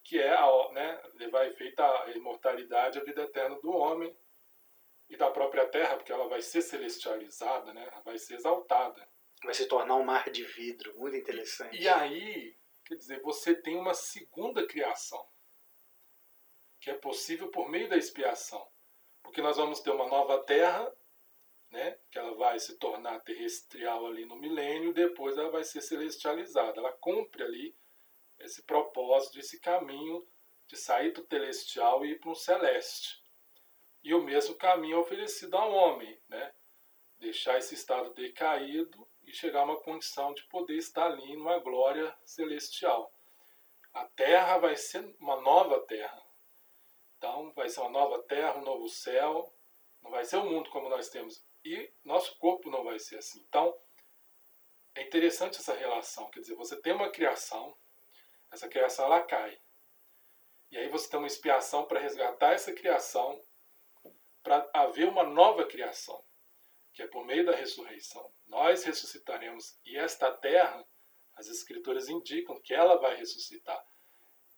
que 0.04 0.18
é 0.18 0.34
a, 0.34 0.72
né, 0.72 1.02
levar 1.14 1.46
efeito 1.46 1.80
a 1.80 2.10
imortalidade, 2.14 2.98
a 2.98 3.04
vida 3.04 3.22
eterna 3.22 3.58
do 3.60 3.70
homem 3.70 4.14
e 5.08 5.16
da 5.16 5.30
própria 5.30 5.66
terra, 5.68 5.96
porque 5.96 6.12
ela 6.12 6.28
vai 6.28 6.42
ser 6.42 6.62
celestializada, 6.62 7.72
né, 7.72 7.88
vai 8.04 8.18
ser 8.18 8.34
exaltada. 8.34 9.08
Vai 9.44 9.54
se 9.54 9.66
tornar 9.66 9.96
um 9.96 10.04
mar 10.04 10.30
de 10.30 10.44
vidro, 10.44 10.96
muito 10.96 11.16
interessante. 11.16 11.76
E, 11.76 11.82
e 11.82 11.88
aí, 11.88 12.56
quer 12.84 12.94
dizer, 12.94 13.20
você 13.22 13.54
tem 13.54 13.76
uma 13.76 13.94
segunda 13.94 14.64
criação 14.66 15.26
que 16.82 16.90
é 16.90 16.94
possível 16.94 17.48
por 17.48 17.68
meio 17.68 17.88
da 17.88 17.96
expiação. 17.96 18.68
Porque 19.22 19.40
nós 19.40 19.56
vamos 19.56 19.80
ter 19.80 19.90
uma 19.90 20.08
nova 20.08 20.42
terra, 20.44 20.92
né, 21.72 21.98
que 22.10 22.18
ela 22.18 22.34
vai 22.34 22.58
se 22.60 22.76
tornar 22.76 23.20
terrestrial 23.20 24.06
ali 24.06 24.26
no 24.26 24.36
milênio, 24.36 24.92
depois 24.92 25.38
ela 25.38 25.50
vai 25.50 25.64
ser 25.64 25.80
celestializada. 25.80 26.78
Ela 26.78 26.92
cumpre 26.92 27.42
ali 27.42 27.74
esse 28.38 28.62
propósito, 28.62 29.38
esse 29.40 29.58
caminho 29.58 30.26
de 30.68 30.76
sair 30.76 31.12
do 31.12 31.26
celestial 31.26 32.04
e 32.04 32.10
ir 32.10 32.20
para 32.20 32.30
um 32.30 32.34
celeste. 32.34 33.22
E 34.04 34.12
o 34.14 34.22
mesmo 34.22 34.54
caminho 34.54 34.96
é 34.96 35.00
oferecido 35.00 35.56
ao 35.56 35.72
homem, 35.72 36.20
né? 36.28 36.52
deixar 37.18 37.56
esse 37.56 37.74
estado 37.74 38.12
decaído 38.12 39.08
e 39.22 39.32
chegar 39.32 39.60
a 39.60 39.64
uma 39.64 39.80
condição 39.80 40.34
de 40.34 40.42
poder 40.44 40.76
estar 40.76 41.06
ali 41.06 41.36
numa 41.36 41.58
glória 41.58 42.14
celestial. 42.24 43.12
a 43.94 44.04
terra 44.06 44.58
vai 44.58 44.76
ser 44.76 45.14
uma 45.20 45.40
nova 45.40 45.80
terra. 45.86 46.20
Então, 47.16 47.52
vai 47.52 47.68
ser 47.68 47.80
uma 47.80 47.90
nova 47.90 48.22
terra, 48.24 48.58
um 48.58 48.64
novo 48.64 48.88
céu. 48.88 49.54
Não 50.02 50.10
vai 50.10 50.24
ser 50.24 50.38
o 50.38 50.44
mundo 50.44 50.70
como 50.70 50.88
nós 50.88 51.08
temos. 51.08 51.44
E 51.64 51.92
nosso 52.04 52.36
corpo 52.38 52.70
não 52.70 52.84
vai 52.84 52.98
ser 52.98 53.18
assim. 53.18 53.40
Então, 53.48 53.76
é 54.94 55.02
interessante 55.02 55.58
essa 55.58 55.74
relação. 55.74 56.30
Quer 56.30 56.40
dizer, 56.40 56.54
você 56.54 56.80
tem 56.80 56.92
uma 56.92 57.10
criação, 57.10 57.76
essa 58.50 58.68
criação 58.68 59.06
ela 59.06 59.22
cai. 59.22 59.58
E 60.70 60.78
aí 60.78 60.88
você 60.88 61.08
tem 61.08 61.18
uma 61.18 61.26
expiação 61.26 61.84
para 61.84 62.00
resgatar 62.00 62.52
essa 62.52 62.72
criação, 62.72 63.40
para 64.42 64.68
haver 64.74 65.06
uma 65.06 65.22
nova 65.22 65.66
criação, 65.66 66.22
que 66.92 67.02
é 67.02 67.06
por 67.06 67.24
meio 67.24 67.44
da 67.44 67.54
ressurreição. 67.54 68.32
Nós 68.46 68.82
ressuscitaremos 68.82 69.78
e 69.84 69.96
esta 69.96 70.32
terra 70.32 70.84
as 71.34 71.46
escrituras 71.48 72.08
indicam 72.08 72.60
que 72.60 72.74
ela 72.74 72.96
vai 72.96 73.16
ressuscitar. 73.16 73.82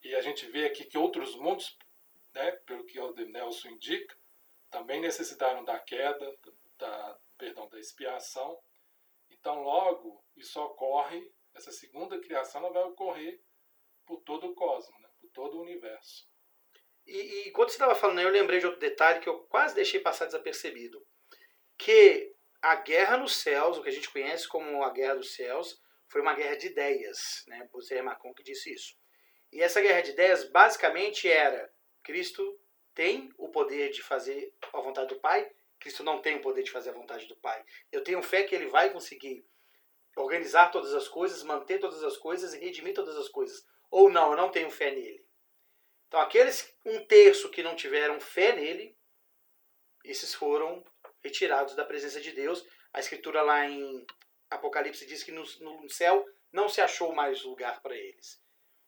E 0.03 0.15
a 0.15 0.21
gente 0.21 0.47
vê 0.47 0.67
aqui 0.67 0.85
que 0.85 0.99
outros 0.99 1.35
mundos, 1.37 1.77
né, 2.33 2.51
pelo 2.67 2.85
que 2.85 2.99
o 2.99 3.15
Nelson 3.15 3.69
indica, 3.71 4.17
também 4.71 5.01
necessitaram 5.01 5.65
da 5.65 5.79
queda, 5.79 6.37
da, 6.85 7.19
perdão, 7.39 7.69
da 7.69 7.79
expiação. 7.79 8.59
Então, 9.31 9.63
logo, 9.63 10.23
isso 10.37 10.61
ocorre, 10.61 11.33
essa 11.55 11.73
segunda 11.73 12.21
criação 12.21 12.61
ela 12.61 12.73
vai 12.73 12.83
ocorrer 12.85 13.41
por 14.07 14.21
todo 14.21 14.49
o 14.49 14.55
cosmos, 14.55 15.01
né, 15.01 15.09
por 15.21 15.31
todo 15.31 15.57
o 15.57 15.63
universo. 15.63 16.29
E, 17.07 17.49
e 17.49 17.53
você 17.53 17.73
estava 17.73 17.95
falando, 17.95 18.21
eu 18.21 18.29
lembrei 18.29 18.61
de 18.61 18.67
outro 18.67 18.81
detalhe 18.81 19.21
que 19.21 19.29
eu 19.29 19.41
quase 19.47 19.75
deixei 19.75 20.01
passar 20.01 20.27
desapercebido. 20.27 21.05
Que 21.79 22.35
a 22.63 22.77
guerra 22.77 23.17
nos 23.17 23.37
céus, 23.37 23.77
o 23.77 23.83
que 23.83 23.89
a 23.89 23.93
gente 23.93 24.11
conhece 24.11 24.49
como 24.49 24.83
a 24.83 24.91
guerra 24.91 25.17
dos 25.17 25.35
céus, 25.35 25.81
foi 26.09 26.21
uma 26.21 26.35
guerra 26.35 26.57
de 26.57 26.69
ideias, 26.69 27.19
né? 27.47 27.69
Você 27.73 28.01
Macron 28.01 28.33
que 28.35 28.43
disse 28.43 28.73
isso. 28.73 28.97
E 29.53 29.61
essa 29.61 29.81
guerra 29.81 30.01
de 30.01 30.13
ideias 30.13 30.45
basicamente 30.51 31.29
era 31.29 31.73
Cristo 32.03 32.43
tem 32.95 33.31
o 33.37 33.49
poder 33.49 33.91
de 33.91 34.03
fazer 34.03 34.55
a 34.73 34.81
vontade 34.81 35.09
do 35.09 35.21
Pai, 35.21 35.51
Cristo 35.85 36.03
não 36.03 36.23
tem 36.23 36.37
o 36.37 36.41
poder 36.41 36.63
de 36.63 36.71
fazer 36.71 36.91
a 36.91 36.95
vontade 36.95 37.27
do 37.27 37.37
Pai. 37.37 37.63
Eu 37.93 38.03
tenho 38.03 38.23
fé 38.23 38.43
que 38.45 38.55
ele 38.55 38.69
vai 38.69 38.91
conseguir 38.91 39.47
organizar 40.17 40.71
todas 40.71 40.95
as 40.95 41.07
coisas, 41.07 41.43
manter 41.43 41.79
todas 41.79 42.03
as 42.03 42.17
coisas 42.17 42.55
e 42.55 42.59
redimir 42.59 42.95
todas 42.95 43.15
as 43.19 43.29
coisas. 43.29 43.67
Ou 43.91 44.09
não, 44.09 44.31
eu 44.31 44.37
não 44.37 44.51
tenho 44.51 44.71
fé 44.71 44.91
nele. 44.91 45.23
Então, 46.09 46.21
aqueles 46.21 46.75
um 46.87 47.05
terço 47.05 47.51
que 47.51 47.63
não 47.63 47.77
tiveram 47.77 48.19
fé 48.19 48.57
nele, 48.57 48.97
esses 50.03 50.35
foram 50.35 50.83
retirados 51.23 51.75
da 51.75 51.85
presença 51.85 52.19
de 52.19 52.33
Deus. 52.33 52.67
A 52.91 53.01
escritura 53.01 53.43
lá 53.43 53.67
em 53.67 54.07
Apocalipse 54.49 55.05
diz 55.05 55.23
que 55.23 55.33
no, 55.33 55.45
no 55.61 55.91
céu 55.91 56.25
não 56.51 56.67
se 56.67 56.81
achou 56.81 57.13
mais 57.15 57.43
lugar 57.43 57.83
para 57.83 57.95
eles. 57.95 58.41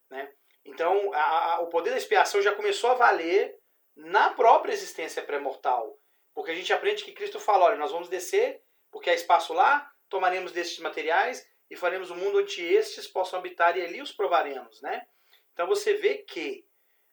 Né? 0.09 0.33
Então, 0.65 1.13
a, 1.13 1.57
a, 1.57 1.61
o 1.61 1.69
poder 1.69 1.91
da 1.91 1.99
expiação 1.99 2.41
já 2.41 2.55
começou 2.55 2.89
a 2.89 2.95
valer 2.95 3.61
na 3.95 4.33
própria 4.33 4.73
existência 4.73 5.23
pré-mortal. 5.23 5.99
Porque 6.37 6.51
a 6.51 6.55
gente 6.55 6.73
aprende 6.73 7.03
que 7.03 7.11
Cristo 7.11 7.41
fala: 7.41 7.65
olha, 7.65 7.77
nós 7.77 7.91
vamos 7.91 8.09
descer, 8.09 8.63
porque 8.93 9.11
há 9.11 9.15
espaço 9.15 9.53
lá, 9.55 9.91
tomaremos 10.09 10.53
destes 10.53 10.79
materiais 10.79 11.45
e 11.69 11.75
faremos 11.75 12.13
um 12.13 12.17
mundo 12.17 12.39
onde 12.39 12.63
estes 12.63 13.09
possam 13.09 13.41
habitar 13.41 13.77
e 13.77 13.83
ali 13.83 14.01
os 14.03 14.13
provaremos. 14.13 14.81
Né? 14.83 15.05
Então 15.53 15.67
você 15.67 15.95
vê 15.95 16.19
que 16.19 16.65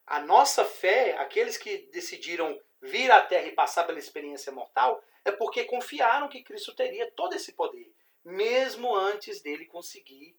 a 0.05 0.19
nossa 0.19 0.65
fé, 0.65 1.17
aqueles 1.17 1.57
que 1.57 1.89
decidiram 1.93 2.61
vir 2.81 3.09
à 3.09 3.21
Terra 3.21 3.47
e 3.47 3.53
passar 3.53 3.85
pela 3.85 3.97
experiência 3.97 4.51
mortal, 4.51 5.01
é 5.23 5.31
porque 5.31 5.63
confiaram 5.63 6.27
que 6.27 6.43
Cristo 6.43 6.75
teria 6.75 7.09
todo 7.11 7.33
esse 7.33 7.53
poder 7.53 7.89
mesmo 8.23 8.95
antes 8.95 9.41
dele 9.41 9.65
conseguir 9.65 10.37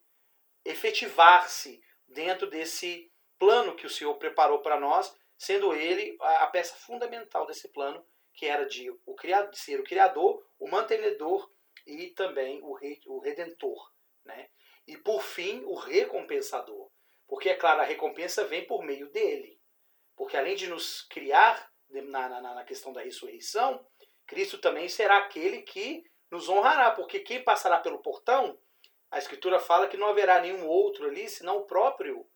efetivar-se 0.64 1.82
dentro 2.08 2.48
desse 2.48 3.12
plano 3.38 3.76
que 3.76 3.86
o 3.86 3.90
Senhor 3.90 4.14
preparou 4.14 4.60
para 4.60 4.80
nós, 4.80 5.14
sendo 5.36 5.74
ele 5.74 6.16
a 6.20 6.46
peça 6.46 6.74
fundamental 6.76 7.46
desse 7.46 7.68
plano, 7.68 8.04
que 8.34 8.46
era 8.46 8.66
de, 8.66 8.90
o 8.90 9.14
criado, 9.14 9.50
de 9.50 9.58
ser 9.58 9.80
o 9.80 9.84
criador, 9.84 10.44
o 10.58 10.68
mantenedor 10.68 11.50
e 11.86 12.08
também 12.08 12.60
o, 12.62 12.74
re, 12.74 13.00
o 13.06 13.18
redentor. 13.18 13.92
Né? 14.24 14.50
E 14.86 14.96
por 14.96 15.22
fim, 15.22 15.62
o 15.64 15.74
recompensador. 15.74 16.90
Porque, 17.26 17.48
é 17.48 17.54
claro, 17.54 17.80
a 17.80 17.84
recompensa 17.84 18.44
vem 18.44 18.66
por 18.66 18.84
meio 18.84 19.08
dele. 19.10 19.58
Porque 20.16 20.36
além 20.36 20.56
de 20.56 20.66
nos 20.66 21.02
criar 21.02 21.72
na, 21.88 22.28
na, 22.28 22.54
na 22.54 22.64
questão 22.64 22.92
da 22.92 23.00
ressurreição, 23.00 23.84
Cristo 24.26 24.58
também 24.58 24.88
será 24.88 25.18
aquele 25.18 25.62
que 25.62 26.04
nos 26.30 26.48
honrará, 26.48 26.90
porque 26.90 27.20
quem 27.20 27.42
passará 27.42 27.78
pelo 27.78 28.02
portão, 28.02 28.58
a 29.10 29.18
Escritura 29.18 29.60
fala 29.60 29.86
que 29.86 29.96
não 29.96 30.08
haverá 30.08 30.40
nenhum 30.40 30.66
outro 30.66 31.06
ali, 31.06 31.28
senão 31.28 31.58
o 31.58 31.66
próprio 31.66 32.26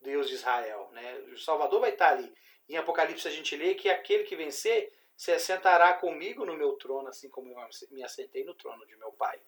Deus 0.00 0.28
de 0.28 0.34
Israel. 0.34 0.90
Né? 0.92 1.18
O 1.32 1.38
Salvador 1.38 1.80
vai 1.80 1.90
estar 1.90 2.10
ali. 2.10 2.32
Em 2.68 2.76
Apocalipse 2.76 3.26
a 3.26 3.30
gente 3.30 3.56
lê 3.56 3.74
que 3.74 3.88
aquele 3.88 4.24
que 4.24 4.36
vencer 4.36 4.92
se 5.16 5.32
assentará 5.32 5.94
comigo 5.94 6.44
no 6.44 6.56
meu 6.56 6.74
trono, 6.74 7.08
assim 7.08 7.28
como 7.30 7.50
eu 7.50 7.56
me 7.90 8.04
assentei 8.04 8.44
no 8.44 8.54
trono 8.54 8.84
de 8.86 8.94
meu 8.96 9.10
Pai. 9.12 9.40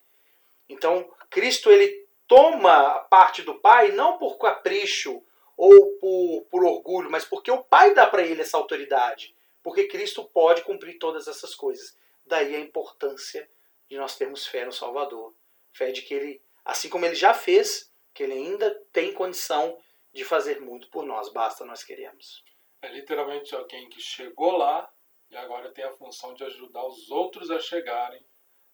Então, 0.68 1.10
Cristo 1.28 1.70
ele 1.70 2.08
toma 2.26 3.00
parte 3.10 3.42
do 3.42 3.60
Pai 3.60 3.92
não 3.92 4.18
por 4.18 4.38
capricho 4.38 5.22
ou 5.56 5.98
por, 5.98 6.46
por 6.50 6.64
orgulho, 6.64 7.10
mas 7.10 7.24
porque 7.24 7.50
o 7.50 7.62
Pai 7.62 7.94
dá 7.94 8.06
para 8.06 8.22
ele 8.22 8.42
essa 8.42 8.56
autoridade. 8.56 9.36
Porque 9.62 9.88
Cristo 9.88 10.24
pode 10.24 10.62
cumprir 10.62 10.98
todas 10.98 11.28
essas 11.28 11.54
coisas. 11.54 11.96
Daí 12.24 12.54
a 12.54 12.60
importância 12.60 13.48
de 13.88 13.96
nós 13.96 14.16
termos 14.16 14.46
fé 14.46 14.64
no 14.64 14.72
Salvador. 14.72 15.34
Fé 15.72 15.90
de 15.90 16.02
que 16.02 16.14
ele, 16.14 16.42
assim 16.64 16.88
como 16.88 17.04
ele 17.04 17.14
já 17.14 17.34
fez, 17.34 17.92
que 18.14 18.22
ele 18.22 18.34
ainda 18.34 18.70
tem 18.92 19.12
condição 19.12 19.78
de 20.12 20.24
fazer 20.24 20.60
muito 20.60 20.88
por 20.88 21.04
nós, 21.04 21.28
basta 21.32 21.64
nós 21.64 21.84
queremos. 21.84 22.44
É 22.80 22.88
literalmente 22.88 23.54
alguém 23.54 23.88
que 23.88 24.00
chegou 24.00 24.56
lá 24.56 24.88
e 25.31 25.37
agora 25.37 25.70
tem 25.70 25.85
a 25.85 25.93
função 25.93 26.35
de 26.35 26.45
ajudar 26.45 26.85
os 26.87 27.11
outros 27.11 27.51
a 27.51 27.61
chegarem, 27.61 28.24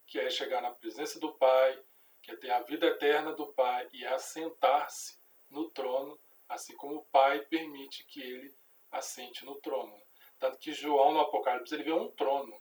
que 0.06 0.18
é 0.18 0.30
chegar 0.30 0.62
na 0.62 0.70
presença 0.70 1.18
do 1.18 1.32
Pai, 1.34 1.82
que 2.22 2.30
é 2.30 2.36
ter 2.36 2.50
a 2.50 2.62
vida 2.62 2.86
eterna 2.86 3.32
do 3.32 3.46
Pai 3.48 3.88
e 3.92 4.04
assentar-se 4.06 5.18
no 5.50 5.70
trono, 5.70 6.18
assim 6.48 6.74
como 6.76 6.96
o 6.96 7.04
Pai 7.06 7.40
permite 7.40 8.04
que 8.04 8.20
ele 8.20 8.54
assente 8.90 9.44
no 9.44 9.56
trono. 9.56 10.00
Tanto 10.38 10.58
que 10.58 10.72
João 10.72 11.12
no 11.12 11.20
Apocalipse 11.20 11.74
ele 11.74 11.84
vê 11.84 11.92
um 11.92 12.10
trono 12.10 12.60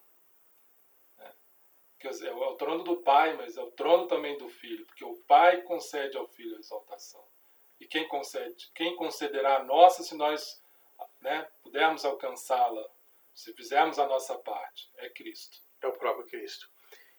que 2.04 2.26
é 2.28 2.34
o 2.34 2.56
trono 2.56 2.84
do 2.84 2.98
Pai, 2.98 3.34
mas 3.38 3.56
é 3.56 3.62
o 3.62 3.72
trono 3.72 4.08
também 4.08 4.38
do 4.38 4.50
Filho, 4.50 4.86
porque 4.86 5.06
o 5.06 5.16
Pai 5.26 5.62
concede 5.62 6.18
ao 6.18 6.28
Filho 6.28 6.58
a 6.58 6.60
exaltação. 6.60 7.24
E 7.80 7.88
quem 7.88 8.06
concede? 8.10 8.70
Quem 8.76 8.94
concederá 8.98 9.56
a 9.56 9.64
nossa 9.64 10.04
se 10.04 10.14
nós 10.14 10.62
né, 11.22 11.48
pudermos 11.62 12.04
alcançá-la, 12.04 12.86
se 13.34 13.54
fizermos 13.54 14.00
a 14.00 14.08
nossa 14.08 14.38
parte? 14.40 14.92
É 14.98 15.10
Cristo. 15.10 15.58
É 15.82 15.88
o 15.88 15.94
próprio 15.94 16.26
Cristo. 16.26 16.68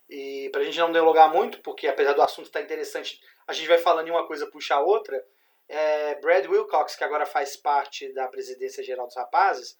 E 0.08 0.48
para 0.50 0.60
a 0.60 0.64
gente 0.64 0.78
não 0.78 0.92
delongar 0.92 1.32
muito, 1.32 1.60
porque 1.60 1.86
apesar 1.86 2.12
do 2.12 2.22
assunto 2.22 2.46
estar 2.46 2.62
interessante, 2.62 3.20
a 3.46 3.52
gente 3.52 3.68
vai 3.68 3.78
falando 3.78 4.08
em 4.08 4.10
uma 4.10 4.26
coisa 4.26 4.50
puxa 4.50 4.74
a 4.74 4.80
outra. 4.80 5.22
É, 5.68 6.14
Brad 6.16 6.46
Wilcox, 6.46 6.96
que 6.96 7.04
agora 7.04 7.24
faz 7.24 7.56
parte 7.56 8.12
da 8.12 8.28
presidência 8.28 8.82
geral 8.82 9.06
dos 9.06 9.16
rapazes, 9.16 9.78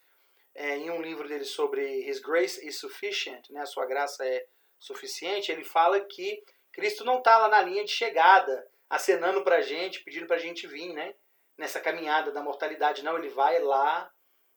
é, 0.55 0.77
em 0.77 0.91
um 0.91 1.03
livro 1.03 1.29
dele 1.29 1.45
sobre 1.45 2.09
His 2.09 2.21
Grace 2.21 2.67
is 2.67 2.79
Sufficient, 2.79 3.51
né, 3.51 3.61
a 3.61 3.67
sua 3.67 3.85
graça 3.87 4.25
é 4.25 4.47
suficiente, 4.79 5.51
ele 5.51 5.65
fala 5.65 6.01
que 6.01 6.43
Cristo 6.73 7.05
não 7.05 7.19
está 7.19 7.39
lá 7.39 7.49
na 7.49 7.61
linha 7.61 7.85
de 7.85 7.91
chegada, 7.91 8.67
acenando 8.89 9.43
para 9.43 9.57
a 9.57 9.61
gente, 9.61 10.03
pedindo 10.03 10.27
para 10.27 10.37
a 10.37 10.41
gente 10.41 10.67
vir, 10.67 10.93
né? 10.93 11.15
Nessa 11.57 11.81
caminhada 11.81 12.33
da 12.33 12.43
mortalidade. 12.43 13.05
Não, 13.05 13.17
ele 13.17 13.29
vai 13.29 13.61
lá 13.61 14.13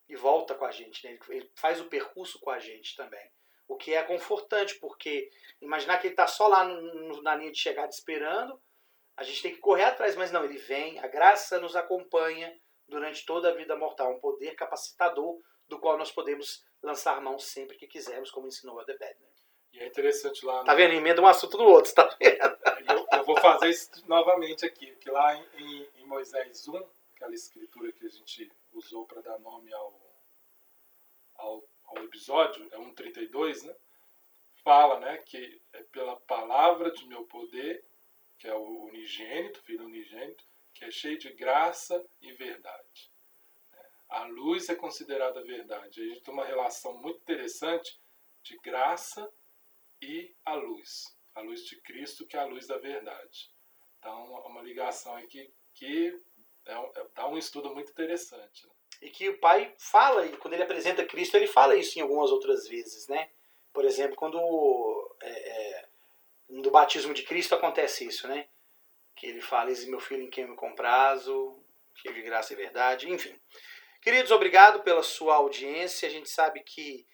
e 0.08 0.16
volta 0.16 0.56
com 0.56 0.66
a 0.66 0.72
gente, 0.72 1.06
né? 1.06 1.18
Ele 1.30 1.50
faz 1.56 1.82
o 1.82 1.86
percurso 1.86 2.40
com 2.40 2.50
a 2.50 2.60
gente 2.60 2.96
também. 2.96 3.30
O 3.68 3.76
que 3.76 3.94
é 3.94 4.02
confortante, 4.04 4.76
porque 4.76 5.30
imaginar 5.62 5.98
que 5.98 6.08
ele 6.08 6.14
está 6.14 6.28
só 6.28 6.48
lá 6.48 6.64
no, 6.64 7.22
na 7.22 7.36
linha 7.36 7.52
de 7.52 7.60
chegada 7.60 7.90
esperando, 7.90 8.60
a 9.18 9.24
gente 9.24 9.42
tem 9.42 9.54
que 9.54 9.60
correr 9.60 9.84
atrás, 9.84 10.16
mas 10.16 10.32
não, 10.32 10.46
ele 10.46 10.58
vem, 10.58 11.00
a 11.00 11.08
graça 11.08 11.60
nos 11.60 11.76
acompanha 11.76 12.56
durante 12.88 13.26
toda 13.26 13.50
a 13.50 13.54
vida 13.54 13.76
mortal, 13.76 14.14
um 14.14 14.20
poder 14.20 14.56
capacitador 14.56 15.42
do 15.68 15.80
qual 15.80 15.98
nós 15.98 16.12
podemos 16.12 16.64
lançar 16.82 17.20
mão 17.22 17.38
sempre 17.38 17.76
que 17.76 17.88
quisermos, 17.88 18.32
como 18.32 18.48
ensinou 18.48 18.80
a 18.80 18.86
The 18.86 18.94
Bedner. 18.94 19.28
E 19.74 19.80
é 19.80 19.88
interessante 19.88 20.46
lá. 20.46 20.64
Tá 20.64 20.74
vendo? 20.74 20.94
Emenda 20.94 21.22
um 21.22 21.28
assunto 21.28 21.58
no 21.58 21.66
outro, 21.66 21.94
tá 21.94 22.04
vendo? 22.20 22.58
Eu, 22.90 23.06
eu 23.12 23.26
vou 23.26 23.40
fazer 23.40 23.70
isso 23.70 23.90
novamente 24.08 24.66
aqui, 24.66 24.96
que 24.96 25.10
lá 25.10 25.36
em, 25.36 25.88
em, 25.98 26.06
Moisés 26.06 26.68
1, 26.68 26.82
aquela 27.16 27.34
escritura 27.34 27.92
que 27.92 28.06
a 28.06 28.10
gente 28.10 28.50
usou 28.78 29.06
para 29.06 29.22
dar 29.22 29.40
nome 29.40 29.74
ao, 29.74 30.22
ao, 31.36 31.70
ao 31.86 32.04
episódio, 32.04 32.68
é 32.72 32.78
1,32, 32.78 33.64
né? 33.64 33.76
Fala, 34.64 35.00
né, 35.00 35.18
que 35.20 35.62
é 35.74 35.84
pela 35.84 36.20
palavra 36.22 36.92
de 36.92 37.08
meu 37.08 37.26
poder, 37.26 37.86
que 38.38 38.48
é 38.48 38.54
o 38.54 38.86
unigênito, 38.86 39.62
filho 39.64 39.86
unigênito, 39.86 40.46
que 40.74 40.86
é 40.86 40.92
cheio 40.92 41.18
de 41.18 41.32
graça 41.34 42.06
e 42.22 42.34
verdade. 42.34 43.12
A 44.10 44.26
luz 44.26 44.70
é 44.70 44.76
considerada 44.76 45.42
verdade. 45.44 46.02
A 46.02 46.06
gente 46.06 46.22
tem 46.22 46.34
uma 46.34 46.46
relação 46.46 46.98
muito 46.98 47.20
interessante 47.22 48.00
de 48.44 48.58
graça 48.58 49.30
e 50.02 50.36
a 50.46 50.54
luz, 50.54 51.18
a 51.34 51.42
luz 51.42 51.66
de 51.66 51.80
Cristo, 51.82 52.26
que 52.26 52.38
é 52.38 52.40
a 52.40 52.46
luz 52.46 52.68
da 52.68 52.78
verdade. 52.78 53.52
Então, 53.98 54.24
uma 54.46 54.62
ligação 54.62 55.16
aqui 55.16 55.52
que 55.74 56.20
é 56.68 56.78
um, 56.78 56.92
é, 56.96 57.06
dá 57.16 57.28
um 57.28 57.38
estudo 57.38 57.74
muito 57.74 57.92
interessante. 57.92 58.66
Né? 58.66 58.72
E 59.02 59.10
que 59.10 59.30
o 59.30 59.40
pai 59.40 59.74
fala, 59.78 60.26
e 60.26 60.36
quando 60.38 60.54
ele 60.54 60.64
apresenta 60.64 61.06
Cristo, 61.06 61.36
ele 61.36 61.48
fala 61.48 61.76
isso 61.76 61.98
em 61.98 62.02
algumas 62.02 62.32
outras 62.32 62.68
vezes, 62.68 63.08
né? 63.08 63.30
Por 63.72 63.86
exemplo, 63.86 64.16
quando 64.16 64.38
é, 65.22 65.30
é, 65.30 65.90
no 66.50 66.72
batismo 66.72 67.14
de 67.14 67.24
Cristo 67.24 67.54
acontece 67.54 68.06
isso, 68.06 68.28
né? 68.28 68.48
Que 69.16 69.28
ele 69.28 69.42
fala, 69.42 69.72
esse 69.72 69.90
meu 69.90 70.00
filho 70.00 70.24
em 70.24 70.30
quem 70.30 70.44
eu 70.44 70.50
me 70.50 70.56
comprazo, 70.56 71.64
cheio 71.96 72.14
de 72.14 72.22
graça 72.22 72.54
e 72.54 72.56
verdade, 72.56 73.10
enfim. 73.10 73.40
Queridos, 74.02 74.32
obrigado 74.32 74.82
pela 74.84 75.04
sua 75.04 75.36
audiência. 75.36 76.08
A 76.08 76.12
gente 76.12 76.30
sabe 76.30 76.62
que 76.62 77.06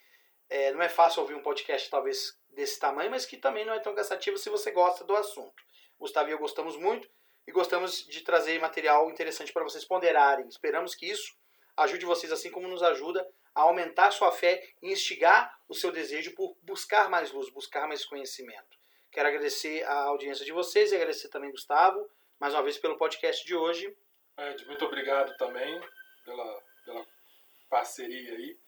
é, 0.48 0.72
não 0.72 0.82
é 0.82 0.88
fácil 0.88 1.22
ouvir 1.22 1.34
um 1.34 1.42
podcast 1.42 1.90
talvez 1.90 2.38
desse 2.50 2.78
tamanho, 2.78 3.10
mas 3.10 3.26
que 3.26 3.36
também 3.36 3.64
não 3.64 3.74
é 3.74 3.80
tão 3.80 3.94
cansativo 3.94 4.38
se 4.38 4.48
você 4.48 4.70
gosta 4.70 5.04
do 5.04 5.14
assunto. 5.16 5.62
Gustavo 5.98 6.28
e 6.28 6.32
eu 6.32 6.38
gostamos 6.38 6.76
muito 6.76 7.08
e 7.46 7.52
gostamos 7.52 8.06
de 8.06 8.20
trazer 8.22 8.60
material 8.60 9.10
interessante 9.10 9.52
para 9.52 9.62
vocês 9.62 9.84
ponderarem. 9.84 10.48
Esperamos 10.48 10.94
que 10.94 11.06
isso 11.06 11.36
ajude 11.76 12.06
vocês, 12.06 12.32
assim 12.32 12.50
como 12.50 12.68
nos 12.68 12.82
ajuda 12.82 13.26
a 13.54 13.62
aumentar 13.62 14.10
sua 14.10 14.32
fé 14.32 14.66
e 14.82 14.92
instigar 14.92 15.58
o 15.68 15.74
seu 15.74 15.92
desejo 15.92 16.34
por 16.34 16.56
buscar 16.62 17.08
mais 17.08 17.30
luz, 17.32 17.48
buscar 17.50 17.86
mais 17.86 18.04
conhecimento. 18.04 18.78
Quero 19.10 19.28
agradecer 19.28 19.84
a 19.84 20.04
audiência 20.04 20.44
de 20.44 20.52
vocês 20.52 20.90
e 20.90 20.96
agradecer 20.96 21.28
também, 21.28 21.50
Gustavo, 21.50 22.08
mais 22.40 22.52
uma 22.52 22.62
vez 22.62 22.78
pelo 22.78 22.98
podcast 22.98 23.46
de 23.46 23.54
hoje. 23.54 23.96
Ed, 24.36 24.66
muito 24.66 24.84
obrigado 24.84 25.36
também 25.36 25.80
pela, 26.24 26.62
pela 26.84 27.06
parceria 27.70 28.32
aí. 28.32 28.58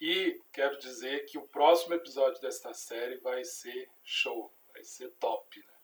E 0.00 0.40
quero 0.52 0.78
dizer 0.78 1.24
que 1.26 1.38
o 1.38 1.48
próximo 1.48 1.94
episódio 1.94 2.40
desta 2.40 2.72
série 2.72 3.16
vai 3.16 3.44
ser 3.44 3.88
show, 4.02 4.52
vai 4.72 4.82
ser 4.84 5.10
top. 5.20 5.58
Né? 5.58 5.75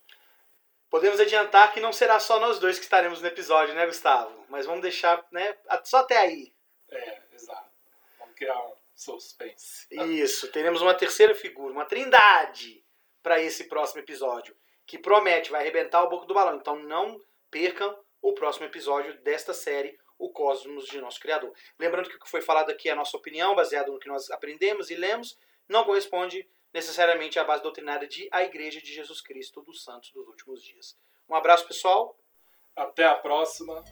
Podemos 0.92 1.18
adiantar 1.18 1.72
que 1.72 1.80
não 1.80 1.90
será 1.90 2.20
só 2.20 2.38
nós 2.38 2.58
dois 2.58 2.76
que 2.76 2.84
estaremos 2.84 3.22
no 3.22 3.26
episódio, 3.26 3.74
né, 3.74 3.86
Gustavo? 3.86 4.44
Mas 4.50 4.66
vamos 4.66 4.82
deixar 4.82 5.26
né, 5.32 5.56
só 5.84 6.00
até 6.00 6.18
aí. 6.18 6.52
É, 6.90 7.18
exato. 7.32 7.70
Vamos 8.18 8.34
criar 8.34 8.60
um 8.60 8.74
suspense. 8.94 9.86
Isso, 9.90 10.52
teremos 10.52 10.82
uma 10.82 10.92
terceira 10.92 11.34
figura, 11.34 11.72
uma 11.72 11.86
trindade 11.86 12.84
para 13.22 13.40
esse 13.40 13.64
próximo 13.68 14.02
episódio, 14.02 14.54
que 14.86 14.98
promete, 14.98 15.50
vai 15.50 15.62
arrebentar 15.62 16.02
o 16.02 16.10
boco 16.10 16.26
do 16.26 16.34
balão. 16.34 16.56
Então 16.56 16.76
não 16.80 17.18
percam 17.50 17.98
o 18.20 18.34
próximo 18.34 18.66
episódio 18.66 19.18
desta 19.22 19.54
série, 19.54 19.98
O 20.18 20.30
Cosmos 20.30 20.84
de 20.84 21.00
Nosso 21.00 21.20
Criador. 21.20 21.54
Lembrando 21.78 22.10
que 22.10 22.16
o 22.16 22.20
que 22.20 22.28
foi 22.28 22.42
falado 22.42 22.68
aqui 22.68 22.90
é 22.90 22.92
a 22.92 22.96
nossa 22.96 23.16
opinião, 23.16 23.54
baseado 23.54 23.92
no 23.92 23.98
que 23.98 24.08
nós 24.08 24.30
aprendemos 24.30 24.90
e 24.90 24.94
lemos, 24.94 25.38
não 25.66 25.84
corresponde 25.84 26.46
necessariamente 26.72 27.38
à 27.38 27.44
base 27.44 27.62
doutrinária 27.62 28.08
de 28.08 28.28
A 28.32 28.42
Igreja 28.42 28.80
de 28.80 28.92
Jesus 28.92 29.20
Cristo 29.20 29.62
dos 29.62 29.84
Santos 29.84 30.10
dos 30.12 30.26
Últimos 30.28 30.62
Dias. 30.62 30.96
Um 31.28 31.34
abraço, 31.34 31.66
pessoal. 31.66 32.16
Até 32.74 33.04
a 33.04 33.14
próxima. 33.14 33.84